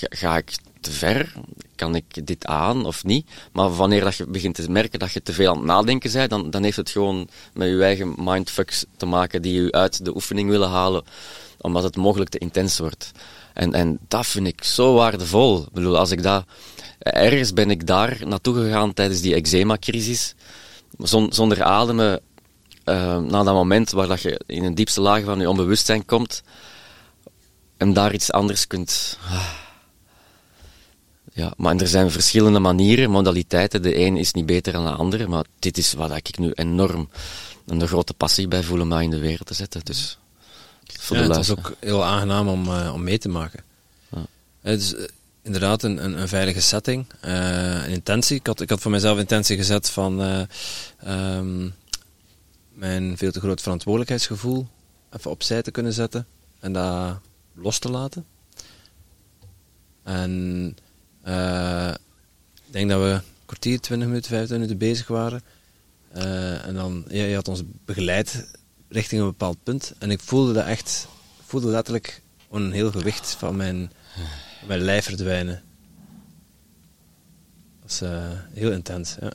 [0.09, 1.33] ga ik te ver?
[1.75, 3.29] Kan ik dit aan of niet?
[3.51, 6.29] Maar wanneer dat je begint te merken dat je te veel aan het nadenken bent,
[6.29, 10.15] dan, dan heeft het gewoon met je eigen mindfucks te maken die je uit de
[10.15, 11.03] oefening willen halen,
[11.61, 13.11] omdat het mogelijk te intens wordt.
[13.53, 15.61] En, en dat vind ik zo waardevol.
[15.61, 16.45] Ik bedoel, als ik dat,
[16.99, 20.35] ergens ben ik daar naartoe gegaan tijdens die eczema-crisis,
[21.29, 22.21] zonder ademen,
[22.85, 26.43] uh, na dat moment waar dat je in een diepste laag van je onbewustzijn komt,
[27.77, 29.17] en daar iets anders kunt.
[29.29, 29.62] Ah,
[31.33, 33.81] ja, maar er zijn verschillende manieren, modaliteiten.
[33.81, 37.09] De een is niet beter dan de andere, maar dit is wat ik nu enorm
[37.65, 39.85] een grote passie bij voel om mij in de wereld te zetten.
[39.85, 40.17] Dus
[40.99, 43.63] voor ja, de het is ook heel aangenaam om, uh, om mee te maken.
[44.09, 44.25] Ja.
[44.61, 45.07] Het is uh,
[45.41, 48.35] inderdaad een, een, een, veilige setting, uh, een intentie.
[48.35, 50.19] Ik had, ik had voor mezelf intentie gezet van
[51.07, 51.73] um,
[52.73, 54.67] mijn veel te groot verantwoordelijkheidsgevoel
[55.09, 56.27] even opzij te kunnen zetten
[56.59, 57.19] en dat
[57.53, 58.25] los te laten.
[60.03, 60.77] En
[61.23, 65.41] ik denk dat we een kwartier, 20 minuten, 25 minuten bezig waren.
[66.15, 68.51] Uh, en dan, ja, je had ons begeleid
[68.89, 69.93] richting een bepaald punt.
[69.99, 71.07] En ik voelde dat echt,
[71.45, 72.21] voelde letterlijk
[72.51, 73.91] een heel gewicht van mijn,
[74.67, 75.63] mijn lijf verdwijnen.
[77.81, 79.31] Dat is uh, heel intens, ja.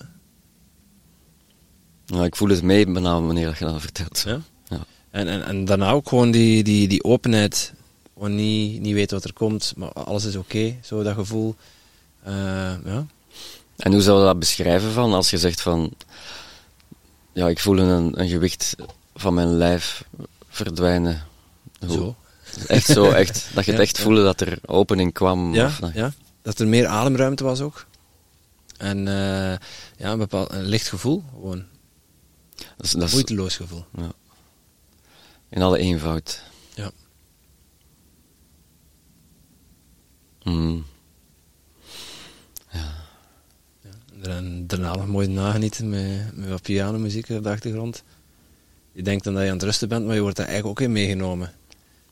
[2.06, 4.22] Nou, ik voel het mee bijna wanneer je dat vertelt.
[4.26, 4.40] Ja?
[4.68, 4.84] ja.
[5.10, 7.72] En, en, en daarna ook gewoon die, die, die openheid,
[8.14, 11.54] gewoon niet, niet weten wat er komt, maar alles is oké, zo dat gevoel.
[12.26, 13.06] Uh, ja.
[13.76, 15.92] En hoe zou je dat beschrijven van als je zegt van
[17.32, 18.76] ja, ik voel een, een gewicht
[19.14, 20.04] van mijn lijf
[20.48, 21.22] verdwijnen.
[21.86, 21.92] Hoe?
[21.92, 22.16] Zo.
[22.66, 23.46] Echt zo, echt.
[23.54, 25.54] Dat je het echt voelde dat er opening kwam.
[25.54, 26.12] Ja, of, ja,
[26.42, 27.86] dat er meer ademruimte was ook.
[28.76, 29.56] En uh,
[29.96, 31.64] ja, een bepaald een licht gevoel, gewoon.
[32.76, 33.84] Dat is, dat Moeiteloos gevoel.
[33.96, 34.12] Ja.
[35.48, 36.42] In alle eenvoud.
[36.74, 36.90] Ja.
[40.42, 40.84] Mm.
[43.80, 44.07] En
[44.66, 48.02] daarna nog mooi nagenieten met, met wat pianomuziek op de achtergrond.
[48.92, 50.86] Je denkt dan dat je aan het rusten bent, maar je wordt daar eigenlijk ook
[50.86, 51.52] in meegenomen.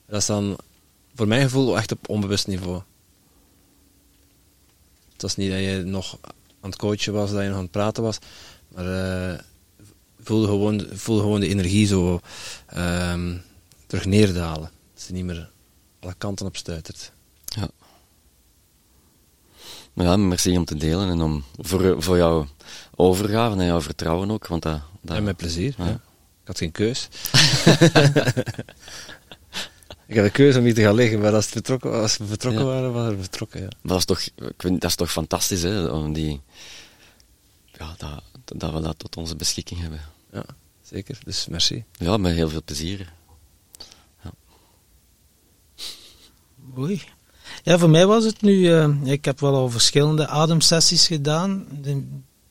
[0.05, 0.57] Dat is dan
[1.15, 2.81] voor mijn gevoel echt op onbewust niveau.
[5.13, 6.17] Het is niet dat je nog
[6.59, 8.17] aan het coachen was, dat je nog aan het praten was.
[8.67, 9.39] Maar uh,
[10.19, 12.21] voelde, gewoon, voelde gewoon de energie zo
[12.77, 13.41] um,
[13.85, 14.71] terug neerdalen.
[14.93, 15.49] Dat ze niet meer
[15.99, 17.11] alle kanten op stuitert.
[19.97, 20.03] Ja.
[20.03, 22.47] Maar ja, merci om te delen en om voor, voor jouw
[22.95, 24.47] overgave en jouw vertrouwen ook.
[24.47, 25.15] Want dat, dat...
[25.15, 25.75] Ja, met plezier.
[25.77, 25.89] Ja.
[26.41, 27.07] Ik had geen keus.
[30.07, 32.25] ik had een keuze om hier te gaan liggen, maar als, het vertrokken, als we
[32.25, 33.61] vertrokken waren, waren we vertrokken.
[33.61, 33.67] Ja.
[33.81, 35.85] Maar dat is toch, ik vind, dat is toch fantastisch, hè?
[35.85, 36.41] Om die,
[37.71, 40.01] ja, dat, dat we dat tot onze beschikking hebben.
[40.31, 40.45] Ja,
[40.81, 41.19] zeker.
[41.23, 41.83] Dus merci.
[41.91, 43.13] Ja, met heel veel plezier.
[44.23, 44.31] Ja.
[46.77, 47.15] Oei.
[47.67, 48.53] Ja, voor mij was het nu.
[48.53, 51.65] Uh, ik heb wel al verschillende ademsessies gedaan.
[51.81, 52.03] De,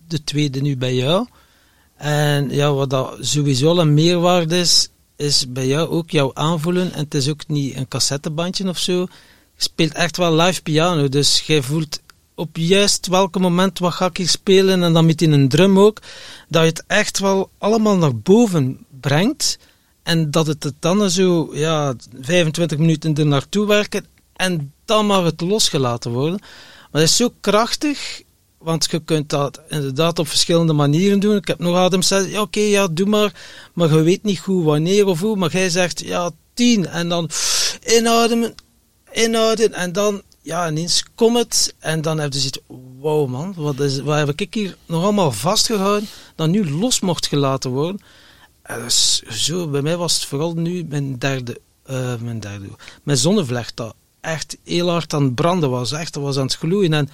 [0.09, 1.27] de, tweede nu bij jou.
[1.97, 6.93] En ja, wat dat sowieso een meerwaarde is, is bij jou ook jouw aanvoelen.
[6.93, 9.01] En het is ook niet een cassettebandje of zo.
[9.01, 9.07] Je
[9.57, 11.09] speelt echt wel live piano.
[11.09, 12.01] Dus jij voelt
[12.35, 14.83] op juist welke moment wat ga ik hier spelen.
[14.83, 16.01] En dan met in een drum ook.
[16.49, 19.59] Dat je het echt wel allemaal naar boven brengt.
[20.03, 24.07] En dat het dan zo ja, 25 minuten er naartoe werken.
[24.33, 26.41] En dan mag het losgelaten worden.
[26.91, 28.23] Maar het is zo krachtig,
[28.59, 31.37] want je kunt dat inderdaad op verschillende manieren doen.
[31.37, 33.35] Ik heb nog Adam gezegd, oké, ja, doe maar.
[33.73, 35.37] Maar je weet niet goed wanneer of hoe.
[35.37, 36.87] Maar jij zegt, ja, tien.
[36.87, 37.31] En dan
[37.97, 38.55] inademen,
[39.13, 39.79] inademen.
[39.79, 41.75] En dan, ja, ineens komt het.
[41.79, 42.59] En dan heb je zoiets,
[42.99, 47.27] wow man, wat, is, wat heb ik hier nog allemaal vastgehouden, dat nu los mocht
[47.27, 48.01] gelaten worden.
[48.63, 51.61] En dus, zo, bij mij was het vooral nu mijn derde,
[51.91, 52.67] uh, mijn derde,
[53.03, 53.95] mijn zonnevlecht dat
[54.27, 55.93] echt heel hard aan het branden was.
[55.93, 56.93] Echt, dat was aan het gloeien.
[56.93, 57.09] En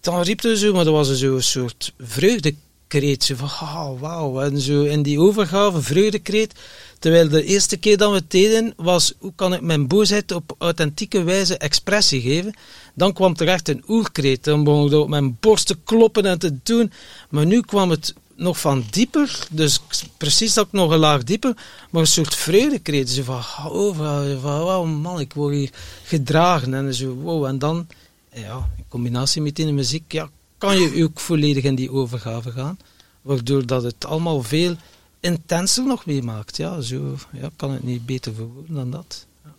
[0.00, 3.24] dan riep hij zo, maar dat was zo een soort vreugdekreet.
[3.24, 4.40] Zo van, oh, wauw.
[4.40, 6.54] En zo in die overgave, vreugdekreet.
[6.98, 10.54] Terwijl de eerste keer dat we het deden, was hoe kan ik mijn boosheid op
[10.58, 12.54] authentieke wijze expressie geven.
[12.94, 14.44] Dan kwam er echt een oerkreet.
[14.44, 16.92] Dan begon ik op mijn borst te kloppen en te doen.
[17.30, 19.80] Maar nu kwam het nog van dieper, dus
[20.16, 21.56] precies dat ik nog een laag dieper,
[21.90, 23.10] maar een soort vreugdekreet.
[23.10, 23.36] Zo van,
[23.72, 25.70] oh, van, wow, man, ik word hier
[26.04, 26.74] gedragen.
[26.74, 27.86] En zo, wow, en dan,
[28.32, 32.78] ja, in combinatie met die muziek, ja, kan je ook volledig in die overgave gaan.
[33.22, 34.76] Waardoor dat het allemaal veel
[35.20, 36.56] intenser nog meemaakt.
[36.56, 39.26] Ja, zo ja, kan het niet beter verwoorden dan dat.
[39.44, 39.50] Ja,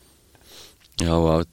[0.96, 1.44] ja wauw,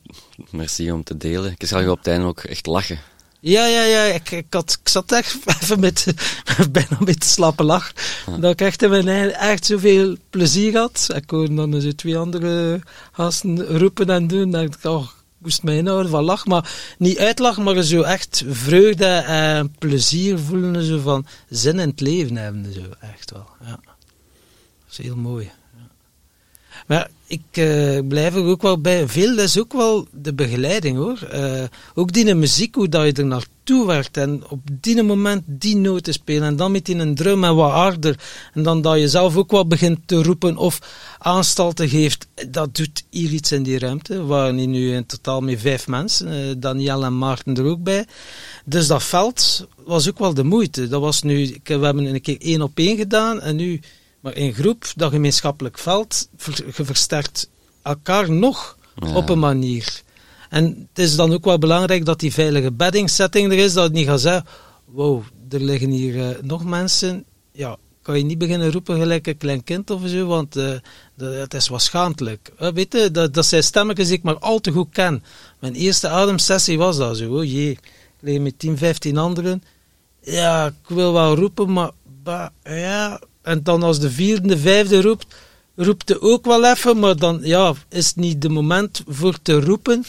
[0.51, 1.55] merci om te delen.
[1.59, 2.99] Ik zag je op het einde ook echt lachen.
[3.45, 4.05] Ja, ja, ja.
[4.05, 6.07] Ik, ik, had, ik zat echt even met,
[6.71, 7.93] bijna met te slappe lach.
[8.39, 11.09] Dat ik echt in mijn echt zoveel plezier had.
[11.15, 12.81] Ik hoorde dan zo twee andere
[13.13, 14.51] gasten roepen en doen.
[14.51, 16.47] Dat ik oh, moest mij inhouden van lach.
[16.47, 20.85] Maar niet uitlachen, maar zo echt vreugde en plezier voelen.
[20.85, 22.73] Zo van zin in het leven hebben.
[22.73, 23.47] Zo echt wel.
[23.61, 23.81] Ja.
[23.85, 25.51] Dat is heel mooi.
[26.87, 29.09] Maar ik uh, blijf er ook wel bij.
[29.09, 31.29] Veel is ook wel de begeleiding hoor.
[31.35, 31.63] Uh,
[31.95, 34.17] ook die muziek, hoe dat je er naartoe werkt.
[34.17, 36.43] En op die moment die noten spelen.
[36.43, 38.19] En dan met in een drum en wat harder.
[38.55, 40.79] En dan dat je zelf ook wat begint te roepen of
[41.19, 42.27] aanstalten geeft.
[42.49, 44.17] Dat doet hier iets in die ruimte.
[44.17, 46.29] We waren nu in totaal met vijf mensen.
[46.29, 48.07] Uh, Daniel en Maarten er ook bij.
[48.65, 50.89] Dus dat veld was ook wel de moeite.
[50.89, 53.41] Dat was nu, we hebben een keer één op één gedaan.
[53.41, 53.81] En nu
[54.23, 56.29] maar in groep, dat gemeenschappelijk veld,
[56.77, 57.51] je versterkt
[57.83, 58.77] elkaar nog
[59.15, 60.03] op een manier.
[60.49, 63.93] En het is dan ook wel belangrijk dat die veilige beddingsetting er is, dat het
[63.93, 64.47] niet gaat zeggen,
[64.85, 69.37] wow, er liggen hier uh, nog mensen, ja, kan je niet beginnen roepen gelijk een
[69.37, 70.75] klein kind of zo, want uh,
[71.17, 72.53] het is wat schaamtelijk.
[72.61, 75.25] Uh, weet je, dat, dat zijn stemmetjes die ik maar al te goed ken.
[75.59, 77.81] Mijn eerste ademsessie was dat zo, oh jee, ik
[78.21, 79.63] lig met 10, 15 anderen.
[80.21, 81.91] Ja, ik wil wel roepen, maar
[82.23, 85.27] bah, ja, en dan als de vierde, vijfde roept,
[85.77, 89.61] roept hij ook wel even, maar dan ja, is het niet de moment voor te
[89.61, 90.05] roepen.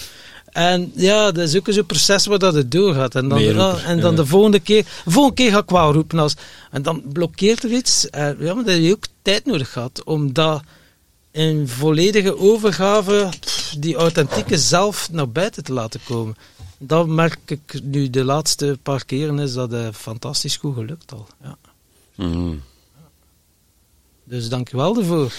[0.54, 3.16] En ja, dat is ook zo'n proces waar dat het doorgaat.
[3.16, 6.20] En dan, ja, en dan de volgende keer, de volgende keer ga ik wel roepen.
[6.20, 6.36] Als,
[6.72, 8.10] en dan blokkeert er iets.
[8.10, 10.64] En, ja, maar dat je ook tijd nodig gehad om dat
[11.32, 13.30] in volledige overgave,
[13.78, 16.36] die authentieke zelf naar buiten te laten komen.
[16.78, 21.28] Dat merk ik nu de laatste paar keren, is dat uh, fantastisch goed gelukt al.
[21.44, 21.58] Ja.
[22.16, 22.62] Mm.
[24.24, 25.32] Dus dank je wel ervoor.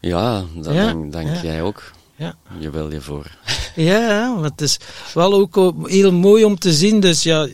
[0.00, 1.92] Ja, dat dank, dank jij ook.
[2.16, 2.34] Ja.
[2.58, 3.26] Je wil je voor.
[3.74, 4.78] Ja, maar het is
[5.14, 7.00] wel ook heel mooi om te zien.
[7.00, 7.48] Dus ja,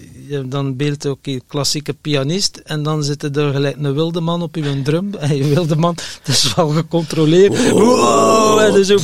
[0.44, 2.56] dan beeld ook een klassieke pianist.
[2.56, 5.14] En dan zit er gelijk een wilde man op je drum.
[5.18, 7.70] En je wilde man, dat is wel gecontroleerd.
[7.70, 8.98] Wow, en zo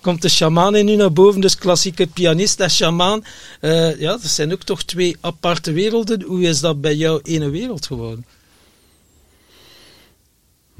[0.00, 1.40] komt de shaman in u naar boven.
[1.40, 3.24] Dus klassieke pianist en shaman.
[3.60, 6.22] Uh, ja, dat zijn ook toch twee aparte werelden.
[6.22, 8.24] Hoe is dat bij jou ene wereld geworden?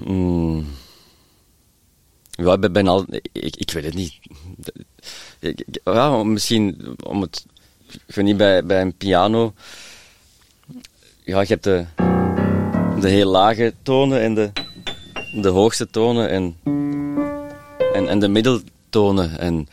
[0.05, 0.67] Mm.
[2.31, 3.07] Ja, ik ben al...
[3.33, 4.19] Ik, ik weet het niet.
[5.85, 7.47] Ja, misschien om het...
[8.07, 9.55] Ik niet bij, bij een piano...
[11.25, 11.85] ja, je hebt de,
[13.01, 14.51] de heel lage tonen en de,
[15.41, 16.57] de hoogste tonen en,
[17.93, 19.39] en, en de middeltonen.
[19.39, 19.69] En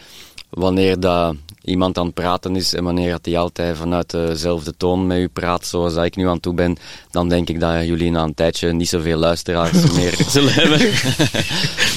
[0.56, 5.08] wanneer dat iemand aan het praten is en wanneer dat hij altijd vanuit dezelfde toon
[5.08, 6.78] met u praat, zoals dat ik nu aan toe ben,
[7.12, 10.80] dan denk ik dat jullie na een tijdje niet zoveel luisteraars meer zullen hebben.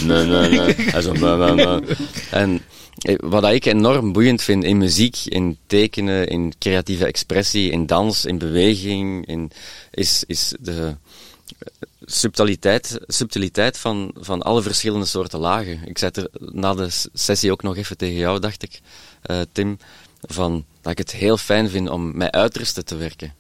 [0.09, 0.91] nee, nee, nee.
[0.91, 1.97] En, zo, nee, nee, nee.
[2.31, 2.63] en
[2.99, 8.25] eh, wat ik enorm boeiend vind in muziek, in tekenen, in creatieve expressie, in dans,
[8.25, 9.51] in beweging, in,
[9.91, 10.97] is, is de
[12.05, 15.81] subtiliteit, subtiliteit van, van alle verschillende soorten lagen.
[15.85, 18.81] Ik zei er na de sessie ook nog even tegen jou, dacht ik,
[19.31, 19.79] uh, Tim,
[20.21, 23.35] van dat ik het heel fijn vind om met uitersten te werken.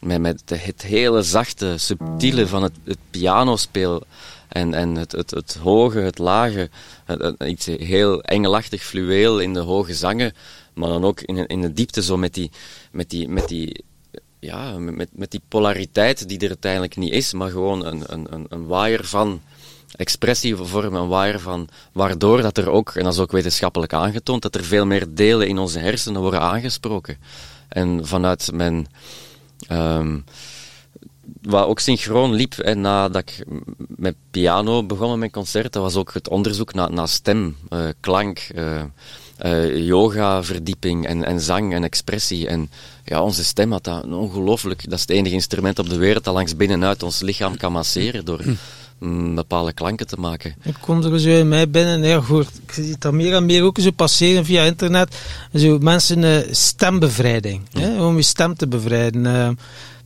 [0.00, 4.02] Met, met het hele zachte, subtiele van het, het pianospeel
[4.48, 6.70] en, en het, het, het hoge, het lage,
[7.46, 10.32] iets heel engelachtig fluweel in de hoge zangen,
[10.74, 12.50] maar dan ook in, in de diepte zo met die,
[12.90, 13.84] met die, met die
[14.40, 18.66] ja, met, met die polariteit die er uiteindelijk niet is, maar gewoon een, een, een
[18.66, 19.40] waaier van
[19.96, 24.42] expressie vormen, een waaier van waardoor dat er ook, en dat is ook wetenschappelijk aangetoond,
[24.42, 27.18] dat er veel meer delen in onze hersenen worden aangesproken.
[27.68, 28.86] En vanuit mijn
[29.70, 30.24] um,
[31.42, 33.44] wat ook synchroon liep en nadat ik
[33.88, 37.56] met piano begon met concert, dat was ook het onderzoek naar, stem,
[38.00, 38.82] klank, uh,
[39.42, 42.48] uh, yoga, verdieping en, en zang en expressie.
[42.48, 42.70] En
[43.04, 44.84] ja, onze stem had dat ongelooflijk.
[44.84, 48.24] Dat is het enige instrument op de wereld dat langs binnenuit ons lichaam kan masseren
[48.24, 48.40] door
[48.98, 50.54] mm, bepaalde klanken te maken.
[50.62, 52.02] Ik kom er zo in mij binnen.
[52.02, 55.16] Ja, goed, ik zie dat meer en meer ook zo passeren via internet.
[55.54, 57.62] Zo mensen uh, stembevrijding.
[57.72, 59.24] Hè, om je stem te bevrijden.
[59.24, 59.48] Uh,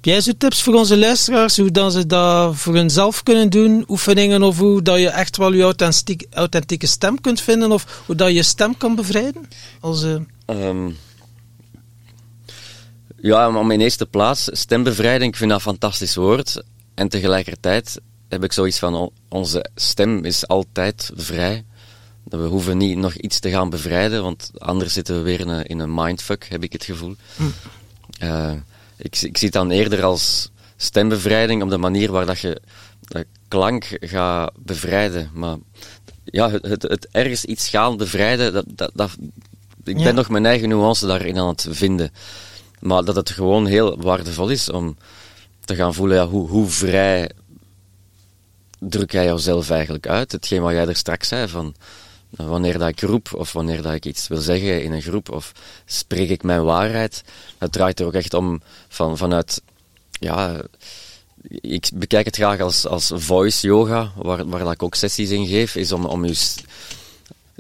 [0.03, 3.85] heb jij zo tips voor onze luisteraars, hoe dan ze dat voor hunzelf kunnen doen?
[3.89, 7.73] Oefeningen of hoe dat je echt wel je authentieke, authentieke stem kunt vinden?
[7.73, 9.49] Of hoe dat je stem kan bevrijden?
[9.81, 10.17] Als, uh...
[10.47, 10.97] um,
[13.21, 16.63] ja, om in eerste plaats, stembevrijding, ik vind dat een fantastisch woord.
[16.95, 21.65] En tegelijkertijd heb ik zoiets van, onze stem is altijd vrij.
[22.25, 25.65] We hoeven niet nog iets te gaan bevrijden, want anders zitten we weer in een,
[25.65, 27.15] in een mindfuck, heb ik het gevoel.
[27.37, 27.45] Hm.
[28.25, 28.53] Uh,
[29.03, 32.61] ik, ik zie het dan eerder als stembevrijding op de manier waar dat je
[33.01, 35.31] de klank gaat bevrijden.
[35.35, 35.57] Maar
[36.25, 39.17] ja, het, het, het ergens iets gaan bevrijden, dat, dat, dat
[39.85, 42.13] ik ben nog mijn eigen nuance daarin aan het vinden.
[42.81, 44.97] Maar dat het gewoon heel waardevol is om
[45.65, 47.31] te gaan voelen, ja, hoe, hoe vrij
[48.79, 50.33] druk jij jouzelf eigenlijk uit?
[50.33, 51.75] Hetgeen wat jij er straks zei, van
[52.37, 55.53] wanneer dat ik roep of wanneer dat ik iets wil zeggen in een groep of
[55.85, 57.25] spreek ik mijn waarheid.
[57.59, 59.63] Het draait er ook echt om van, vanuit,
[60.13, 60.63] ja,
[61.49, 65.47] ik bekijk het graag als, als voice yoga, waar, waar dat ik ook sessies in
[65.47, 66.35] geef, is om, om je,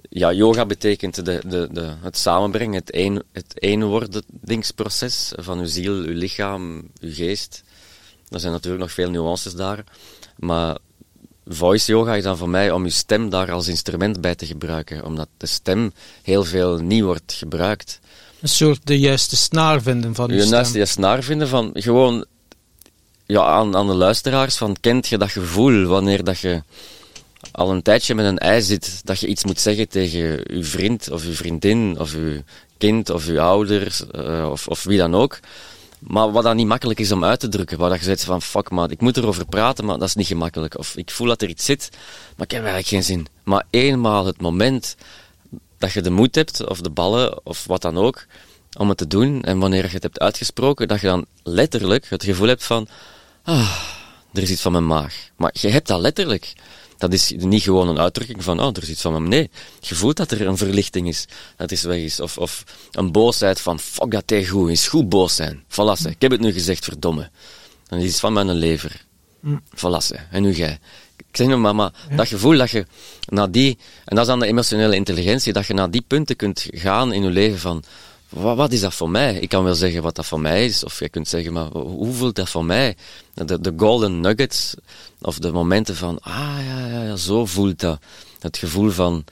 [0.08, 5.94] ja, yoga betekent de, de, de, het samenbrengen, het, een, het eenwordingsproces van uw ziel,
[5.94, 7.62] uw lichaam, uw geest.
[8.28, 9.84] Er zijn natuurlijk nog veel nuances daar,
[10.36, 10.76] maar
[11.47, 15.05] voice yoga is dan voor mij om je stem daar als instrument bij te gebruiken,
[15.05, 18.01] omdat de stem heel veel niet wordt gebruikt.
[18.40, 20.51] Een soort de juiste snaar vinden van je, je stem.
[20.51, 22.24] De juiste snaar vinden van gewoon
[23.26, 26.62] ja, aan, aan de luisteraars van kent je dat gevoel wanneer dat je
[27.51, 31.11] al een tijdje met een ei zit, dat je iets moet zeggen tegen je vriend
[31.11, 32.43] of je vriendin of je
[32.78, 35.40] kind of je ouders uh, of, of wie dan ook.
[36.07, 37.78] Maar wat dan niet makkelijk is om uit te drukken.
[37.78, 40.26] Waar dat je zegt van, fuck man, ik moet erover praten, maar dat is niet
[40.26, 40.78] gemakkelijk.
[40.78, 41.88] Of ik voel dat er iets zit,
[42.36, 43.26] maar ik heb eigenlijk geen zin.
[43.44, 44.96] Maar eenmaal het moment
[45.78, 48.26] dat je de moed hebt, of de ballen, of wat dan ook,
[48.78, 52.24] om het te doen, en wanneer je het hebt uitgesproken, dat je dan letterlijk het
[52.24, 52.88] gevoel hebt van,
[53.42, 53.82] ah,
[54.32, 55.14] er is iets van mijn maag.
[55.36, 56.53] Maar je hebt dat letterlijk.
[57.03, 59.28] Dat is niet gewoon een uitdrukking van, oh, er is iets van hem.
[59.28, 59.50] Nee,
[59.80, 61.26] je voelt dat er een verlichting is,
[61.57, 62.20] dat is weg is.
[62.20, 64.88] Of, of een boosheid van, fuck, dat hij goed is.
[64.88, 65.64] Goed boos zijn.
[65.68, 67.30] Voilà, ik heb het nu gezegd, verdomme.
[67.88, 69.05] Dan is iets van mijn lever.
[69.40, 69.62] Mm.
[69.76, 70.78] Voilà, en nu jij.
[71.16, 72.86] Ik zeg nog maar, maar dat gevoel dat je
[73.28, 76.66] naar die, en dat is dan de emotionele intelligentie, dat je naar die punten kunt
[76.70, 77.84] gaan in je leven van,
[78.28, 79.34] wat, wat, is dat voor mij?
[79.34, 82.12] Ik kan wel zeggen wat dat voor mij is, of je kunt zeggen, maar hoe
[82.12, 82.96] voelt dat voor mij?
[83.34, 84.74] De, de golden nuggets,
[85.22, 87.98] of de momenten van, ah ja, ja, ja, zo voelt dat.
[88.38, 89.24] Het gevoel van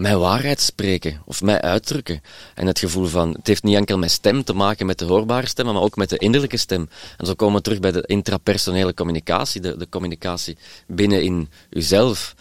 [0.00, 2.22] mijn waarheid spreken, of mij uitdrukken.
[2.54, 5.46] En het gevoel van, het heeft niet enkel met stem te maken, met de hoorbare
[5.46, 6.88] stem, maar ook met de innerlijke stem.
[7.16, 12.34] En zo komen we terug bij de intrapersonele communicatie, de, de communicatie binnen in uzelf.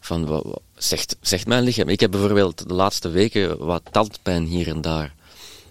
[0.00, 1.88] Van, wat, zegt, zegt mijn lichaam.
[1.88, 5.14] Ik heb bijvoorbeeld de laatste weken wat tandpijn hier en daar.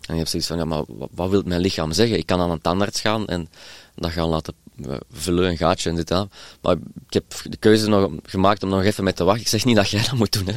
[0.01, 2.17] En je hebt zoiets van, ja, maar wat, wat wil mijn lichaam zeggen?
[2.17, 3.49] Ik kan aan een tandarts gaan en
[3.95, 4.53] dat gaan laten
[4.83, 6.31] we vullen een gaatje en dit aan.
[6.61, 6.75] Maar
[7.07, 9.43] ik heb de keuze nog gemaakt om nog even met te wachten.
[9.43, 10.53] Ik zeg niet dat jij dat moet doen, hè.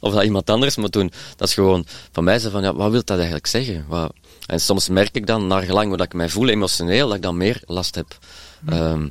[0.00, 1.12] of dat iemand anders moet doen.
[1.36, 3.84] Dat is gewoon van mij zo van, ja, wat wil dat eigenlijk zeggen?
[3.88, 4.12] Wat...
[4.46, 7.36] En soms merk ik dan, naar gelang hoe ik mij voel emotioneel, dat ik dan
[7.36, 8.18] meer last heb.
[8.66, 9.08] Ehm,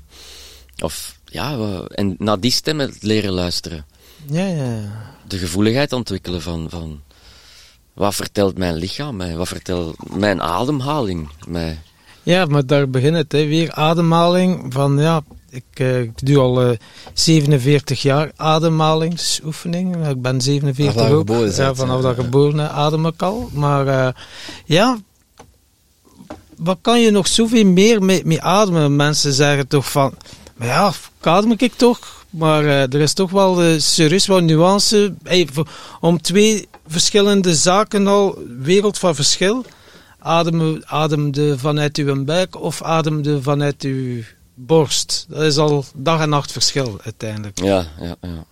[0.80, 3.86] of ja, we- en naar die stemmen leren luisteren.
[4.26, 5.14] Ja, ja, ja.
[5.28, 7.02] De gevoeligheid ontwikkelen van, van
[7.94, 9.36] wat vertelt mijn lichaam mij?
[9.36, 11.80] Wat vertelt mijn ademhaling mij?
[12.24, 13.46] Ja, maar daar begint het, hè.
[13.46, 14.74] weer ademhaling.
[14.74, 16.78] Van, ja, ik, eh, ik doe al eh,
[17.14, 20.08] 47 jaar ademhalingsoefening.
[20.08, 21.28] Ik ben 47 Vanaf dat je ook.
[21.28, 23.50] geboren ja, vanaf dat geboren adem ik al.
[23.54, 24.14] Maar eh,
[24.66, 24.98] ja,
[26.58, 28.96] wat kan je nog zoveel meer mee, mee ademen?
[28.96, 30.14] Mensen zeggen toch van,
[30.56, 32.18] maar ja, adem ik toch?
[32.30, 35.14] Maar eh, er is toch wel eh, serieus wat nuance.
[35.24, 35.48] Hey,
[36.00, 39.66] om twee verschillende zaken al, wereld van verschil.
[40.20, 44.22] Adem, ademde vanuit uw buik of ademde vanuit uw
[44.54, 45.26] borst.
[45.30, 47.60] Dat is al dag en nacht verschil uiteindelijk.
[47.64, 48.46] Ja, ja, ja.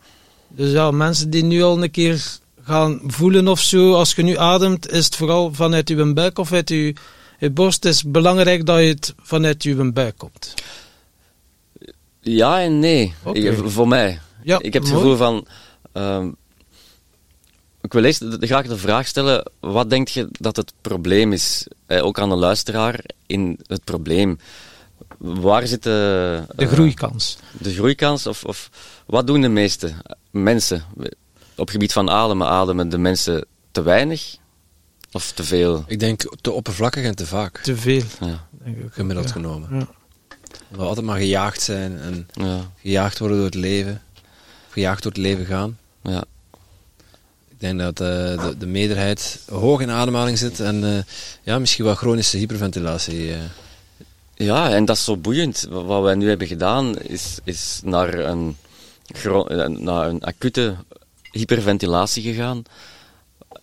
[0.47, 2.23] Dus ja, mensen die nu al een keer
[2.63, 6.51] gaan voelen of zo, als je nu ademt, is het vooral vanuit uw buik of
[6.53, 6.93] uit uw,
[7.39, 7.83] uw borst.
[7.83, 10.53] Het is belangrijk dat je het vanuit uw buik komt.
[12.21, 13.13] Ja en nee.
[13.33, 14.19] Ik- voor mij.
[14.43, 15.03] Ja, ik heb het mooi.
[15.03, 15.47] gevoel van.
[15.91, 16.29] ehm,
[17.81, 21.67] ik wil eerst de- graag de vraag stellen: wat denk je dat het probleem is?
[21.85, 24.39] Eh, ook aan de luisteraar in het probleem.
[25.17, 27.37] Waar zit de, De eh, groeikans.
[27.59, 28.27] de groeikans?
[28.27, 28.69] Of, of
[29.05, 29.93] wat doen de meeste
[30.31, 30.83] mensen
[31.55, 32.47] op het gebied van ademen?
[32.47, 34.35] Ademen de mensen te weinig
[35.11, 35.83] of te veel?
[35.87, 38.83] Ik denk te oppervlakkig en te vaak, Te veel, Ja, denk ik.
[38.85, 39.33] ook, gemiddeld ja.
[39.33, 39.69] genomen.
[39.71, 39.87] Ja.
[40.69, 44.01] Dat we altijd maar gejaagd zijn en ja, gejaagd worden door het leven.
[44.69, 45.77] Gejaagd door het leven gaan.
[46.03, 46.23] ja.
[47.59, 51.03] Ik denk dat eh, de, de meerderheid hoog in ademhaling zit en eh,
[51.43, 53.33] ja, misschien wel chronische hyperventilatie.
[53.33, 53.39] eh.
[54.35, 55.65] Ja, en dat is zo boeiend.
[55.69, 58.57] Wa- Wat wij nu hebben gedaan, is, is naar, een,
[59.77, 60.75] naar een acute
[61.31, 62.63] hyperventilatie gegaan.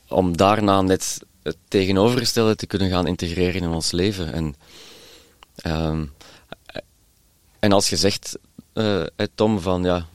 [0.09, 4.32] Om daarna net het tegenovergestelde te kunnen gaan integreren in ons leven.
[4.32, 4.55] En,
[5.57, 6.05] ehm,
[7.59, 8.38] en als je zegt,
[9.34, 10.07] Tom, van ja,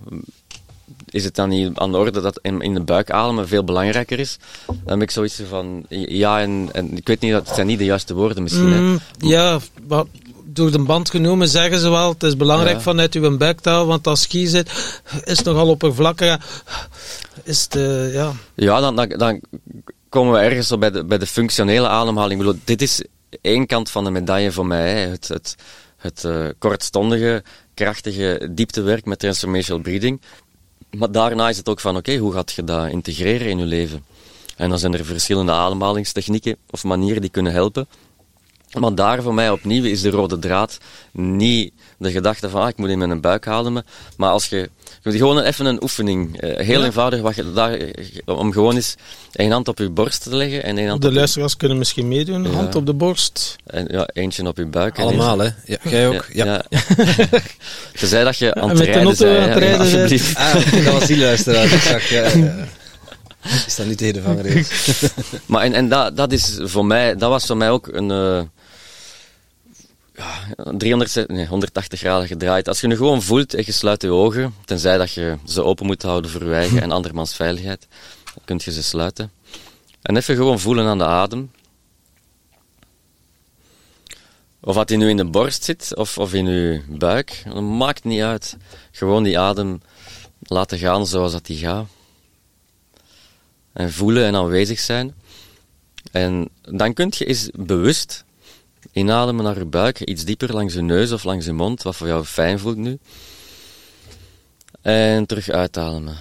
[1.12, 4.20] is het dan niet aan de orde dat in, in de buik ademen veel belangrijker
[4.20, 4.38] is?
[4.68, 7.78] Dan heb ik zoiets van, ja, en, en ik weet niet, dat het zijn niet
[7.80, 8.72] de juiste woorden misschien.
[8.72, 8.80] hè.
[8.80, 10.08] Mm, ja, wat-
[10.54, 12.82] door de band genomen zeggen ze wel, het is belangrijk Ja.
[12.82, 14.70] vanuit uw buiktaal, want als je zit,
[15.24, 16.62] is het nogal oppervlakkig.
[17.44, 18.32] Is het, eh, ja...
[18.56, 19.42] Ja, dan, dan, dan
[20.10, 22.40] komen we ergens zo bij de, bij de functionele ademhaling.
[22.42, 23.04] Ik bedoel, dit is
[23.42, 24.92] één kant van de medaille voor mij.
[24.92, 25.08] hè.
[25.10, 25.56] Het, het,
[25.98, 27.44] het eh, kortstondige,
[27.74, 30.22] krachtige dieptewerk met transformational breathing.
[30.98, 34.06] Maar daarna is het ook van, oké, hoe gaat je dat integreren in je leven?
[34.56, 37.88] En dan zijn er verschillende ademhalingstechnieken of manieren die kunnen helpen.
[38.80, 40.78] Maar daar voor mij opnieuw is de rode draad
[41.12, 43.86] niet de gedachte van ah, ik moet in mijn buik ademen.
[44.18, 44.70] Maar als je,
[45.02, 46.86] je moet gewoon even een oefening, eh, heel Ja.
[46.86, 47.88] eenvoudig, wat je daar, eh,
[48.26, 48.96] om gewoon eens
[49.32, 51.78] één hand op je borst te leggen en één hand De op je, luisteraars kunnen
[51.78, 52.50] misschien meedoen, Ja.
[52.50, 53.56] hand op de borst.
[53.66, 54.98] en, ja, eentje op je buik.
[54.98, 55.50] en Allemaal, hè?
[55.66, 56.26] Ja, jij ook?
[56.34, 56.46] Ja.
[56.46, 56.80] ja.
[57.94, 60.36] Tenzij dat je aan met het de rijden auto bent, aan het rijden alsjeblieft.
[60.36, 61.64] Ah, dat was die luisteraar.
[61.64, 62.56] Ik zag, ja, ja.
[63.66, 64.68] Is dat niet de vanger is?
[65.46, 68.42] Maar en, en dat, dat is voor mij, dat was voor mij ook een eh,
[70.78, 72.68] 300, nee, 180 graden gedraaid.
[72.68, 75.86] Als je nu gewoon voelt en je sluit je ogen, tenzij dat je ze open
[75.86, 77.88] moet houden voor je eigen en andermans veiligheid,
[78.24, 79.32] dan kun je ze sluiten.
[80.02, 81.52] En even gewoon voelen aan de adem.
[84.62, 88.04] Of dat die nu in de borst zit of, of in je buik, dat maakt
[88.04, 88.58] niet uit.
[88.92, 89.82] Gewoon die adem
[90.40, 91.88] laten gaan zoals dat die gaat.
[93.74, 95.16] En voelen en aanwezig zijn.
[96.12, 98.24] En dan kun je eens bewust
[98.92, 102.08] inademen naar je buik, iets dieper langs je neus of langs je mond, wat voor
[102.08, 103.00] jou fijn voelt nu.
[104.82, 106.18] En terug uitademen.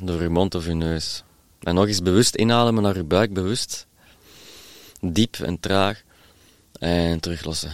[0.00, 1.22] Door je mond of je neus.
[1.60, 3.86] En nog eens bewust inademen naar je buik, bewust.
[5.00, 6.02] Diep en traag.
[6.78, 7.70] En teruglossen.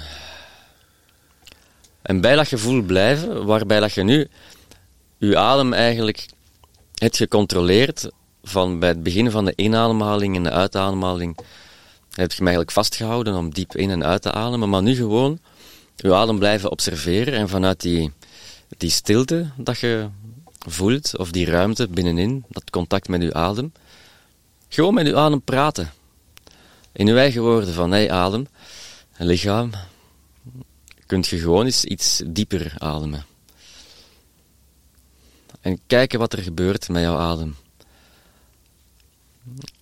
[2.03, 4.29] En bij dat gevoel blijven, waarbij dat je nu
[5.19, 6.27] je adem eigenlijk
[6.95, 8.09] hebt gecontroleerd
[8.43, 11.39] van bij het begin van de inademhaling en de uitademhaling
[12.17, 15.39] heb je me eigenlijk vastgehouden om diep in en uit te ademen, maar nu gewoon
[15.97, 18.13] je adem blijven observeren en vanuit die,
[18.79, 20.09] die stilte dat je
[20.59, 23.73] voelt, of die ruimte binnenin, dat contact met je adem,
[24.69, 25.93] gewoon met je adem praten.
[26.93, 28.47] In je eigen woorden van, hé adem,
[29.17, 29.71] lichaam,
[31.07, 33.25] kunt je gewoon eens iets dieper ademen.
[35.61, 37.57] En kijken wat er gebeurt met jouw adem.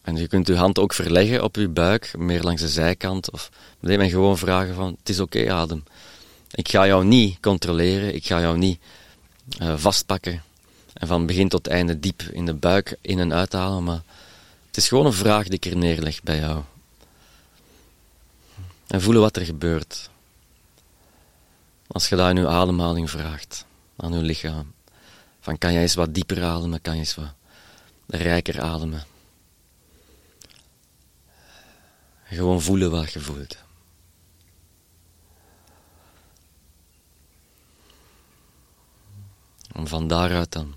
[0.02, 3.30] En je kunt je hand ook verleggen op je buik, meer langs de zijkant.
[3.30, 3.50] Of
[3.80, 5.84] meteen gewoon vragen van, het is oké adem.
[6.50, 8.80] Ik ga jou niet controleren, ik ga jou niet
[9.58, 10.42] uh, vastpakken
[10.92, 14.02] en van begin tot einde diep in de buik in- en uithalen, maar
[14.66, 16.62] het is gewoon een vraag die ik er neerleg bij jou.
[18.86, 20.10] En voelen wat er gebeurt.
[21.86, 23.64] Als je dat in je ademhaling vraagt,
[23.96, 24.72] aan je lichaam.
[25.40, 27.32] Van kan jij eens wat dieper ademen, kan je eens wat
[28.06, 29.04] rijker ademen.
[32.34, 33.56] Gewoon voelen wat je voelt.
[39.72, 40.74] En van daaruit dan.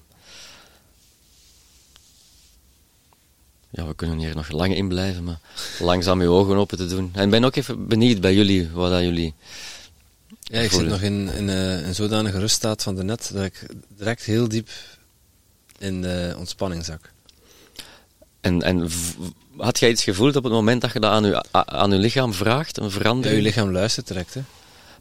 [3.70, 5.40] Ja, we kunnen hier nog lang in blijven, maar
[5.80, 7.10] langzaam je ogen open te doen.
[7.14, 9.34] En ik ben ook even benieuwd bij jullie, wat dat jullie.
[10.40, 10.90] Ja, ik voelen.
[10.90, 14.48] zit nog in, in eh, een zodanige ruststaat van de net dat ik direct heel
[14.48, 14.70] diep
[15.78, 17.12] in de ontspanning zak.
[18.42, 18.90] En, en
[19.58, 22.34] had jij iets gevoeld op het moment dat je dat aan je, aan je lichaam
[22.34, 23.42] vraagt, een Ja, verandering?
[23.42, 24.34] je lichaam luistert direct.
[24.34, 24.42] Hè.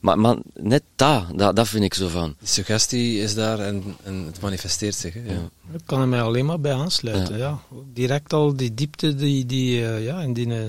[0.00, 2.34] Maar, maar net dat, dat, dat vind ik zo van.
[2.38, 5.14] Die suggestie is daar en, en het manifesteert zich.
[5.14, 5.20] Hè.
[5.26, 5.32] Ja.
[5.32, 5.48] Ja.
[5.72, 7.36] Ik kan er mij alleen maar bij aansluiten.
[7.38, 7.58] Ja.
[7.92, 10.64] Direct al die diepte die, die eh, ja, in die eh,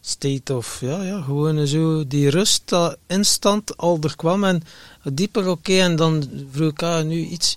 [0.00, 4.62] state of, ja, ja, gewoon zo, die rust, dat instant al er kwam en
[5.12, 7.56] dieper oké en dan vroeg ik ah, nu iets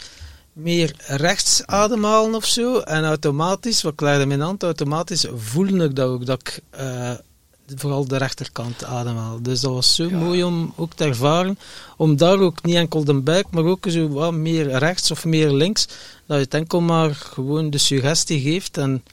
[0.62, 6.10] meer rechts ademhalen of zo en automatisch, wat legde mijn hand, automatisch voelde ik dat
[6.10, 7.12] ook, dat ik eh,
[7.76, 9.41] vooral de rechterkant ademhaal.
[9.41, 11.60] Dus dat was zo mooi om ook te ervaren,
[11.97, 15.51] om daar ook niet enkel de buik, maar ook zo wat meer rechts of meer
[15.51, 15.88] links,
[16.26, 19.03] dat je het enkel maar gewoon de suggestie geeft en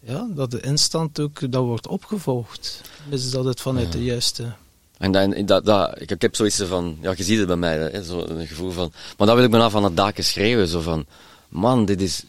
[0.00, 2.80] ja, dat de instant ook dat wordt opgevolgd.
[3.08, 4.52] Dus dat het vanuit de juiste...
[5.00, 8.24] En dan, dat, dat, ik, heb zoiets van, ja, je ziet het bij mij, zo
[8.28, 11.06] een gevoel van, maar dan wil ik me af van het daken schreeuwen, zo van,
[11.48, 12.24] man, dit is,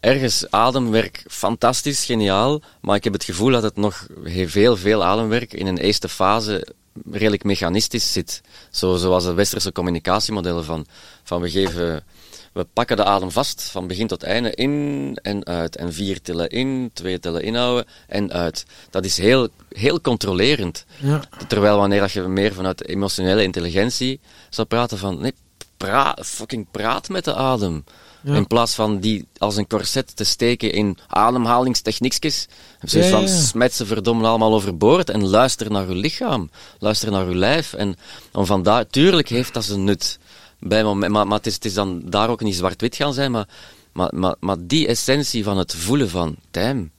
[0.00, 5.52] ergens ademwerk fantastisch, geniaal, maar ik heb het gevoel dat het nog veel, veel ademwerk
[5.52, 6.66] in een eerste fase
[7.10, 8.40] redelijk mechanistisch zit.
[8.70, 10.86] Zo, zoals de westerse communicatiemodellen van,
[11.22, 12.04] van we geven,
[12.58, 15.76] we pakken de adem vast van begin tot einde, in en uit.
[15.76, 18.64] En vier tellen in, twee tellen inhouden en uit.
[18.90, 20.84] Dat is heel, heel controlerend.
[20.96, 21.22] Ja.
[21.48, 25.34] Terwijl wanneer dat je meer vanuit emotionele intelligentie zou praten van, nee,
[25.76, 27.84] pra fucking praat met de adem.
[28.22, 28.34] Ja.
[28.34, 32.48] In plaats van die als een corset te steken in ademhalingstechniekjes.
[32.80, 36.50] Zoiets Ja, van, smet ze verdomme allemaal overboord en luister naar je lichaam.
[36.78, 37.72] Luister naar je lijf.
[37.72, 37.96] En
[38.32, 40.18] om vandaar, tuurlijk heeft dat zijn nut.
[40.60, 43.30] Bij moment, maar, maar het, is, het is dan daar ook niet zwart-wit gaan zijn,
[43.30, 43.48] maar,
[43.92, 46.90] maar, maar, maar die essentie van het voelen van, damn,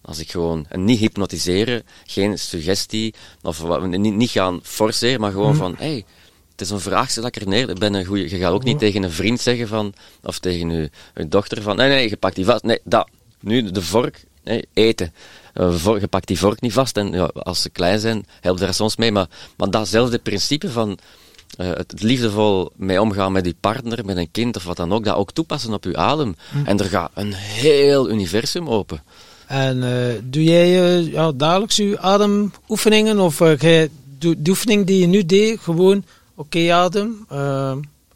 [0.00, 5.56] als ik gewoon, en niet hypnotiseren, geen suggestie, of niet, niet gaan forceren, maar gewoon
[5.56, 6.04] van, hey,
[6.50, 8.78] het is een vraagstuk dat ik er neer, ben een goeie, je gaat ook niet
[8.78, 12.34] tegen een vriend zeggen van, of tegen je, je dochter van, nee, nee, je pakt
[12.36, 13.08] die vast, nee, dat,
[13.40, 15.12] nu de vork, nee, eten.
[15.54, 18.60] Eh, vor- je pakt die vork niet vast en ja, als ze klein zijn, helpt
[18.60, 20.98] daar soms mee, maar, maar datzelfde principe van
[21.56, 25.04] eh, het liefdevol mee omgaan met je partner, met een kind of wat dan ook,
[25.04, 26.36] dat ook toepassen op je adem.
[26.64, 29.02] En er gaat een heel universum open.
[29.46, 33.18] En eh, doe jij eh, ja, dagelijks je ademoefeningen?
[33.18, 33.90] Of de
[34.48, 37.26] oefening die je nu deed, gewoon oké adem.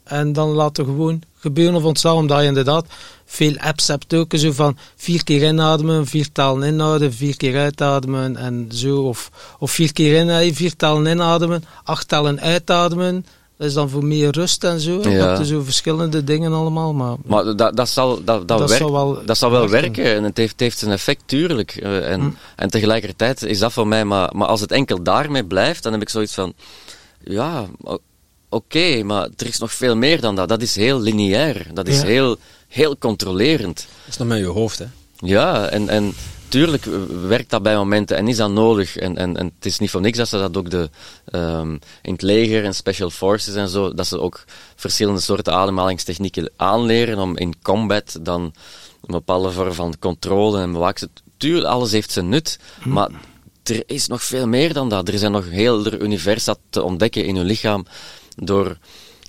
[0.09, 2.87] En dan laten gewoon gebeuren of ontstaan, omdat je inderdaad
[3.25, 4.33] veel apps hebt ook.
[4.37, 8.97] Zo van vier keer inademen, vier talen inhouden, vier keer uitademen en zo.
[9.03, 13.27] Of, of vier keer in, eh, vier talen inademen, acht talen uitademen.
[13.57, 15.01] Dat is dan voor meer rust en zo.
[15.03, 15.09] Ja.
[15.11, 16.93] hebt zo verschillende dingen allemaal.
[16.93, 19.93] Maar, Maar dat, dat, zal, dat, dat, Dat werkt, zal wel dat zal wel werken.
[20.03, 21.77] werken en het heeft, het heeft zijn effect, tuurlijk.
[21.77, 22.31] Eh, en, Hm.
[22.57, 26.01] en tegelijkertijd is dat voor mij, maar, maar als het enkel daarmee blijft, dan heb
[26.03, 26.53] ik zoiets van,
[27.25, 27.67] ja,
[28.49, 30.49] oké, maar er is nog veel meer dan dat.
[30.49, 32.07] Dat is heel lineair, dat is Ja.
[32.07, 32.37] heel,
[32.69, 33.77] heel controlerend.
[33.77, 34.79] Dat is nog met je hoofd.
[34.79, 34.87] Hè.
[35.19, 36.15] Ja, en, en
[36.49, 36.85] tuurlijk
[37.27, 38.97] werkt dat bij momenten en is dat nodig.
[38.97, 40.91] En, en, en het is niet voor niks dat ze dat ook de,
[41.25, 41.73] ehm,
[42.03, 44.45] in het leger en special forces en zo, dat ze ook
[44.77, 51.11] verschillende soorten ademhalingstechnieken aanleren om in combat dan een bepaalde vorm van controle en bewaken.
[51.37, 53.09] Tuurlijk, alles heeft zijn nut, maar
[53.63, 55.09] er is nog veel meer dan dat.
[55.09, 57.87] Er zijn nog heel er universa te ontdekken in uw lichaam
[58.45, 58.79] door,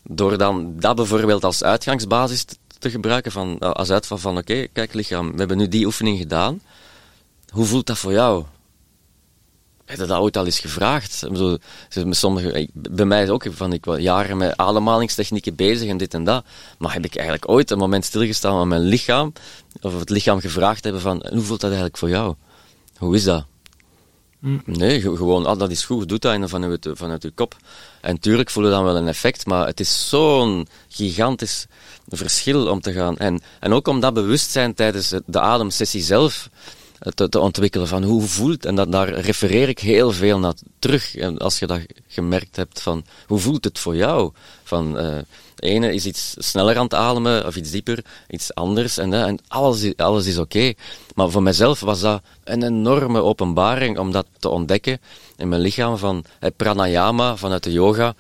[0.04, 2.46] door dan dat bijvoorbeeld als uitgangsbasis
[2.80, 6.62] te, gebruiken, van, als uitval van oké, kijk lichaam, we hebben nu die oefening gedaan.
[7.50, 8.46] Hoe voelt dat voor jou?
[9.86, 11.26] Heb je dat ooit al eens gevraagd?
[11.30, 16.14] Met sommige, bij mij is ook van, ik was jaren met ademhalingstechnieken bezig en dit
[16.14, 16.46] en dat.
[16.78, 19.34] Maar heb ik eigenlijk ooit een moment stilgestaan aan mijn lichaam,
[19.82, 22.36] of het lichaam gevraagd hebben van, hoe voelt dat eigenlijk voor jou?
[22.98, 23.46] Hoe is dat?
[24.66, 27.56] Nee, ge- gewoon, ah, dat is goed, doe dat vanuit, vanuit je kop.
[28.02, 31.66] En tuurlijk voelen dan wel een effect, maar het is zo'n gigantisch
[32.08, 33.18] verschil om te gaan.
[33.18, 36.50] En, en ook om dat bewustzijn tijdens de ademsessie zelf
[37.16, 41.16] te, te ontwikkelen van hoe voelt, en dat, daar refereer ik heel veel naar terug.
[41.16, 44.32] En als je dat gemerkt hebt van hoe voelt het voor jou?
[44.64, 45.18] Van, uh,
[45.60, 49.22] de ene is iets sneller aan het ademen of iets dieper, iets anders en, uh,
[49.22, 50.74] en alles, alles is oké.
[51.16, 55.00] Maar voor mezelf was dat een enorme openbaring om dat te ontdekken
[55.38, 58.16] in mijn lichaam van het pranayama vanuit de yoga.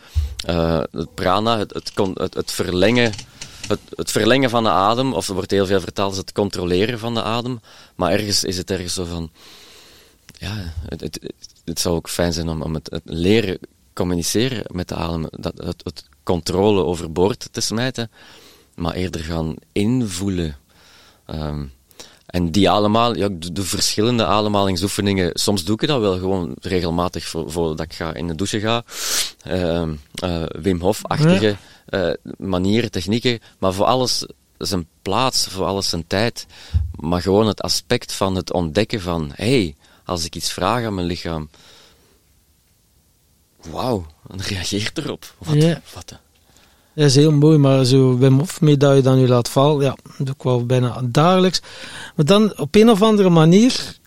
[0.50, 3.14] Uh, het prana, het, het, het, het verlengen
[3.68, 7.00] het, het, verlengen van de adem, of er wordt heel veel vertaald als het controleren
[7.00, 7.60] van de adem,
[7.96, 9.32] maar ergens is het ergens zo van,
[10.38, 11.20] ja, het, het,
[11.66, 13.60] het zou ook fijn zijn om, om het, leren
[13.94, 18.12] communiceren met de adem, dat, het, het controle overboord te smijten,
[18.76, 20.58] maar eerder gaan invoelen.
[21.28, 21.72] Um,
[22.26, 27.26] en die allemaal, ja, de, de, verschillende ademhalingsoefeningen, soms doe ik dat wel gewoon regelmatig
[27.26, 28.84] voor, voordat ik ga in de douche ga.
[29.48, 29.88] Uh,
[30.24, 31.56] uh, Wim Hof-achtige
[31.90, 34.26] uh, manieren, technieken, maar voor alles
[34.58, 36.46] zijn plaats, voor alles zijn tijd.
[36.96, 39.76] Maar gewoon het aspect van het ontdekken van, hey,
[40.06, 41.50] als ik iets vraag aan mijn lichaam,
[43.72, 45.34] wauw, dan reageert erop.
[45.38, 45.82] Wat, ja.
[45.93, 46.20] wat,
[46.99, 50.26] dat is heel mooi, maar zo Wim Hof je dan nu laat vallen, ja, dat
[50.26, 51.62] doe ik wel bijna dagelijks.
[52.16, 53.97] Maar dan op een of andere manier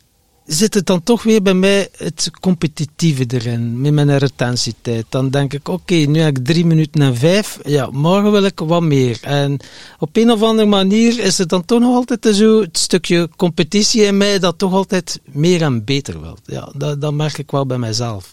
[0.46, 5.04] zit het dan toch weer bij mij het competitieve erin, met mijn retentietijd.
[5.08, 8.58] Dan denk ik, oké, nu heb ik drie minuten en vijf, ja, morgen wil ik
[8.58, 9.18] wat meer.
[9.22, 9.60] En
[9.98, 14.02] op een of andere manier is het dan toch nog altijd zo het stukje competitie
[14.02, 16.38] in mij dat toch altijd meer en beter wil.
[16.44, 18.32] Ja, dat, dat merk ik wel bij mijzelf.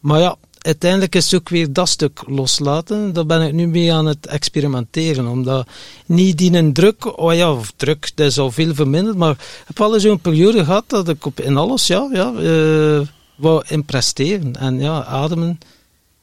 [0.00, 0.36] Maar ja,
[0.66, 3.12] uiteindelijk is ook weer dat stuk loslaten.
[3.12, 5.26] Daar ben ik nu mee aan het experimenteren.
[5.26, 5.68] Omdat
[6.06, 9.16] niet die een druk, oh ja, of druk, dat is al veel verminderd.
[9.16, 13.00] Maar ik heb wel zo'n periode gehad dat ik op, in alles, ja, ja uh,
[13.36, 14.56] wou in presteren.
[14.56, 15.58] En ja, ademen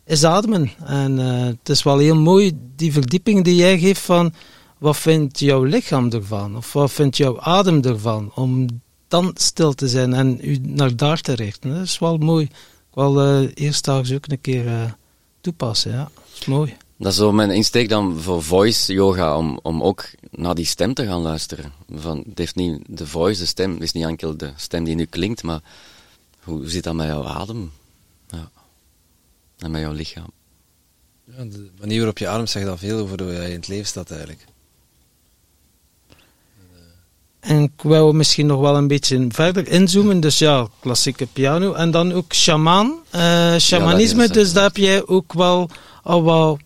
[0.05, 0.71] is ademen.
[0.85, 4.33] En uh, het is wel heel mooi, die verdieping die jij geeft van
[4.77, 6.57] wat vindt jouw lichaam ervan?
[6.57, 8.31] Of wat vindt jouw adem ervan?
[8.35, 8.67] Om
[9.07, 11.73] dan stil te zijn en u naar daar te richten.
[11.73, 12.49] Dat is wel mooi
[12.93, 14.91] wel uh, eerst daags ook een keer uh,
[15.41, 15.91] toepassen.
[15.91, 16.77] Ja, dat is mooi.
[16.97, 20.93] Dat is zo mijn insteek dan voor voice yoga, om, om ook naar die stem
[20.93, 21.73] te gaan luisteren.
[21.89, 24.95] Van, het heeft niet de voice, de stem, het is niet enkel de stem die
[24.95, 25.61] nu klinkt, maar
[26.43, 27.71] hoe zit dat met jouw adem?
[28.27, 28.51] Ja.
[29.57, 30.31] En met jouw lichaam.
[31.23, 33.87] Ja, de manier waarop je ademt zegt al veel over hoe jij in het leven
[33.87, 34.45] staat eigenlijk.
[37.41, 40.19] En ik wil misschien nog wel een beetje verder inzoomen.
[40.19, 41.73] Dus ja, klassieke piano.
[41.73, 44.21] En dan ook shaman, uh, shamanisme.
[44.21, 45.69] Ja, dus daar heb jij ook wel
[46.03, 46.59] al wat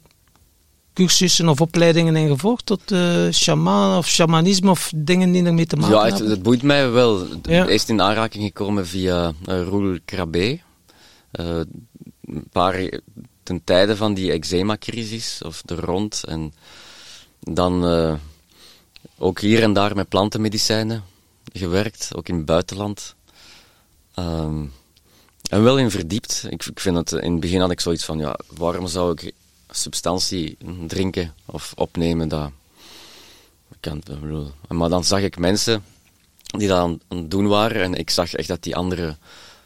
[0.93, 5.76] cursussen of opleidingen in gevolgd tot uh, shaman of shamanisme of dingen die ermee te
[5.76, 6.23] maken ja, hebben?
[6.23, 7.26] Ja, het, boeit mij wel.
[7.41, 7.67] Ja.
[7.67, 10.59] Eerst in aanraking gekomen via uh, Roel Krabbe.
[11.32, 11.59] Uh,
[12.26, 12.89] een paar
[13.43, 16.23] ten tijde van die eczema-crisis of de rond.
[16.28, 16.53] En
[17.39, 17.84] dan
[19.18, 21.03] ook hier en daar met plantenmedicijnen
[21.53, 23.16] gewerkt, ook in het buitenland.
[24.20, 24.74] Um,
[25.49, 26.45] en wel in verdiept.
[26.49, 29.34] Ik, ik, vind het, in het begin had ik zoiets van, ja, waarom zou ik
[29.70, 30.57] substantie
[30.88, 32.28] drinken of opnemen?
[32.28, 32.51] Dat,
[33.80, 34.03] kan.
[34.68, 35.84] Maar dan zag ik mensen
[36.45, 39.18] die dat aan, het doen waren en ik zag echt dat die andere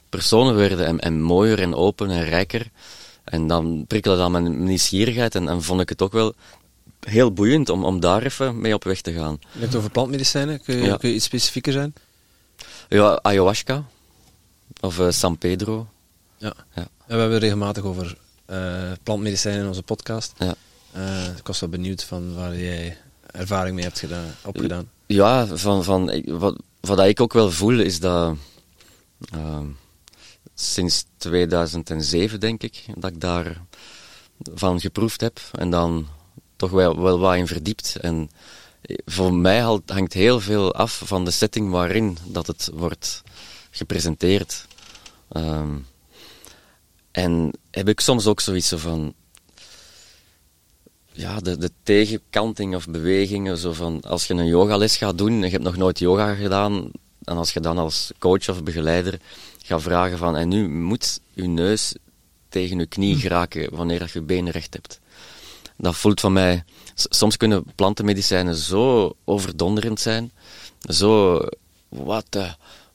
[0.10, 2.70] personen werden en, en mooier en open en rijker.
[3.24, 6.34] En dan prikkelde dat mijn nieuwsgierigheid en, en vond ik het ook wel
[7.00, 9.38] heel boeiend om, om daar even mee op weg te gaan.
[9.42, 11.94] Je hebt het over plantmedicijnen, kun je, kun je iets specifieker zijn?
[12.90, 13.84] Ja, ayahuasca
[14.80, 15.88] of uh, San Pedro.
[16.38, 16.54] Ja.
[16.76, 16.88] ja.
[17.06, 18.18] we hebben het regelmatig over
[18.50, 20.34] uh, plantmedicijnen in onze podcast.
[20.38, 20.56] Ja.
[20.96, 22.98] Uh, ik was wel benieuwd van waar jij
[23.32, 24.90] ervaring mee hebt gedaan, opgedaan.
[25.06, 28.36] Ja, van, van, wat, wat ik ook wel voel is dat
[29.32, 29.66] ehm,
[30.56, 33.62] sinds 2007 denk ik, dat ik daar
[34.54, 35.40] van geproefd heb.
[35.52, 36.08] En dan
[36.60, 37.96] toch wel, wel wat in verdiept.
[38.02, 38.30] En
[39.06, 43.24] voor mij hangt heel veel af van de setting waarin dat het wordt
[43.72, 44.66] gepresenteerd.
[45.32, 45.86] Um,
[47.12, 49.14] en heb ik soms ook zoiets van.
[51.12, 53.58] Ja, de, de tegenkanting of bewegingen.
[53.58, 56.92] Zo van, als je een yogales gaat doen en je hebt nog nooit yoga gedaan.
[57.24, 59.20] En als je dan als coach of begeleider
[59.64, 60.36] gaat vragen van.
[60.36, 61.94] En nu moet je neus
[62.50, 63.20] tegen je knie hm.
[63.20, 65.00] geraken wanneer je je benen recht hebt
[65.80, 66.64] dat voelt van mij.
[66.94, 70.32] Soms kunnen plantenmedicijnen zo overdonderend zijn,
[70.82, 71.42] zo
[71.90, 72.38] wat,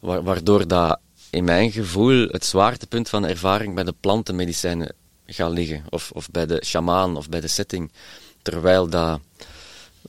[0.00, 0.98] waardoor dat
[1.30, 4.94] in mijn gevoel het zwaartepunt van ervaring bij de plantenmedicijnen
[5.26, 7.92] gaat liggen, of, of bij de shamaan of bij de setting.
[8.42, 9.20] Terwijl dat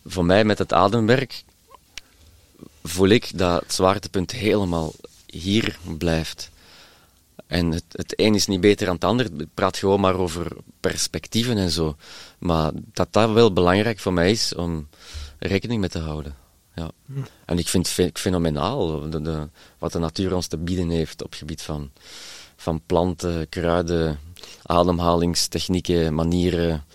[0.06, 1.44] voor mij met het ademwerk
[2.84, 4.94] voel ik dat het zwaartepunt helemaal
[5.26, 6.50] hier blijft.
[7.48, 9.26] En het, het een is niet beter dan het ander.
[9.26, 10.48] Het praat gewoon maar over
[10.80, 11.96] perspectieven en zo.
[12.40, 14.88] Maar dat dat wel belangrijk voor mij is om
[15.40, 16.36] rekening mee te houden.
[16.76, 16.92] ja.
[17.46, 21.30] En ik vind het fenomenaal de, de, wat de natuur ons te bieden heeft op
[21.30, 21.92] het gebied van,
[22.56, 24.20] van planten, kruiden,
[24.64, 26.86] ademhalingstechnieken, manieren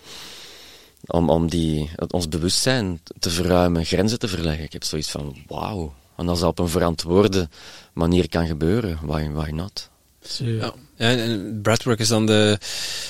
[1.05, 4.63] om, om die, ons bewustzijn te verruimen, grenzen te verleggen.
[4.63, 5.93] Ik heb zoiets van, wauw.
[6.15, 7.49] En als dat op een verantwoorde
[7.93, 9.90] manier kan gebeuren, why, why not?
[10.37, 10.73] Ja.
[10.95, 12.57] en breathwork is dan de,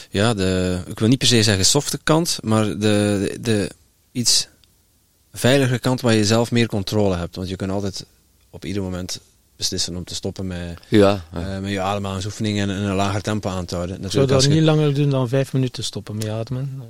[0.10, 3.70] ja, de, ik wil niet per se zeggen softe kant, maar de, de, de
[4.12, 4.48] iets
[5.34, 7.36] veilige kant waar je zelf meer controle hebt.
[7.36, 8.06] Want je kunt altijd
[8.50, 9.20] op ieder moment
[9.56, 13.66] beslissen om te stoppen met, ja, Uh, met je ademhalingsoefeningen en een lager tempo aan
[13.66, 14.04] te houden.
[14.04, 16.84] Ik zou dat niet langer doen dan vijf minuten stoppen met ademen.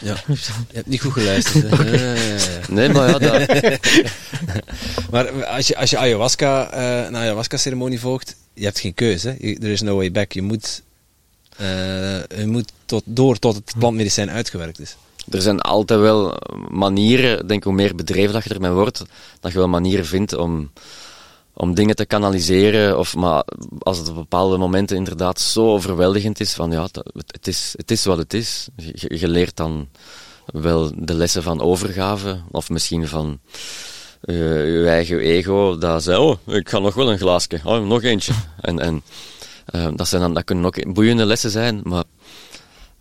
[0.00, 0.36] Ja, je
[0.72, 1.78] hebt niet goed geluisterd.
[2.76, 3.48] nee, maar ja, dat...
[5.10, 9.28] maar als je, als je ayahuasca, uh, een ayahuasca-ceremonie volgt, je hebt geen keuze.
[9.38, 10.32] Er is no way back.
[10.32, 10.82] Je moet,
[11.60, 11.66] uh,
[12.26, 14.96] je moet tot, door tot het plantmedicijn uitgewerkt is.
[15.30, 16.38] Er zijn altijd wel
[16.70, 19.02] manieren, denk hoe meer bedreven dat je wordt,
[19.40, 20.70] dat je wel manieren vindt om,
[21.52, 22.98] om dingen te kanaliseren.
[22.98, 23.44] Of, maar
[23.78, 26.88] als het op bepaalde momenten inderdaad zo overweldigend is, van ja,
[27.26, 28.68] het, is, het is wat het is.
[28.76, 29.88] Je, je leert dan
[30.46, 33.38] wel de lessen van overgave, of misschien van
[34.20, 38.32] je eigen ego, dat zei, oh, ik ga nog wel een glaasje, oh, nog eentje.
[38.60, 39.02] En, en
[39.74, 42.04] uh, dat, zijn dan, dat kunnen ook boeiende lessen zijn, maar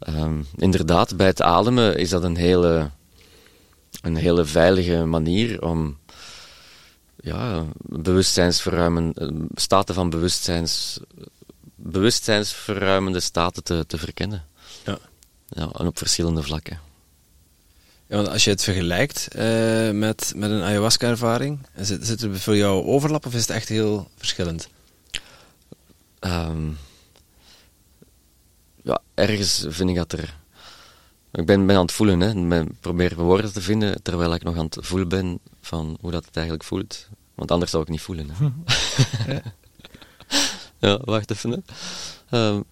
[0.08, 2.90] um, inderdaad, bij het ademen is dat een hele,
[4.02, 5.98] een hele veilige manier om
[7.22, 9.14] ja, bewustzijnsverruimen,
[9.54, 11.00] staten van bewustzijns,
[11.76, 14.46] bewustzijnsverruimende staten te, te verkennen.
[14.86, 14.98] Ja.
[15.50, 15.70] ja.
[15.72, 16.80] En op verschillende vlakken.
[18.10, 22.56] Ja, want als je het vergelijkt uh, met, met een ayahuasca-ervaring, zit, zit er voor
[22.56, 24.70] jou overlap of is het echt heel verschillend?
[26.20, 26.78] Um,
[28.84, 30.38] ja, ergens vind ik dat er.
[31.32, 32.60] Ik ben, ben aan het voelen, hè.
[32.62, 36.26] Ik probeer woorden te vinden terwijl ik nog aan het voelen ben van hoe dat
[36.26, 37.08] het eigenlijk voelt.
[37.36, 38.30] Want anders zou ik niet voelen.
[38.30, 38.50] Hè.
[39.34, 39.42] ja.
[40.78, 41.66] ja, wacht even.
[42.32, 42.64] Um,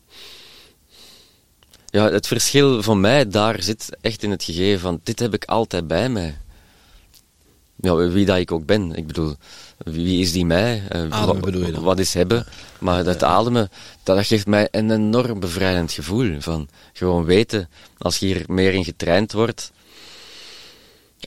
[1.90, 5.46] ja, het verschil van mij daar zit echt in het gegeven van dit heb ik
[5.46, 6.38] altijd bij mij.
[7.76, 8.96] Ja, wie dat ik ook ben.
[8.96, 9.36] Ik bedoel,
[9.78, 10.84] wie is die mij?
[10.96, 11.84] Uh, ademen bedoel je dan?
[11.84, 12.46] Wat is hebben?
[12.80, 13.70] Maar dat ademen,
[14.04, 16.42] dat geeft mij een enorm bevrijdend gevoel.
[16.42, 19.72] Van gewoon weten, als je hier meer in getraind wordt,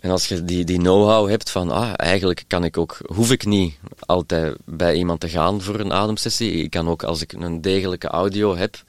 [0.01, 3.45] en als je die, die know-how hebt van, ah, eigenlijk kan ik ook, hoef ik
[3.47, 6.53] niet altijd bij iemand te gaan voor een ademsessie.
[6.53, 8.85] Ik kan ook, als ik een degelijke audio heb,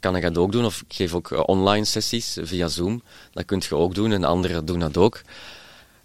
[0.00, 0.64] kan ik dat ook doen.
[0.64, 3.02] Of ik geef ook eh, online sessies via Zoom.
[3.32, 5.20] Dat kunt je ook doen en anderen doen dat ook.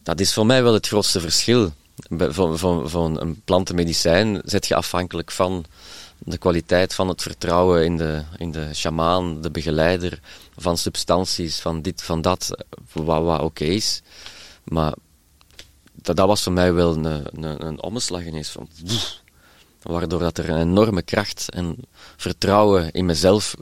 [0.03, 1.73] Dat is voor mij wel het grootste verschil.
[2.10, 5.65] Van, van, van een plantenmedicijn zet je afhankelijk van
[6.18, 10.19] de kwaliteit van het vertrouwen in de, in de shamaan, de begeleider,
[10.57, 12.49] van substanties, van dit, van dat,
[12.91, 14.01] wat, wat oké is.
[14.64, 14.93] Maar
[15.93, 17.05] dat, dat, was voor mij wel een,
[17.43, 18.68] een, een van...
[19.84, 21.76] waardoor dat er een enorme kracht en
[22.18, 23.55] vertrouwen in mezelf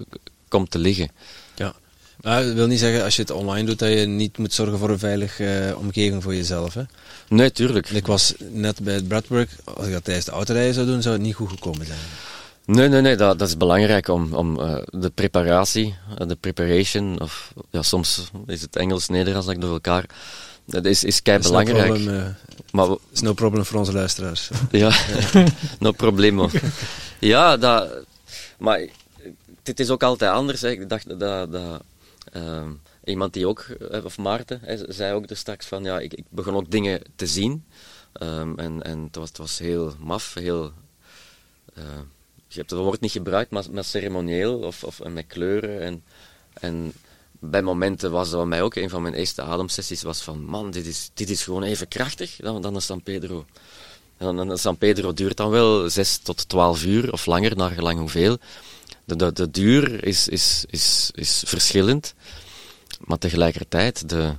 [0.48, 1.10] komt te liggen.
[1.56, 1.74] Ja,
[2.22, 4.78] maar dat wil niet zeggen als je het online doet dat je niet moet zorgen
[4.78, 6.74] voor een veilige uh, omgeving voor jezelf.
[6.74, 6.84] Hè?
[7.28, 7.90] Nee, tuurlijk.
[7.90, 11.16] ik was net bij het breathwork, als ik dat tijdens de autorijden zou doen, zou
[11.16, 12.00] het niet goed gekomen zijn.
[12.66, 17.22] Nee, nee, nee, dat, dat is belangrijk om, om uh, de preparatie, uh, de preparation,
[17.22, 20.06] of ja, soms is het Engels-Nederlands dat ik door elkaar.
[20.72, 21.88] Dat is, is kei belangrijk.
[21.88, 22.36] No problem,
[22.72, 24.50] maar is no problem voor onze luisteraars.
[24.72, 24.92] ja,
[25.80, 26.50] no problemo.
[27.20, 28.06] ja, dat,
[28.58, 28.88] maar
[29.64, 30.62] dit is ook altijd anders.
[30.62, 30.70] Hè.
[30.70, 31.82] Ik dacht dat, dat
[32.34, 32.68] uh,
[33.04, 33.66] iemand die ook,
[34.04, 37.28] of Maarten, hè, zei ook er straks van, ja, ik, ik begon ook dingen te
[37.28, 37.66] zien.
[38.22, 40.72] Um, en en het, was, het was heel maf, heel
[42.54, 45.82] je hebt het woord niet gebruikt, maar, maar ceremonieel of, of met kleuren.
[45.82, 46.04] En,
[46.54, 46.94] en
[47.44, 50.86] bij momenten was dat mij ook een van mijn eerste ademsessies was van man, dit
[50.86, 53.46] is, dit is gewoon even krachtig dan, dan een San Pedro.
[54.18, 58.00] En dan, San Pedro duurt dan wel 6 tot 12 uur of langer, naar gelang
[58.00, 58.38] hoeveel.
[59.06, 62.14] De, de, de duur is, is, is, is verschillend,
[63.00, 64.36] maar tegelijkertijd de,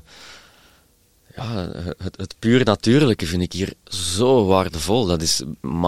[1.37, 5.07] ja, het, het puur natuurlijke vind ik hier zo waardevol.
[5.07, 5.43] Dat is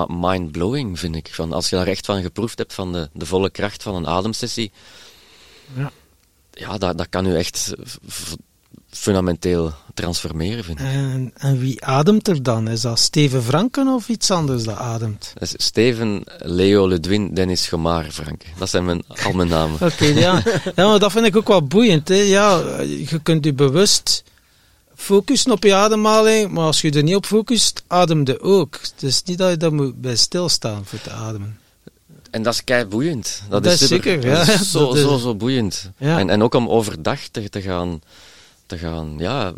[0.09, 1.29] mind-blowing, vind ik.
[1.35, 4.07] Van als je daar echt van geproefd hebt, van de, de volle kracht van een
[4.07, 4.73] ademsessie,
[5.77, 5.93] ja,
[6.55, 7.75] ja dat, dat kan u echt
[8.91, 10.87] fundamenteel transformeren, vind ik.
[10.87, 12.69] En, en, wie ademt er dan?
[12.69, 15.33] Is dat Steven Franken of iets anders dat ademt?
[15.35, 18.49] Dat is Steven, Leo Ludwin, Dennis Gomaar Franken.
[18.59, 19.81] Dat zijn mijn, al mijn namen.
[19.93, 20.43] Oké, ja.
[20.75, 22.09] ja, maar dat vind ik ook wel boeiend.
[22.09, 22.15] Hè.
[22.15, 24.25] Ja, je kunt je bewust
[24.95, 28.79] focussen op je ademhaling, maar als je er niet op focust, ademde ook.
[28.81, 31.59] Het is niet dat je daar moet bij stilstaan voor te ademen.
[32.35, 33.43] En dat is kei boeiend.
[33.49, 34.41] Dat, dat is, zeker, ja.
[34.41, 35.01] Is zo, is...
[35.01, 35.91] zo, zo boeiend.
[35.99, 36.19] Ja.
[36.19, 38.03] En, en ook om overdag te, te, gaan,
[38.67, 39.53] te gaan, ja,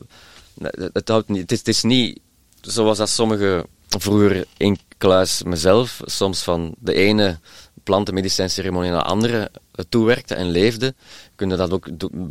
[0.93, 2.21] het, houdt niet, het, is, het is niet
[2.61, 7.39] zoals dat sommige vroeger in kluis mezelf, soms van de ene
[7.83, 9.51] plantenmedicijnceremonie naar de andere
[9.89, 10.95] toewerkte en leefde,
[11.35, 11.89] kunnen dat ook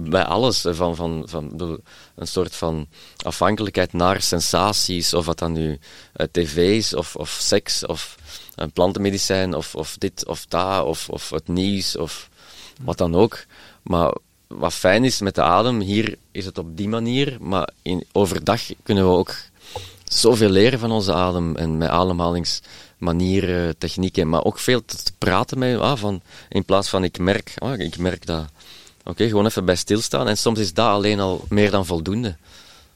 [0.09, 0.65] bij alles.
[0.69, 1.61] Van, van, van
[2.15, 2.87] een soort van
[3.23, 8.15] afhankelijkheid naar sensaties, of wat dan nu uh, tv is, of, of seks, of
[8.55, 12.29] een plantenmedicijn, of, of dit of dat, of, of het nieuws, of
[12.81, 13.45] wat dan ook.
[13.83, 14.13] Maar
[14.47, 18.61] wat fijn is met de adem, hier is het op die manier, maar in, overdag
[18.83, 19.35] kunnen we ook
[20.05, 25.79] zoveel leren van onze adem en met ademhalingsmanieren, technieken, maar ook veel te praten met
[25.79, 28.45] ah, van, in plaats van ik merk, ah, ik merk dat.
[29.03, 32.35] Oké, gewoon even bij stilstaan en soms is dat alleen al meer dan voldoende.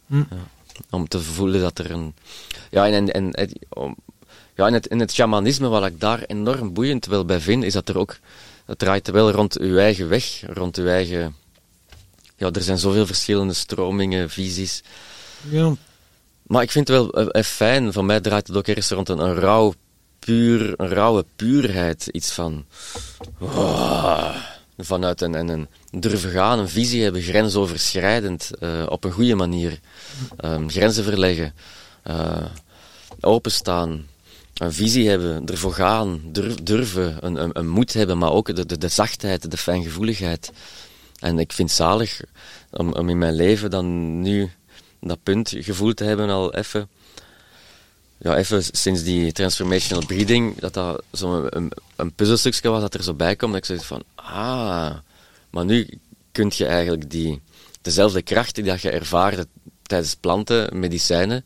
[0.08, 0.18] Hm.
[0.18, 0.48] Ja,
[0.90, 2.14] om te voelen dat er een.
[2.72, 3.96] Ja, en, en, en om,
[4.56, 7.74] ja, in, het, in het shamanisme, wat ik daar enorm boeiend wel bij vind, is
[7.74, 8.18] dat er ook.
[8.66, 11.36] Het draait wel rond uw eigen weg, rond uw eigen.
[12.36, 14.84] Ja, er zijn zoveel verschillende stromingen, visies.
[15.50, 15.76] Ja.
[16.50, 19.20] Maar ik vind het wel uh, fijn, van mij draait het ook ergens rond een,
[19.20, 19.74] een rauw,
[20.20, 22.08] puur, een rauwe puurheid.
[22.08, 22.66] Iets van.
[23.40, 24.36] Oh,
[24.78, 29.80] vanuit een, een, durven gaan, een visie hebben, grensoverschrijdend, uh, op een goede manier.
[30.46, 31.54] Um, grenzen verleggen,
[33.20, 34.08] openstaan,
[34.54, 36.22] een visie hebben, ervoor gaan,
[36.64, 40.52] durven, een, een, een, moed hebben, maar ook de, de, de zachtheid, de fijngevoeligheid.
[41.20, 42.22] En ik vind het zalig
[42.72, 44.52] om, om in mijn leven dan nu
[45.00, 46.90] dat punt gevoeld te hebben al even.
[48.18, 53.04] Ja, even sinds die transformational breathing, dat dat zo'n een, een puzzelstukje was dat er
[53.04, 53.52] zo bij komt.
[53.52, 54.96] Dat ik zoiets van, ah,
[55.50, 56.00] maar nu
[56.32, 57.42] kun je eigenlijk die,
[57.82, 59.48] dezelfde krachten die je ervaarde
[59.82, 61.46] tijdens planten, medicijnen,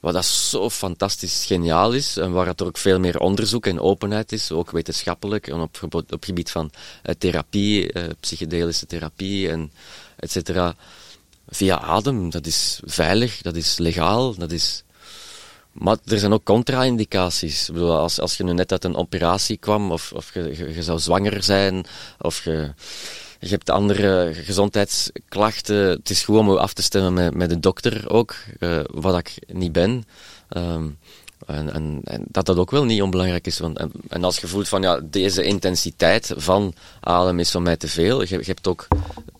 [0.00, 4.32] wat dat zo fantastisch geniaal is en waar er ook veel meer onderzoek en openheid
[4.32, 6.70] is, ook wetenschappelijk en op, op gebied van
[7.04, 9.72] uh, therapie, uh, psychedelische therapie en
[10.16, 10.76] et cetera
[11.48, 12.30] via adem.
[12.30, 14.82] Dat is veilig, dat is legaal, dat is...
[15.72, 17.70] Maar er zijn ook contra-indicaties.
[17.72, 21.42] Als, als je nu net uit een operatie kwam, of, of je, je, zou zwanger
[21.42, 21.84] zijn,
[22.18, 22.72] of je,
[23.38, 25.76] hebt andere gezondheidsklachten.
[25.76, 29.38] Het is gewoon om af te stemmen met, met de dokter ook, uh, wat ik
[29.46, 30.04] niet ben.
[30.56, 30.98] Um,
[31.46, 33.58] en, en, dat dat ook wel niet onbelangrijk is.
[33.58, 37.88] Want, en, als je voelt van ja, deze intensiteit van adem is van mij te
[37.88, 38.20] veel.
[38.20, 38.86] Je, je hebt ook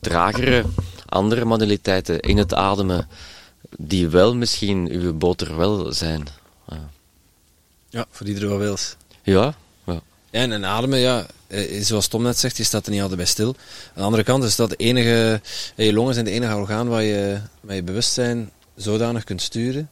[0.01, 0.65] tragere
[1.15, 3.09] andere modaliteiten in het ademen
[3.79, 6.27] die wel misschien uw boter wel zijn.
[6.69, 6.91] Ja,
[7.89, 8.97] ja voor iedereen wat wils.
[9.23, 9.55] Ja,
[9.87, 10.01] ja.
[10.31, 13.29] En, en ademen, ja, eh, zoals Tom net zegt, je staat er niet altijd bij
[13.29, 13.49] stil.
[13.49, 15.41] Aan de andere kant is dat de enige,
[15.77, 19.89] je longen zijn de enige orgaan waar je, waar je bewustzijn zodanig kunt sturen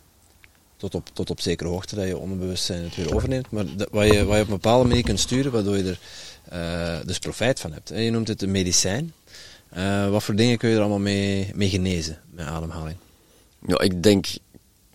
[0.83, 4.07] tot op, tot op zekere hoogte dat je onderbewustzijn het weer overneemt, maar dat, wat,
[4.07, 5.99] je, wat je op een bepaalde manier kunt sturen, waardoor je er
[6.53, 7.89] uh, dus profijt van hebt.
[7.89, 9.13] je noemt het een medicijn.
[9.77, 12.97] Uh, wat voor dingen kun je er allemaal mee, mee genezen met ademhaling?
[13.67, 14.27] Ja, ik denk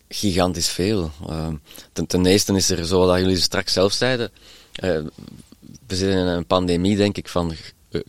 [0.10, 1.12] gigantisch veel.
[1.30, 1.48] Uh,
[1.94, 4.32] ten, ten, eerste is er, zoals jullie straks zelf zeiden,
[5.88, 7.54] we zitten in een pandemie, denk ik, van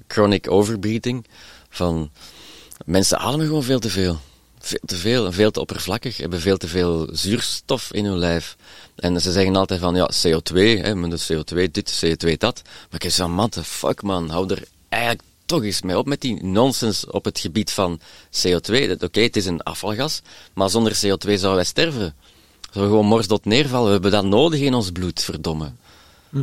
[0.09, 1.27] chronic overbreathing.
[1.69, 2.11] Van
[2.85, 4.19] mensen ademen gewoon veel te veel
[4.59, 8.57] veel te veel en veel te oppervlakkig, hebben veel te veel zuurstof in hun lijf.
[8.97, 12.63] En ze zeggen altijd van, ja, CO2, hè, met de CO2 dit, CO2 dat.
[12.91, 16.45] Maar ik zeg man, fuck man, hou er eigenlijk toch eens mee op met die
[16.45, 18.01] nonsens op het gebied van
[18.31, 18.91] CO2.
[19.01, 20.23] Oké, het is een afvalgas,
[20.55, 22.15] maar zonder CO2 zouden wij sterven.
[22.61, 23.87] Zouden we gewoon morsdot neervallen.
[23.87, 25.73] We hebben dat nodig in ons bloed, verdomme.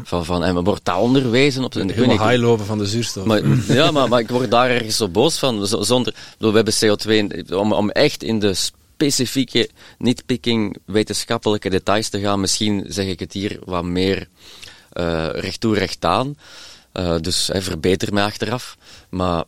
[0.04, 3.26] Van, van, en wordt dat onderwezen op een Helemaal high lopen van de zuurstof.
[3.26, 5.68] Maar, ja, maar, maar ik word daar ergens zo boos van.
[5.68, 12.20] Zonder, we hebben CO2, om, om echt in de specifieke, niet picking wetenschappelijke details te
[12.20, 14.28] gaan, misschien zeg ik het hier wat meer
[14.94, 16.38] uh, recht toe, recht aan.
[17.00, 18.78] Uh, dus hey, verbeter me achteraf.
[19.10, 19.44] Maar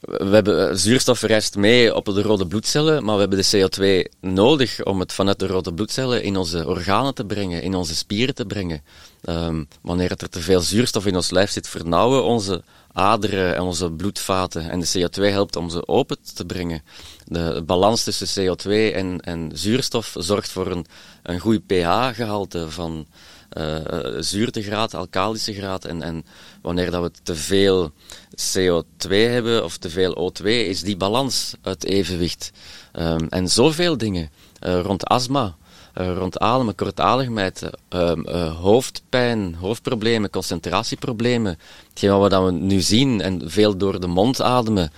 [0.00, 3.68] we hebben eh, zuurstof reist mee op de rode bloedcellen, maar we hebben de
[4.06, 7.94] CO2 nodig om het vanuit de rode bloedcellen in onze organen te brengen, in onze
[7.94, 8.82] spieren te brengen.
[9.28, 13.90] Um, wanneer er te veel zuurstof in ons lijf zit, vernauwen onze aderen en onze
[13.90, 14.70] bloedvaten.
[14.70, 16.82] En de CO2 helpt om ze open te brengen.
[17.24, 20.86] De balans tussen CO2 en, en zuurstof zorgt voor een,
[21.22, 23.06] een goed pH-gehalte van
[24.18, 25.84] zuurtegraad, alkalische graad.
[25.84, 26.24] En, en
[26.62, 27.92] wanneer dat we te veel
[28.30, 32.50] CO2 hebben of te veel O2, is die balans uit evenwicht.
[32.98, 34.30] Um, en zoveel dingen
[34.66, 35.56] uh, rond astma.
[35.94, 41.58] Rond ademen, kortademigheid, uh, uh, hoofdpijn, hoofdproblemen, concentratieproblemen.
[41.88, 44.92] Hetgeen wat we nu zien en veel door de mond ademen.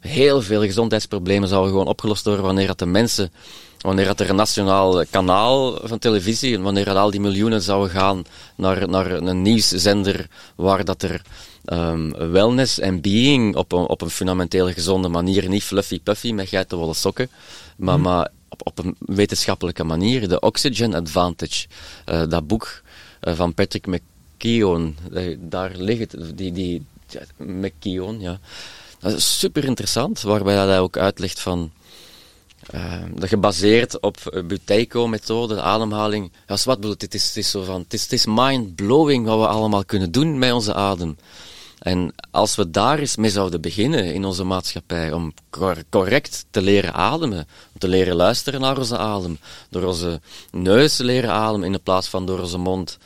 [0.00, 3.32] Heel veel gezondheidsproblemen zouden gewoon opgelost worden wanneer dat de mensen,
[3.86, 8.24] wanneer dat er een nationaal kanaal van televisie, en wanneer al die miljoenen zouden gaan
[8.56, 11.22] naar, naar een nieuwszender waar dat er
[11.66, 16.48] um, wellness en being op een, op een fundamenteel gezonde manier, niet fluffy puffy met
[16.48, 17.30] geitenwolle sokken,
[17.76, 18.02] maar, mm.
[18.02, 20.28] maar op, op een wetenschappelijke manier.
[20.28, 21.66] De Oxygen Advantage,
[22.06, 22.82] uh, dat boek
[23.22, 24.96] uh, van Patrick McKeown,
[25.38, 26.86] daar ligt het, die, die
[27.36, 28.38] McKeown, ja.
[28.98, 31.70] Dat is super interessant, waarbij hij ook uitlegt van
[32.74, 36.32] uh, dat gebaseerd op Buteiko-methode, ademhaling.
[36.46, 39.46] Ja, wat bedoelt, het is, het is zo van, het is, is mind-blowing wat we
[39.46, 41.16] allemaal kunnen doen met onze adem.
[41.78, 45.32] En als we daar eens mee zouden beginnen in onze maatschappij, om
[45.90, 47.38] correct te leren ademen,
[47.72, 49.38] om te leren luisteren naar onze adem,
[49.70, 50.20] door onze
[50.50, 52.98] neus te leren ademen in plaats van door onze mond.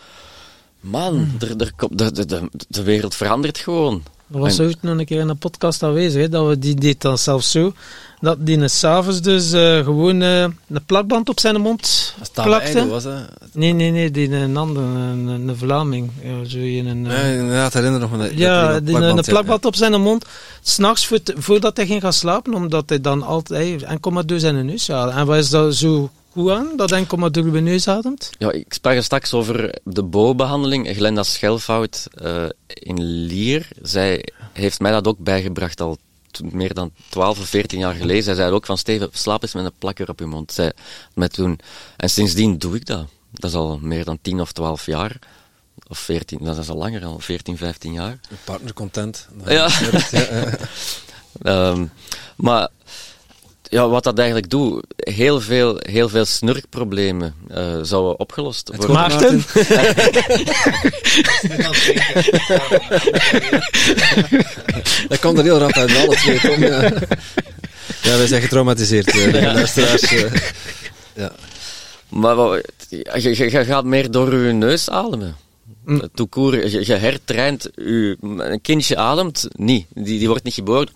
[0.81, 1.37] Man, hmm.
[1.39, 4.03] er, er, de, de, de wereld verandert gewoon.
[4.33, 7.01] Er was ook nog een keer in een podcast aanwezig, hè, dat we die deed
[7.01, 7.73] dan zelfs zo,
[8.21, 12.89] dat die s'avonds dus uh, gewoon uh, een plakband op zijn mond plakte.
[12.89, 13.29] was dat?
[13.53, 16.11] Nee, nee, nee, die een ander, een, een Vlaming.
[16.23, 18.37] Ja, zo in een, ja, inderdaad, herinner nog me.
[18.37, 20.25] Ja, die een plakband op zijn mond,
[20.63, 24.67] s'nachts vo voordat hij ging gaan slapen, omdat hij dan altijd, enkel maar door zijn
[24.67, 25.13] neus haalde.
[25.13, 28.31] En wat is dat zo hoe aan, dat enkel maar door uw neus ademt?
[28.39, 30.89] Ja, ik sprak er straks over de boogbehandeling.
[30.89, 35.99] Glenda Schelfout uh, in Lier, zij heeft mij dat ook bijgebracht al
[36.43, 38.23] meer dan 12 of 14 jaar geleden.
[38.23, 40.53] Zij zei ook van Steven, slaap eens met een plakker op je mond.
[40.53, 40.73] Zij,
[41.15, 41.59] met toen,
[41.97, 43.07] en sindsdien doe ik dat.
[43.31, 45.19] Dat is al meer dan 10 of 12 jaar.
[45.89, 48.21] Of 14, dat is al langer, al 14, 15 jaar.
[48.45, 49.29] Partner content.
[49.47, 49.69] Ja.
[51.73, 51.91] um,
[52.37, 52.69] maar
[53.71, 58.97] ja, wat dat eigenlijk doet, heel veel, heel veel snurkproblemen uh, zouden opgelost het worden.
[58.97, 59.45] Maarten?
[65.09, 66.41] dat komt er heel rap uit, alle twee.
[66.59, 66.83] Ja,
[68.03, 69.53] ja wij zijn getraumatiseerd, uh, ja.
[69.53, 70.13] luisteraars.
[70.13, 70.33] Uh,
[71.15, 71.33] ja.
[72.09, 72.37] Maar
[72.89, 75.37] je, je, je, gaat meer door je neus ademen.
[75.85, 76.03] Mm.
[76.15, 79.87] Toekoer, je, je hertraint je, een kindje ademt niet.
[79.95, 80.89] Die, die wordt niet geboren.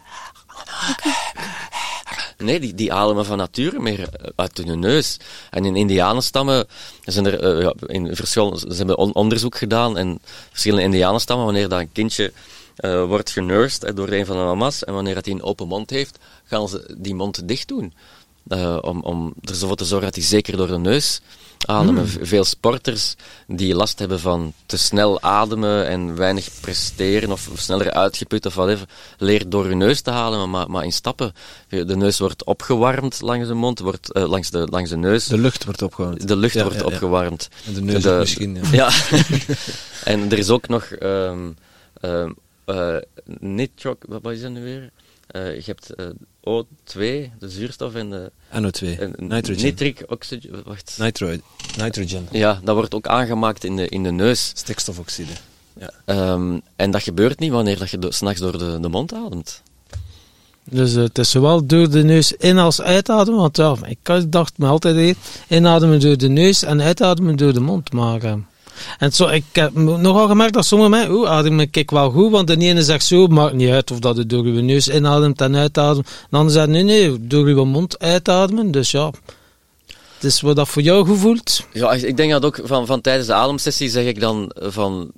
[2.39, 5.17] Nee, die, die ademen van nature meer eh, uit hun neus.
[5.51, 6.67] En in indianenstammen
[7.05, 10.19] zijn er ja, in verschillende, ze hebben onderzoek gedaan en
[10.51, 12.33] verschillende indianenstammen, wanneer dat een kindje
[12.81, 15.91] uh, wordt genursed door een van de mama's en wanneer dat hij een open mond
[15.91, 17.93] heeft, gaan ze die mond dicht doen.
[18.49, 21.21] Uh, om, om ervoor te zorgen dat hij zeker door de neus
[21.67, 22.09] ademen.
[22.09, 22.27] Hmm.
[22.27, 23.15] Veel sporters
[23.47, 28.87] die last hebben van te snel ademen en weinig presteren of sneller uitgeput of whatever,
[29.19, 31.33] leert door hun neus te halen, maar, maar in stappen.
[31.69, 35.27] De neus wordt opgewarmd langs de mond, wordt, uh, langs, de, langs de neus.
[35.27, 36.29] De lucht wordt opgewarmd.
[36.29, 37.49] De lucht wordt opgewarmd.
[37.67, 38.91] En de neus de, misschien, ja.
[40.05, 41.57] en er is ook nog um,
[42.01, 42.27] uh,
[42.67, 42.97] uh,
[43.39, 44.91] nitroc, wat is dat nu weer?
[45.33, 45.95] Je hebt
[46.49, 46.99] O2,
[47.39, 48.33] de zuurstof en de...
[48.53, 49.63] NO2, en, nitrogen.
[49.63, 50.97] Nitric oxygen, wacht.
[50.99, 51.37] Nitro,
[51.79, 52.29] nitrogen.
[52.31, 54.53] Ja, dat wordt ook aangemaakt in de, in de neus.
[54.55, 55.33] Stikstofoxide.
[55.79, 56.33] Ja.
[56.33, 59.63] Um, en dat gebeurt niet wanneer dat je do, s'nachts door de, de mond ademt.
[60.65, 64.59] Dus uh, het is zowel door de neus in als uitademen, want ja, ik dacht
[64.59, 65.17] me altijd
[65.49, 68.25] inademen door de neus en uitademen door de mond, maar...
[68.25, 68.35] Uh,
[68.99, 72.47] en zo, ik heb nogal gemerkt dat sommige mensen, oeh, adem ik wel goed, want
[72.47, 75.57] de ene zegt zo, maakt niet uit of dat het door je neus inademt en
[75.57, 76.07] uitademt.
[76.31, 78.71] De andere zegt, nee, nee, door je mond uitademen.
[78.71, 79.11] Dus ja,
[80.15, 81.67] het is wat dat voor jou gevoelt.
[81.73, 85.11] Ja, ik denk dat ook van, van tijdens de ademsessie zeg ik dan van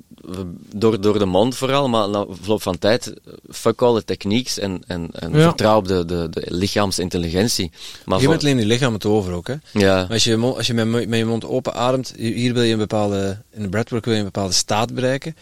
[0.75, 3.15] door, door de mond vooral, maar na verloop van tijd,
[3.51, 7.71] fuck all the techniques en, en, en vertrouw op de, de, de lichaamsintelligentie.
[8.05, 9.55] Maar je bent alleen je lichaam het over ook, hè?
[9.73, 10.07] Ja.
[10.11, 13.43] als je, als je met, met je mond open ademt, hier wil je een bepaalde,
[13.51, 15.37] in de breathwork wil je een bepaalde staat bereiken.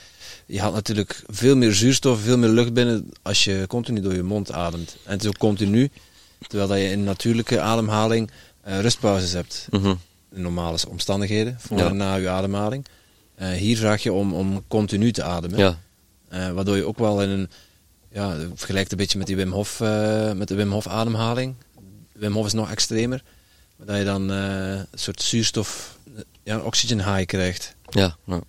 [0.46, 4.22] Je haalt natuurlijk veel meer zuurstof, veel meer lucht binnen als je continu door je
[4.22, 4.96] mond ademt.
[5.04, 5.90] En het is ook continu,
[6.46, 8.30] terwijl dat je in natuurlijke ademhaling
[8.68, 9.66] uh, rustpauzes hebt.
[9.70, 9.98] Mm
[10.34, 12.86] In normale omstandigheden, voor en na je ademhaling.
[13.40, 15.58] Uh, hier vraag je om, om continu te ademen.
[15.58, 15.78] Ja.
[16.32, 17.50] Uh, waardoor je ook wel in een,
[18.12, 21.54] ja, vergelijkt een beetje met die Wim Hof, uh, met de Wim Hof ademhaling.
[22.12, 23.22] Wim Hof is nog extremer.
[23.76, 25.98] Dat je dan een soort zuurstof,
[26.42, 27.74] ja, oxygen high krijgt.
[27.90, 28.40] Ja, ja.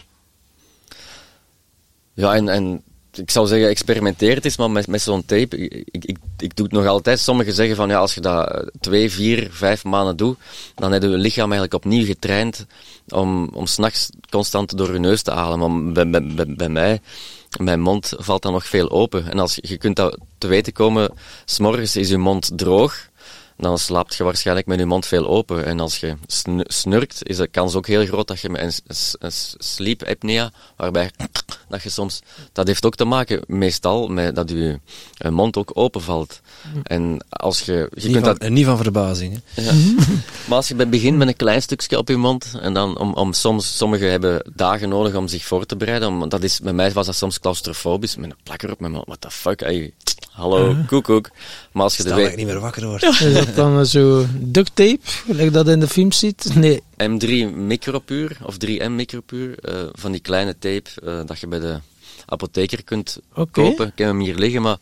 [2.14, 2.84] ja en, en
[3.18, 5.58] ik zou zeggen, experimenteer het eens maar met, met zo'n tape.
[5.58, 7.20] Ik, ik, doe het nog altijd.
[7.20, 10.38] Sommigen zeggen van ja, als je dat twee, vier, vijf maanden doet,
[10.76, 12.66] dan heb je lichaam eigenlijk opnieuw getraind
[13.08, 15.92] om, om s'nachts constant door je neus te ademen.
[15.92, 16.10] Maar
[16.56, 17.02] bij, mij,
[17.60, 19.32] mijn mond valt dan nog veel open.
[19.32, 21.12] En als je, je kunt dat te weten komen,
[21.46, 23.10] s'morgens is je mond droog
[23.58, 25.66] dan slaapt je waarschijnlijk met je mond veel open.
[25.66, 26.16] En als je
[26.68, 31.12] snurkt, is de kans ook heel groot dat je met een, een sleep apnea, waarbij
[31.68, 32.22] dat je soms,
[32.52, 34.80] dat heeft ook te maken meestal met dat je,
[35.14, 36.42] je mond ook open valt.
[36.84, 39.42] En als je, je niet kunt van, dat, niet van verbazing.
[39.54, 39.62] Hè?
[39.62, 39.72] Ja.
[40.48, 43.34] maar als je begint met een klein stukje op je mond, en dan om, om
[43.34, 46.92] soms, sommigen hebben dagen nodig om zich voor te bereiden, om, dat is, bij mij
[46.92, 49.62] was dat soms claustrofobisch, met een plakker op mijn mond, what the fuck,
[50.36, 51.30] hallo, koekoek.
[51.72, 53.04] Maar als je de Stel dat we- ik niet meer wakker word.
[53.04, 56.52] Is dat dan zo duct tape, gelijk dat in de film ziet?
[56.56, 56.82] Nee.
[56.98, 61.80] M3 micropuur, of 3M micropuur, eh, van die kleine tape eh, dat je bij de
[62.26, 63.20] apotheker kunt
[63.52, 63.88] kopen.
[63.88, 64.78] Ik heb hem hier liggen, maar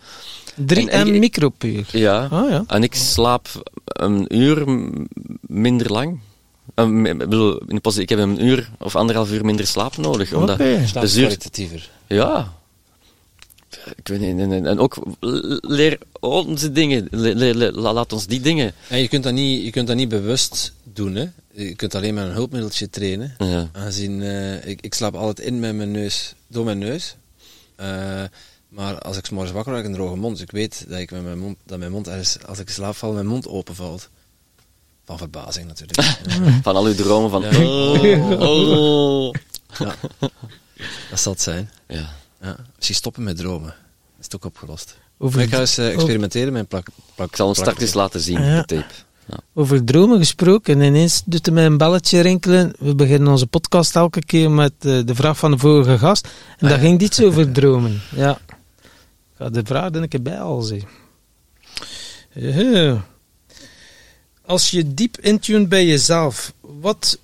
[0.66, 1.86] 3M En- en- micropuur.
[1.92, 2.28] ja.
[2.32, 2.64] Ah ja.
[2.68, 3.48] En ik slaap
[3.86, 4.64] een uur
[5.42, 6.20] minder lang.
[6.76, 10.34] Eh, ik bedoel, de heb een uur of anderhalf uur minder slaap nodig.
[10.34, 11.38] Omdat de zuur.
[12.08, 12.54] Ja.
[13.96, 14.98] Ik weet niet, en, en- ook
[15.62, 17.08] leer onze dingen,
[17.74, 18.74] laat ons die dingen.
[18.90, 21.16] En je kunt, dat niet, je kunt dat niet bewust doen.
[21.16, 21.26] Hè?
[21.52, 23.36] Je kunt alleen met een hulpmiddeltje trainen.
[23.38, 23.70] Ja.
[23.72, 27.16] Aangezien eh, ik, ik slaap altijd in met mijn neus, door mijn neus.
[27.76, 28.24] Eh,
[28.70, 30.34] maar als ik 's morgens wakker word, heb ik een droge mond.
[30.34, 32.96] Dus ik weet dat, ik met mijn mond, dat mijn mond ergens, als ik slaap
[32.96, 34.10] val, mijn mond openvalt.
[35.06, 36.02] Van verbazing natuurlijk.
[36.64, 37.42] Van al uw dromen van.
[37.42, 37.64] Ja.
[37.64, 39.34] Oh, oh.
[39.80, 39.96] Ja.
[41.10, 41.70] Dat zal het zijn.
[41.88, 42.16] Ja.
[42.44, 42.58] Ja.
[42.76, 43.76] Misschien stoppen met dromen.
[44.20, 44.98] Is het ook opgelost.
[45.18, 46.88] Over, ik ga eens eh, experimenteren met een plak.
[47.16, 48.62] plak Ik zal hem plak- straks eens laten zien, Ja.
[48.62, 48.94] de tape.
[49.26, 49.38] Ja.
[49.54, 50.82] over dromen gesproken.
[50.82, 52.74] En ineens doet er mij een belletje rinkelen.
[52.80, 56.26] We beginnen onze podcast elke keer met eh, de vraag van de vorige gast.
[56.26, 56.78] En Ah, dat ja.
[56.78, 58.02] ging iets over dromen.
[58.16, 58.32] Ja.
[58.48, 58.56] Ik
[59.38, 60.84] ga de vraag er een keer bij al zien.
[62.34, 63.02] Eh,
[64.46, 67.20] Als je diep intune bij jezelf, wat,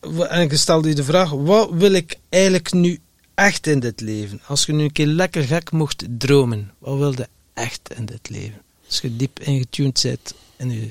[0.00, 2.98] wa- en je stelde je de vraag, wat wil ik eigenlijk nu
[3.36, 4.40] echt in dit leven?
[4.46, 8.28] Als je nu een keer lekker gek mocht dromen, wat wil je echt in dit
[8.30, 8.62] leven?
[8.86, 10.88] Als je diep ingetuned zit in je,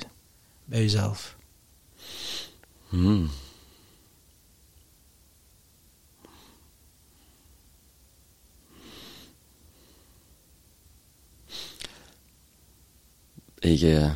[0.65, 1.35] bij jezelf.
[2.89, 3.29] Hmm.
[13.59, 14.11] Ik, eh,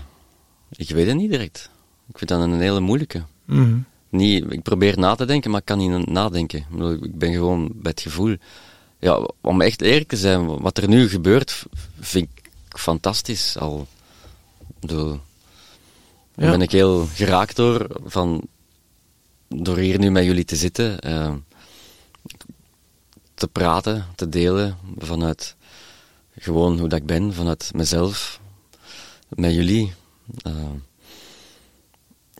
[0.70, 1.70] ik weet het niet direct.
[2.08, 3.24] Ik vind dat een hele moeilijke.
[3.46, 3.80] Mhm.
[4.10, 6.66] Niet, ik probeer na te denken, maar ik kan niet nadenken.
[7.02, 8.36] Ik ben gewoon bij het gevoel.
[9.00, 11.66] Ja, om echt eerlijk te zijn, wat er nu gebeurt,
[12.00, 13.58] vind ik fantastisch.
[13.58, 13.88] Al,
[14.80, 15.20] bedoel,
[16.36, 16.52] daar Ja.
[16.52, 18.42] ben ik heel geraakt door, van,
[19.48, 21.34] door hier nu met jullie te zitten, eh,
[23.34, 25.56] te praten, te delen vanuit
[26.38, 28.40] gewoon hoe dat ik ben, vanuit mezelf,
[29.30, 29.94] met jullie.
[30.42, 30.54] Eh,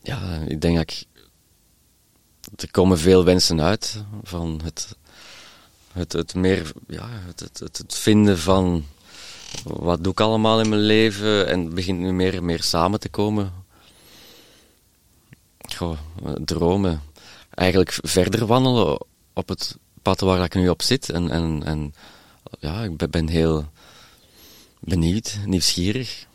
[0.04, 1.06] ja, ik denk dat ik
[2.56, 4.96] er komen veel wensen uit van het,
[5.92, 8.86] het, het meer, ja, het, het, het, vinden van
[9.64, 13.00] wat doe ik allemaal in mijn leven en het begint nu meer en meer samen
[13.00, 13.54] te komen.
[15.76, 15.98] Goh,
[16.46, 17.02] dromen.
[17.50, 21.10] Eigenlijk verder wandelen op het pad waar ik nu op zit.
[21.10, 21.94] En, en, en
[22.60, 23.70] ja, ik ben heel
[24.80, 26.28] benieuwd, nieuwsgierig.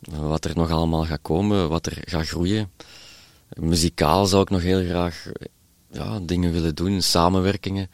[0.00, 2.70] Wat er nog allemaal gaat komen, wat er gaat groeien.
[3.48, 5.30] Muzikaal zou ik nog heel graag
[5.90, 7.90] ja, dingen willen doen, samenwerkingen.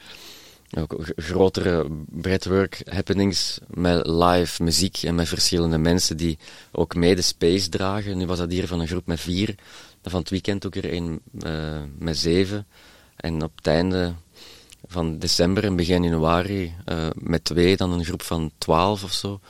[0.78, 6.38] Ook grotere breadwork happenings met live muziek en met verschillende mensen die
[6.72, 8.18] ook mee de space dragen.
[8.18, 9.54] Nu was dat hier van een groep met vier.
[10.02, 12.66] Van het weekend ook er een eh, met zeven.
[13.16, 14.14] En op het einde
[14.86, 19.40] van december en begin januari eh, met twee, dan een groep van twaalf of zo.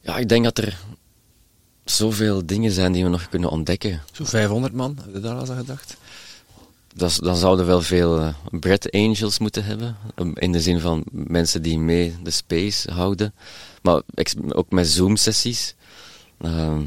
[0.00, 0.78] Ja, ik denk dat er
[1.84, 4.02] zoveel dingen zijn die we nog kunnen ontdekken.
[4.12, 5.96] Zo'n 500 man, heb je daar al aan gedacht?
[6.94, 9.96] Dat, dan zouden we wel veel bread angels moeten hebben.
[10.34, 13.34] In de zin van mensen die mee de space houden.
[13.82, 14.02] Maar
[14.48, 15.74] ook met Zoom-sessies.
[16.40, 16.82] Ehm,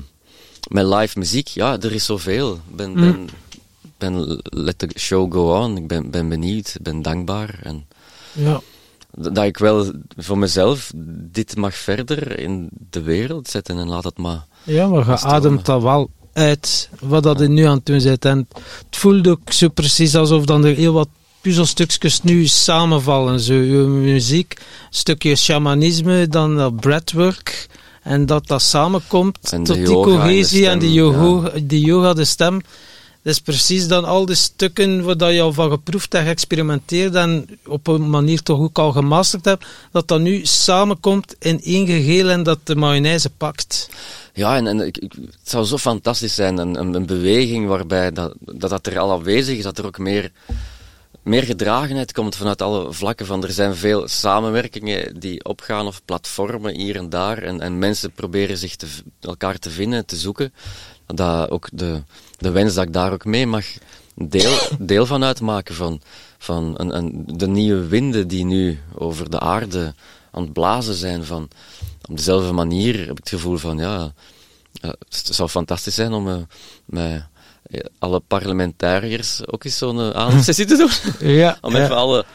[0.67, 2.53] met live muziek, ja, er is zoveel.
[2.53, 2.95] Ik ben, Mm.
[2.95, 3.29] ben,
[3.97, 5.77] ben let the show go on.
[5.77, 7.59] Ik ben, ben benieuwd, ben dankbaar.
[7.63, 7.85] En
[8.33, 8.61] Ja.
[9.11, 10.91] dat ik wel voor mezelf
[11.31, 14.45] dit mag verder in de wereld zetten en laat het maar.
[14.67, 18.25] Ja, maar je ademt dat wel uit, wat dat je nu aan het doen bent.
[18.25, 18.47] En
[18.85, 21.07] het voelt ook zo precies alsof dan er heel wat
[21.41, 23.39] puzzelstukjes nu samenvallen.
[23.39, 27.67] Zo, je muziek, een stukje shamanisme, dan dat breathwork.
[28.03, 31.85] En dat dat samenkomt En tot die yoga en de cohesie en, die, yoga, die
[31.85, 32.61] yoga, de stem.
[33.23, 37.15] Dat is precies dan al die stukken waar dat je al van geproefd en geëxperimenteerd
[37.15, 41.85] en op een manier toch ook al gemasterd hebt, dat dat nu samenkomt in één
[41.85, 43.89] geheel en dat de mayonaise pakt.
[44.37, 44.99] Ja, en, het
[45.43, 49.57] zou zo fantastisch zijn, een, een, een beweging waarbij dat, dat dat er al aanwezig
[49.57, 50.31] is, dat er ook meer,
[51.21, 53.25] meer gedragenheid komt vanuit alle vlakken.
[53.25, 58.11] Van, er zijn veel samenwerkingen die opgaan of platformen hier en daar, en, en mensen
[58.11, 58.75] proberen zich
[59.19, 60.53] elkaar te vinden, te zoeken.
[61.05, 62.03] Dat ook de,
[62.37, 63.65] de wens dat ik daar ook mee mag
[64.15, 66.01] deel, deel van uitmaken van,
[66.37, 69.93] van een, een, de nieuwe winden die nu over de aarde
[70.31, 71.25] aan het blazen zijn.
[71.25, 71.49] Van,
[72.09, 74.13] op dezelfde manier heb ik het gevoel van, ja,
[74.81, 76.35] eh, het zou fantastisch zijn om eh,
[76.85, 77.25] met
[77.71, 80.89] eh, alle parlementariërs ook eens zo'n uh, ademsessie te doen.
[81.33, 81.83] Ja, Om ja.
[81.83, 82.25] even alle,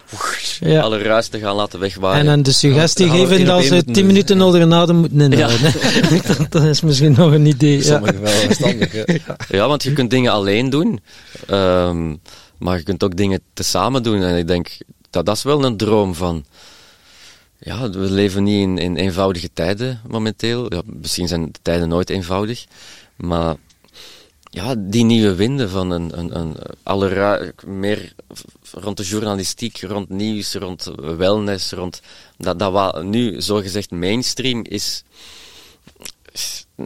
[0.61, 0.81] Ja.
[0.81, 2.21] alle ruis te gaan laten wegwaaien.
[2.21, 4.07] En dan de suggestie Dan geven dat ze moeten 10 doen.
[4.13, 5.73] minuten onder een adem moeten inhouden.
[6.27, 7.77] dat, dat is misschien nog een idee.
[7.77, 7.83] Ja.
[7.83, 8.93] Sommigen wel verstandig.
[9.49, 11.01] Ja, want je kunt dingen alleen doen,
[11.47, 12.15] ehm,
[12.59, 14.23] maar je kunt ook dingen tezamen doen.
[14.23, 14.79] En ik denk,
[15.11, 16.45] dat, dat is wel een droom van...
[17.65, 20.75] Ja, we leven niet in, in eenvoudige tijden momenteel.
[20.75, 22.67] Ja, misschien zijn de tijden nooit eenvoudig.
[23.17, 23.57] Maar
[24.51, 28.15] ja, die nieuwe winden van een, een, een alle ru- meer
[28.71, 32.01] rond de journalistiek, rond nieuws, rond wellness, rond
[32.37, 35.05] dat, dat wat nu zogezegd mainstream is,
[36.33, 36.85] is 95%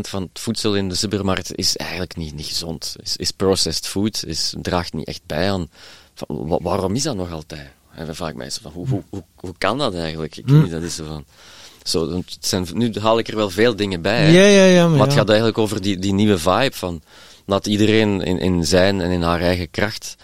[0.00, 2.96] van het voedsel in de supermarkt is eigenlijk niet, niet gezond.
[3.02, 5.70] Is, is processed food, is, draagt niet echt bij aan.
[6.60, 7.75] Waarom is dat nog altijd?
[7.96, 10.36] En dan vraag ik mij zo van, hoe, hoe, hoe, hoe kan dat eigenlijk?
[10.36, 11.24] Ik weet niet, dat is zo van...
[11.82, 14.32] Zo, het zijn, nu haal ik er wel veel dingen bij.
[14.32, 14.88] Ja, ja, ja.
[14.88, 17.02] Maar, Maar het gaat eigenlijk over die, die nieuwe vibe van
[17.44, 20.16] laat iedereen in, in zijn en in haar eigen kracht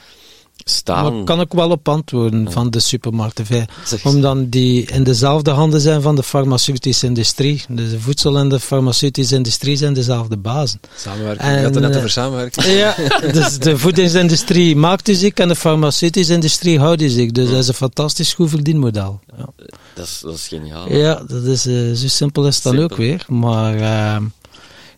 [0.64, 1.14] staan.
[1.16, 3.66] Maar kan ik wel op antwoorden van de supermarkten.
[4.04, 7.62] Omdat die in dezelfde handen zijn van de farmaceutische industrie.
[7.68, 10.80] Dus de voedsel- en de farmaceutische industrie zijn dezelfde bazen.
[10.96, 11.48] Samenwerking.
[11.48, 12.66] En, je had het net eh, over samenwerking.
[12.66, 12.94] Ja,
[13.32, 17.34] dus de voedingsindustrie maakt u ziek en de farmaceutische industrie houdt u ziek.
[17.34, 19.20] Dus dat is een fantastisch goed verdienmodel.
[19.36, 19.46] Ja,
[19.94, 20.92] Dat, is, dat is geniaal.
[20.92, 22.82] ja dat is eh, zo simpel is Simpel.
[22.82, 23.24] ook weer.
[23.28, 24.24] Maar ehm,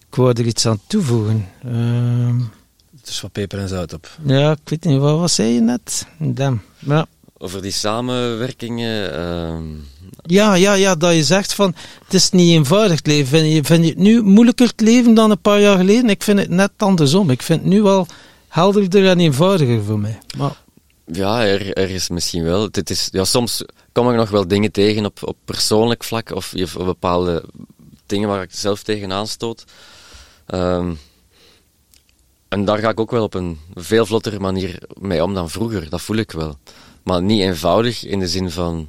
[0.09, 1.49] ik wou er iets aan toevoegen.
[3.05, 4.11] Dus wat peper en zout op.
[4.27, 6.07] ja, ik weet niet, wat, wat zei je net?
[6.19, 6.63] Damn.
[6.79, 7.07] Ja.
[7.39, 9.13] Over die samenwerkingen.
[9.15, 9.65] ehm,
[10.27, 11.75] Ja, ja, ja, dat je zegt van
[12.05, 13.27] het is niet eenvoudig het leven.
[13.39, 16.11] Vind je, vind je het nu moeilijker te leven dan een paar jaar geleden?
[16.11, 17.31] Ik vind het net andersom.
[17.31, 18.07] Ik vind het nu wel
[18.49, 20.19] helderder en eenvoudiger voor mij.
[20.37, 20.57] Maar,
[21.07, 22.71] ja, er, er is misschien wel.
[22.71, 23.63] Dit is, ja, soms
[23.93, 27.45] kom ik nog wel dingen tegen op, op persoonlijk vlak of je- of bepaalde
[28.07, 29.65] dingen waar ik zelf tegenaan stoot.
[30.47, 30.93] Ehm,
[32.55, 35.91] en daar ga ik ook wel op een veel vlottere manier mee om dan vroeger,
[35.91, 36.59] dat voel ik wel.
[37.03, 38.89] Maar niet eenvoudig in de zin van,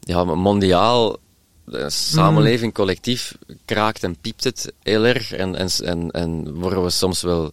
[0.00, 1.16] ja, mondiaal,
[1.64, 3.34] de samenleving, collectief,
[3.64, 5.32] kraakt en piept het heel erg.
[5.32, 7.52] En, en, en, en worden we soms wel,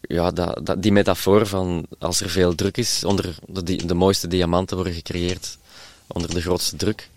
[0.00, 4.28] ja, dat, dat, die metafoor van als er veel druk is, onder de, de mooiste
[4.28, 5.58] diamanten worden gecreëerd
[6.06, 7.08] onder de grootste druk.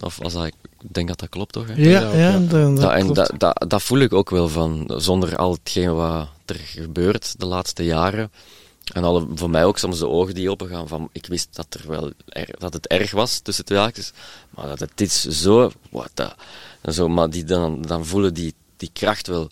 [0.00, 1.66] Of als dat, ik denk dat dat klopt toch?
[1.66, 1.74] Hè?
[1.74, 2.38] ja, ja, ja.
[2.38, 3.14] dat, dat Dat, en klopt.
[3.16, 7.46] dat, dat, dat voel ik ook wel van, zonder al hetgeen wat er gebeurt de
[7.46, 8.32] laatste jaren.
[8.92, 11.88] En alle, voor mij ook soms de ogen die opengaan van, ik wist dat, er
[11.88, 14.12] wel er- dat het erg was tussen twee haakjes,
[14.50, 15.70] maar dat het is zo,
[16.14, 16.32] the,
[16.80, 19.50] en zo, maar die dan, dan voelen die, die kracht wel,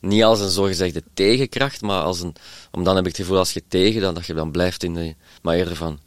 [0.00, 2.34] niet als een zogezegde tegenkracht, maar als een,
[2.70, 4.94] om dan heb ik het gevoel als je tegen, dan dat je dan blijft in
[4.94, 5.98] de, maar eerder van,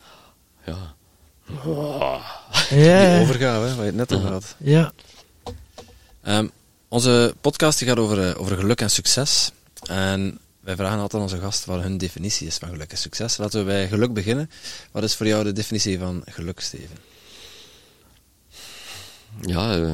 [0.66, 0.96] ja,
[2.70, 4.56] ja, Die overgave, hè, waar je het net over had.
[4.58, 4.92] ja.
[6.22, 6.48] Ehm,
[6.88, 9.52] onze podcast die gaat over, eh, over geluk en succes.
[9.84, 13.38] En wij vragen altijd aan onze gast wat hun definitie is van geluk en succes.
[13.38, 14.50] Laten we bij geluk beginnen.
[14.92, 16.98] Wat is voor jou de definitie van geluk, Steven?
[19.42, 19.94] ja, eh,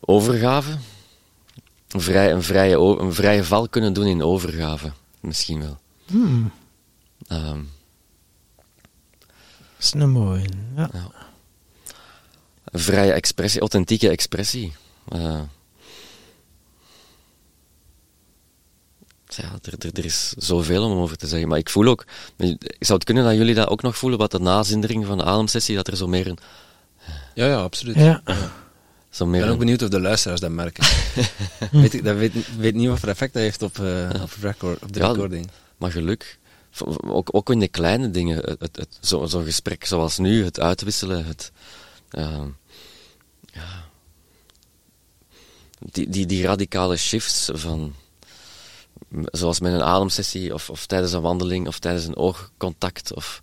[0.00, 0.76] overgave.
[1.88, 4.92] Een, vrij, een, vrije, een vrije val kunnen doen in overgave.
[5.20, 5.78] Misschien wel.
[6.06, 6.52] Hmm,
[7.26, 7.60] Ehm,
[9.80, 10.48] dat is een mooie.
[10.76, 10.90] Ja.
[12.64, 14.72] een vrije expressie, authentieke expressie.
[15.08, 15.40] Eh,
[19.26, 21.48] ja, er, er, er is zoveel om over te zeggen.
[21.48, 22.06] Maar ik voel ook,
[22.78, 25.76] zou het kunnen dat jullie dat ook nog voelen, wat de nazindering van de ademsessie,
[25.76, 26.38] dat er zo meer een...
[27.34, 27.96] Ja, ja, absoluut.
[27.96, 28.22] Ja.
[29.10, 30.84] Zo Ik meer ben ook benieuwd of de luisteraars dat merken.
[31.70, 34.82] weet ik dat weet, weet niet wat voor effect dat heeft op, eh, op, record,
[34.82, 35.50] op de Ja, recording.
[35.76, 36.38] Maar geluk,
[37.06, 40.60] ook, ook in de kleine dingen, het, het, het- zo- zo'n gesprek zoals nu, het
[40.60, 41.52] uitwisselen, het,
[42.10, 42.48] ehm,
[43.52, 43.88] ja,
[45.78, 47.94] die, die, die radicale shifts van,
[49.24, 53.42] zoals met een ademsessie of, of tijdens een wandeling of tijdens een oogcontact of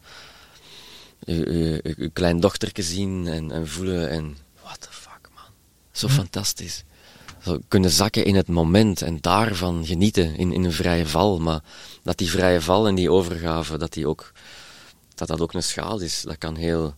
[1.20, 5.44] je kleindochterke zien en, en voelen en what the fuck man,
[5.92, 6.76] zo fantastisch.
[6.78, 6.87] zo
[7.68, 11.40] kunnen zakken in het moment en daarvan genieten in, in een vrije val.
[11.40, 11.62] Maar
[12.04, 14.32] dat die vrije val en die overgave, dat, die ook,
[15.16, 16.22] dat dat ook een schaal is.
[16.22, 16.94] Dat kan heel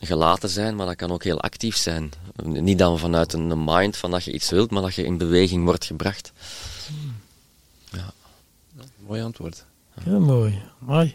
[0.00, 2.12] gelaten zijn, maar dat kan ook heel actief zijn.
[2.44, 5.64] Niet dan vanuit een mind van dat je iets wilt, maar dat je in beweging
[5.64, 6.32] wordt gebracht.
[9.06, 9.64] Mooi antwoord.
[10.00, 10.62] Heel mooi.
[10.78, 11.14] Mooi.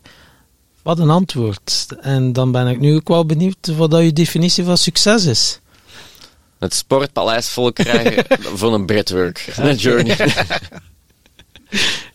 [0.81, 1.87] Wat een antwoord.
[2.01, 5.59] En dan ben ik nu ook wel benieuwd wat dat je definitie van succes is.
[6.59, 8.25] Het sportpaleis vol krijgen
[8.57, 9.47] voor een breadwork.
[9.55, 10.17] Een journey.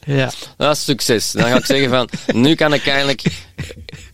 [0.05, 0.33] Ja.
[0.57, 1.31] Dat is succes.
[1.31, 3.23] Dan ga ik zeggen van, nu kan ik eindelijk,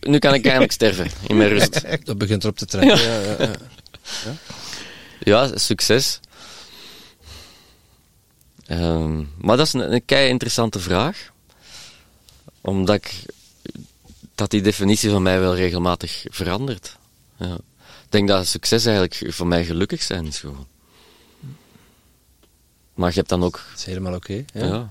[0.01, 1.81] nu kan ik eindelijk sterven in mijn rust.
[2.03, 2.97] Dat begint erop te trekken.
[2.99, 3.19] Ja.
[3.19, 4.35] Ja, ja,
[5.19, 6.19] Ja, succes.
[8.65, 11.31] Ehm, maar dat is een, een kei interessante vraag.
[12.61, 13.11] Omdat ik,
[14.35, 16.97] dat die definitie van mij wel regelmatig verandert.
[17.37, 17.57] Ja.
[18.09, 20.67] Ik denk dat succes eigenlijk voor mij gelukkig zijn is gewoon.
[22.93, 23.61] Maar je hebt dan ook...
[23.69, 24.45] Dat is helemaal oké.
[24.53, 24.65] Ja.
[24.65, 24.89] ja.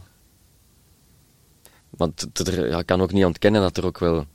[1.90, 4.27] Want er, ja, ik kan ook niet ontkennen dat er ook wel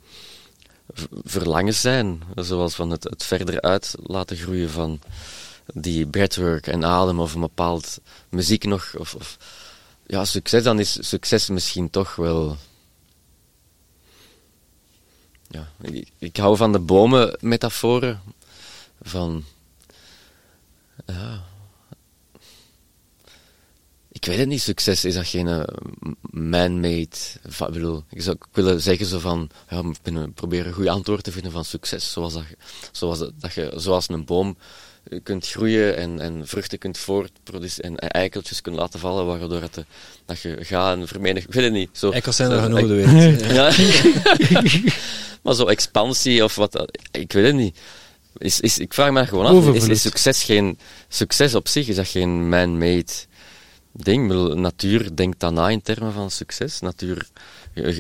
[1.24, 2.22] verlangens zijn.
[2.36, 5.00] Zoals van het, het verder uit laten groeien van
[5.74, 8.00] die breathwork en adem of een bepaald
[8.30, 8.96] muziek nog.
[8.98, 9.38] Of, of,
[10.08, 12.58] ja, succes, dan is succes misschien toch wel...
[15.48, 18.22] Ja, ik, ik hou van de bomen metaforen.
[19.04, 19.44] Van...
[21.06, 21.44] Ja,
[24.12, 25.64] ik weet het niet, succes is dat geen eh,
[26.32, 27.18] man-made.
[27.44, 31.32] Ik bedoel, ik zou willen zeggen zo van, ja, eh, proberen een goed antwoord te
[31.32, 32.12] vinden van succes.
[32.12, 32.44] Zoals, dat,
[32.92, 34.58] zoals, dat dat je, zoals een boom
[35.04, 39.78] eh, kunt groeien en, en vruchten kunt voortproduceren en eikeltjes kunt laten vallen, waardoor het,
[39.78, 39.84] eh,
[40.26, 41.48] dat je gaat en vermenigvuldigt.
[41.48, 41.90] Ik weet het niet.
[41.98, 43.42] Zo, Eikels zijn er genoeg de wereld.
[43.54, 43.72] Ja.
[44.50, 44.62] ja.
[45.44, 47.80] maar zo expansie of wat, ik weet het niet.
[48.38, 50.78] Is, is, ik vraag me dat gewoon af, is, succes geen,
[51.08, 53.12] succes op zich, is dat geen man-made
[53.92, 54.28] ding?
[54.28, 56.80] Bedoel, natuur denkt dan na in termen van succes.
[56.80, 57.28] Natuur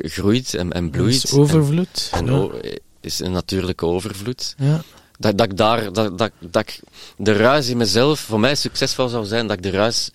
[0.01, 1.23] groeit en, en Dat bloeit.
[1.23, 2.09] is overvloed.
[2.11, 2.39] En, en ja.
[2.39, 2.59] o-
[3.01, 4.55] is een natuurlijke overvloed.
[4.57, 4.83] Ja.
[5.19, 6.79] Dat, dat ik daar, dat, dat, dat ik
[7.17, 10.09] de ruis in mezelf, voor mij succesvol zou zijn, dat ik de ruis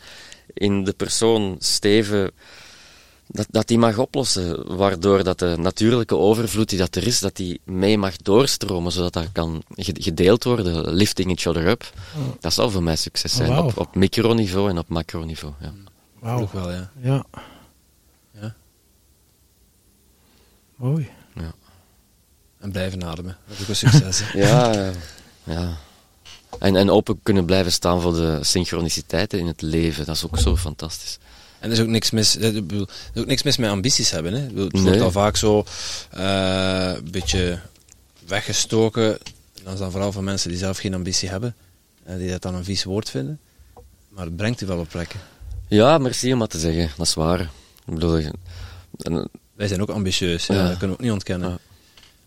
[0.54, 2.30] in de persoon Steven,
[3.28, 4.76] dat, dat die mag oplossen.
[4.76, 9.12] Waardoor dat de natuurlijke overvloed die dat er is, dat die mee mag doorstromen, zodat
[9.12, 11.92] dat kan ge- gedeeld worden, lifting each other up.
[12.40, 15.54] Dat zou voor mij succes zijn, op, op microniveau en op macroniveau.
[15.60, 15.72] Ja.
[16.20, 16.40] Wauw.
[16.40, 16.90] Ook wel, ja.
[17.00, 17.24] Ja.
[18.40, 18.54] Ja.
[20.76, 21.08] Mooi.
[22.58, 23.36] En blijven ademen.
[23.46, 24.22] Dat is ook een succes.
[24.46, 24.92] Ja,
[25.44, 25.76] ja.
[26.58, 30.38] En, en open kunnen blijven staan voor de synchroniciteiten in het leven, dat is ook
[30.38, 31.18] zo fantastisch.
[31.60, 32.62] En er is ook niks mis, eh, er
[33.14, 34.32] is ook niks mis met ambities hebben.
[34.32, 34.40] Hè.
[34.40, 35.02] Het wordt Nee.
[35.02, 35.64] al vaak zo
[36.10, 37.58] eh, een beetje
[38.26, 39.12] weggestoken.
[39.12, 41.54] En Dat is dan vooral van mensen die zelf geen ambitie hebben.
[42.04, 43.38] eh, die dat dan een vies woord vinden.
[44.08, 45.20] Maar het brengt u wel op plekken.
[45.68, 47.40] Ja, merci om dat te zeggen, dat is waar.
[47.40, 48.20] Ik bedoel,
[48.98, 50.68] en, Wij zijn ook ambitieus, ja, Ja.
[50.68, 51.50] dat kunnen we ook niet ontkennen.
[51.50, 51.58] Ja.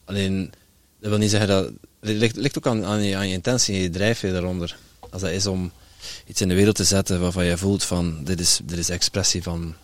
[0.05, 0.53] Alleen,
[0.99, 1.65] dat wil niet zeggen dat...
[1.99, 4.77] Het ligt, ligt ook aan, aan, je, aan je intentie en je drijfveer daaronder.
[5.09, 5.71] Als dat is om
[6.25, 8.23] iets in de wereld te zetten waarvan je voelt van...
[8.23, 9.75] Dit is, dit is expressie van,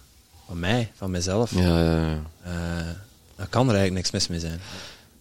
[0.47, 1.51] van mij, van mezelf.
[1.51, 2.21] ja, ja, ja.
[2.43, 2.87] eh,
[3.35, 4.59] dan kan er eigenlijk niks mis mee zijn.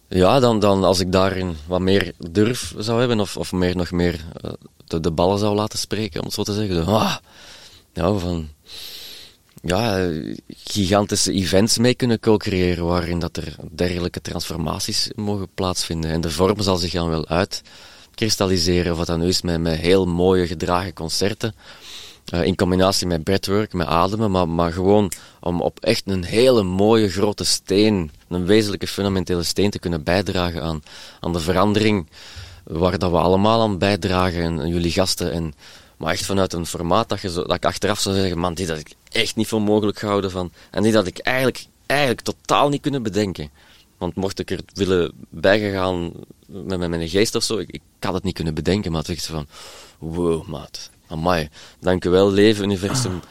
[0.07, 3.91] Ja, dan, dan als ik daarin wat meer durf zou hebben, of, of meer, nog
[3.91, 4.51] meer eh,
[4.85, 6.75] de, de ballen zou laten spreken, om het zo te zeggen.
[6.75, 7.15] Zo, ah,
[7.93, 8.49] ja, van,
[9.61, 10.09] ja,
[10.47, 16.11] gigantische events mee kunnen co-creëren, waarin dat er dergelijke transformaties mogen plaatsvinden.
[16.11, 17.27] En de vorm zal zich dan wel
[18.17, 21.55] uitkristalliseren, of wat dan nu is met, met heel mooie gedragen concerten.
[22.25, 26.63] Eh, in combinatie met breathwork, met ademen, maar, maar gewoon om op echt een hele
[26.63, 30.83] mooie grote steen, een wezenlijke fundamentele steen te kunnen bijdragen aan,
[31.19, 32.07] aan de verandering
[32.63, 35.31] waar dat we allemaal aan bijdragen, en, jullie gasten.
[35.31, 35.53] En,
[35.97, 38.69] maar echt vanuit een formaat dat, je zo, dat ik achteraf zou zeggen, man, dit
[38.69, 40.51] had ik echt niet voor mogelijk gehouden van.
[40.71, 43.49] En dit had ik eigenlijk, eigenlijk totaal niet kunnen bedenken.
[43.97, 46.11] Want mocht ik er willen bijgegaan
[46.47, 49.25] met, mijn geest of zo, ik, ik had het niet kunnen bedenken, maar het echt
[49.25, 49.47] van,
[49.97, 50.89] wow, maat.
[51.07, 51.49] Amai,
[51.79, 53.11] dank u wel, leven, universum.
[53.11, 53.29] Dat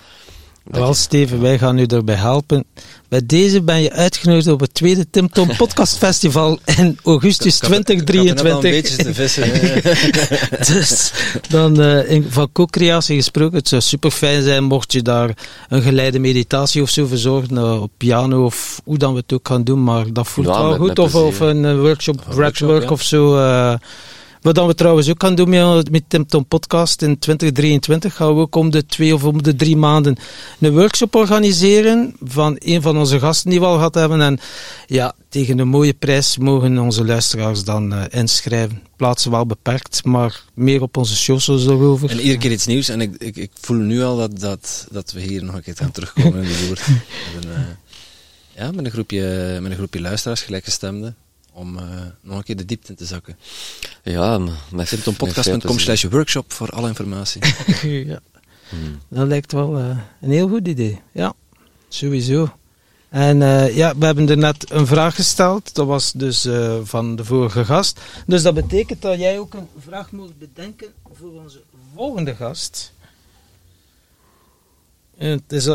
[0.70, 2.64] Wel, Steven, wij gaan u daarbij helpen.
[3.08, 7.62] Bij deze ben je uitgenodigd op het tweede Tim Tom Podcast Festival in augustus Ik
[7.68, 8.64] had- ik had er net al 2023.
[8.64, 10.74] een beetje te vissen.
[10.74, 11.12] dus
[11.48, 15.30] dan eh, in- van co-creatie gesproken, het zou super fijn zijn mocht je daar
[15.68, 19.48] een geleide meditatie of zo verzorgen, eh, op piano of hoe dan we het ook
[19.48, 20.86] gaan doen, maar dat voelt Ja, wel met- goed.
[20.88, 22.90] met Of, of een eh, workshop, Een breathwork workshop, ja.
[22.94, 23.78] of zo.
[24.46, 28.34] Wat dan we trouwens ook gaan doen met, met Tim Tom Podcast in 2023, gaan
[28.34, 30.16] we ook om de twee of om de drie maanden
[30.60, 34.20] een workshop organiseren van een van onze gasten die we al gehad hebben.
[34.20, 34.38] En
[34.86, 38.82] ja, tegen een mooie prijs mogen onze luisteraars dan eh, inschrijven.
[38.96, 42.10] Plaatsen wel beperkt, maar meer op onze socials daarover.
[42.10, 42.88] En iedere keer iets nieuws.
[42.88, 45.76] En ik, ik, ik voel nu al dat, dat, dat we hier nog een keer
[45.76, 46.74] gaan terugkomen in de
[47.36, 47.60] een, eh,
[48.56, 51.16] ja, met een, groepje, met een groepje luisteraars, gelijkgestemden.
[51.56, 51.84] Om eh,
[52.20, 53.36] nog een keer de diepte in te zakken.
[54.02, 55.80] Ja, met, plezier.
[55.80, 57.42] slash workshop voor alle informatie.
[58.06, 58.20] ja.
[58.68, 59.00] Hmm.
[59.08, 61.00] Dat lijkt wel eh, een heel goed idee.
[61.12, 61.34] Ja,
[61.88, 62.48] sowieso.
[63.08, 65.74] En eh, ja, we hebben er net een vraag gesteld.
[65.74, 68.00] Dat was dus eh, van de vorige gast.
[68.26, 71.62] Dus dat betekent dat jij ook een vraag moet bedenken voor onze
[71.94, 72.92] volgende gast.
[75.16, 75.68] En het is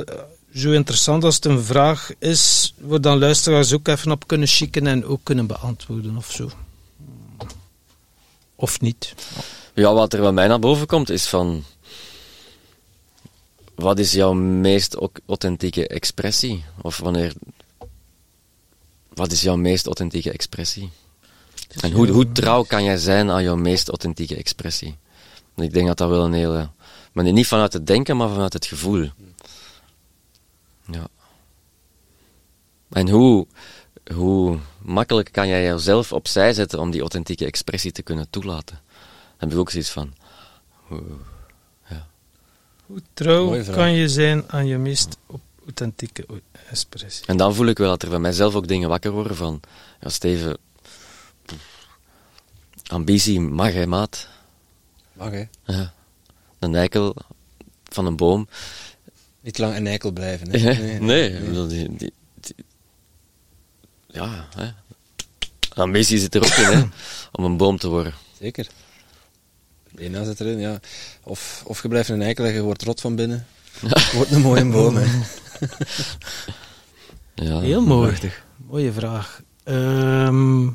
[0.53, 4.87] zo interessant als het een vraag is, waar dan luisteraars ook even op kunnen chicken
[4.87, 6.49] en ook kunnen beantwoorden of zo.
[8.55, 9.13] Of niet.
[9.73, 11.63] Ja, wat er bij mij naar boven komt is van.
[13.75, 16.63] wat is jouw meest authentieke expressie?
[16.81, 17.33] Of wanneer.
[19.13, 20.89] Wat is jouw meest authentieke expressie?
[21.79, 24.95] En hoe, hoe trouw kan jij zijn aan jouw meest authentieke expressie?
[25.53, 26.69] Want ik denk dat dat wel een hele.
[27.11, 29.09] Maar niet vanuit het denken, maar vanuit het gevoel.
[30.91, 31.07] Ja.
[32.89, 33.47] En hoe,
[34.13, 38.79] hoe makkelijk kan jij jezelf opzij zetten om die authentieke expressie te kunnen toelaten?
[38.85, 40.13] Daar heb ik ook zoiets van.
[40.87, 41.03] hoe-
[41.89, 42.07] ja.
[42.85, 46.25] Hoe trouw kan je zijn aan je meest op- authentieke
[46.69, 47.25] expressie?
[47.25, 49.59] En dan voel ik wel dat er bij mijzelf ook dingen wakker worden van,
[50.01, 50.57] ja Steven,
[52.87, 54.27] ambitie mag hè maat.
[55.13, 55.43] Mag hè.
[55.63, 55.93] Ja.
[56.59, 57.15] Een eikel
[57.83, 58.47] van een boom.
[59.41, 60.51] Niet lang een eikel blijven.
[60.51, 60.97] Hè.
[60.99, 62.55] Nee, bedoel, die, die, die-
[64.07, 64.69] ja, hè.
[65.73, 66.83] ambitie zit er ook in hè,
[67.31, 68.13] om een boom te worden.
[68.39, 68.67] Zeker.
[69.97, 70.79] Ena zit erin, ja.
[71.23, 73.45] Of, of je blijft een eikel en je wordt rot van binnen.
[74.13, 75.05] Wordt een mooie boom, hè.
[77.35, 77.59] Ja.
[77.59, 78.07] Heel mooi.
[78.07, 78.45] Prachtig.
[78.67, 79.41] Mooie vraag.
[79.63, 80.67] Ehm,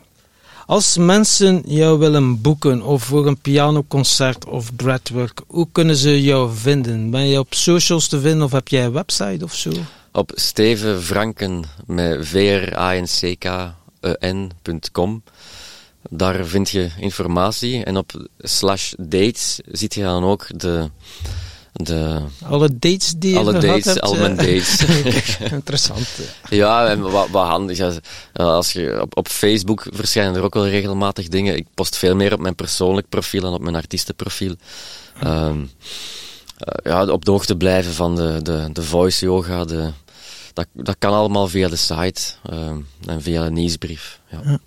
[0.66, 6.54] als mensen jou willen boeken of voor een pianoconcert of breathwork, hoe kunnen ze jou
[6.54, 7.10] vinden?
[7.10, 9.70] Ben je op socials te vinden of heb jij een website of zo?
[10.12, 12.82] Op Steven Franken met v-r-a-n-c-k-e-n.com.
[16.10, 17.84] Daar vind je informatie.
[17.84, 20.90] En op slash dates ziet je dan ook de,
[21.76, 24.00] de Alle dates die je alle gehad dates, hebt?
[24.00, 24.84] al eh, mijn dates.
[25.52, 26.08] Interessant.
[26.50, 27.76] ja, en wat, wat handig.
[27.76, 27.92] Ja,
[28.32, 31.56] als je op, op Facebook verschijnen er ook wel regelmatig dingen.
[31.56, 34.54] Ik post veel meer op mijn persoonlijk profiel dan op mijn artiestenprofiel.
[35.20, 35.54] Eh,
[36.84, 39.90] ja, op de hoogte blijven van de, de, de voice yoga, de,
[40.52, 44.20] dat, dat kan allemaal via de site ehm, en via de nieuwsbrief.
[44.30, 44.58] Ja.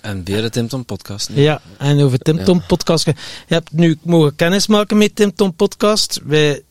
[0.00, 1.28] En weer de Tim Tom podcast.
[1.28, 1.42] nu.
[1.42, 3.04] Ja, en over Tim Tom podcast.
[3.04, 3.14] Je
[3.46, 6.20] hebt nu mogen kennismaken met Tim Tom podcast.
[6.24, 6.62] Wij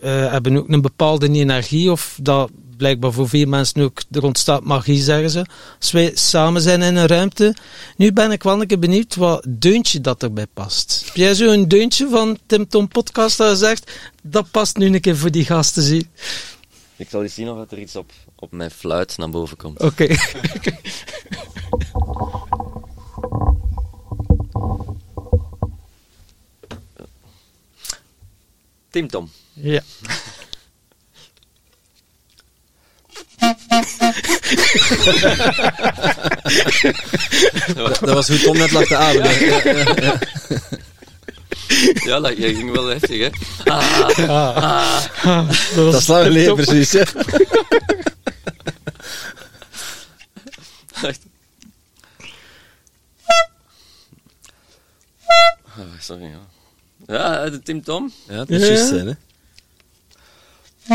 [0.00, 4.64] eh, hebben ook een bepaalde energie, of dat blijkbaar voor veel mensen ook, er ontstaat
[4.64, 5.46] magie, zeggen ze.
[5.78, 7.56] Als wij samen zijn in een ruimte.
[7.96, 11.02] Nu ben ik wel een keer benieuwd wat deuntje dat erbij past.
[11.04, 13.92] Heb jij zo een deuntje van Tim Tom podcast dat je zegt,
[14.22, 16.08] dat past nu een keer voor die gasten zien?
[16.96, 19.80] Ik zal eens zien of er iets op, op mijn fluit naar boven komt.
[19.80, 20.06] Oké.
[29.02, 29.30] Tom.
[29.52, 29.80] ja.
[37.74, 39.46] Dat, dat was hoe Tom net lag te ademen.
[39.46, 40.18] Ja, ja, ja.
[42.04, 43.30] Ja, dat, jij ging wel heftig, hè?
[43.70, 45.02] Ah,
[45.74, 46.92] dat, Dat is lang geleden, precies.
[46.92, 47.04] Ja.
[51.02, 51.20] Echt.
[55.78, 56.53] Oh, sorry, ja.
[57.06, 58.12] Ja, de Tim Tom.
[58.28, 58.56] Ja, moet Ja.
[58.56, 59.12] juist zijn, hè.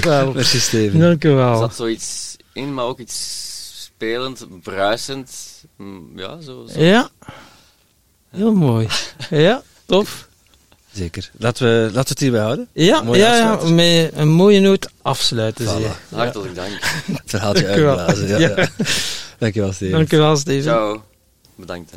[0.00, 0.32] Dankjewel.
[0.32, 1.00] Merci, Steven.
[1.00, 1.58] Er Dankjewel.
[1.58, 3.44] zat zoiets in, maar ook iets
[3.84, 5.30] spelend, bruisend.
[5.76, 6.66] Mm, Ja, zo.
[6.74, 6.80] zo.
[6.80, 7.08] Ja.
[8.30, 8.88] Heel mooi.
[9.30, 10.28] Ja, tof.
[10.92, 11.30] Zeker.
[11.38, 12.68] Laten we, laten we het hierbij houden.
[12.72, 15.68] Ja, ja, met een mooie noot afsluiten.
[15.68, 15.90] zie je.
[16.14, 16.70] Hartelijk dank.
[17.06, 18.28] Het verhaaltje uitblazen.
[18.28, 18.48] Ja, Ja.
[18.56, 18.68] ja.
[19.38, 19.96] Dankjewel, Steven.
[19.96, 20.62] Dankjewel, Steven.
[20.62, 21.02] Ciao.
[21.54, 21.90] Bedankt.
[21.90, 21.96] hè.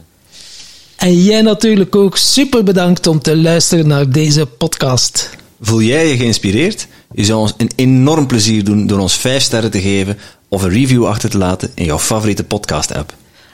[0.95, 5.29] En jij natuurlijk ook super bedankt om te luisteren naar deze podcast.
[5.61, 6.87] Voel jij je geïnspireerd?
[7.13, 10.17] Je zou ons een enorm plezier doen door ons 5 sterren te geven
[10.47, 13.13] of een review achter te laten in jouw favoriete podcast-app.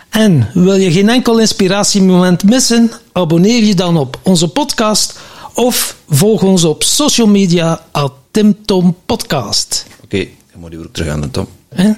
[0.09, 2.91] En wil je geen enkel inspiratiemoment missen?
[3.11, 5.19] Abonneer je dan op onze podcast
[5.53, 9.85] of volg ons op social media at Tim Tom Podcast.
[10.03, 11.47] Oké, dan moet je ook terug aan de Tom.
[11.69, 11.91] Hè?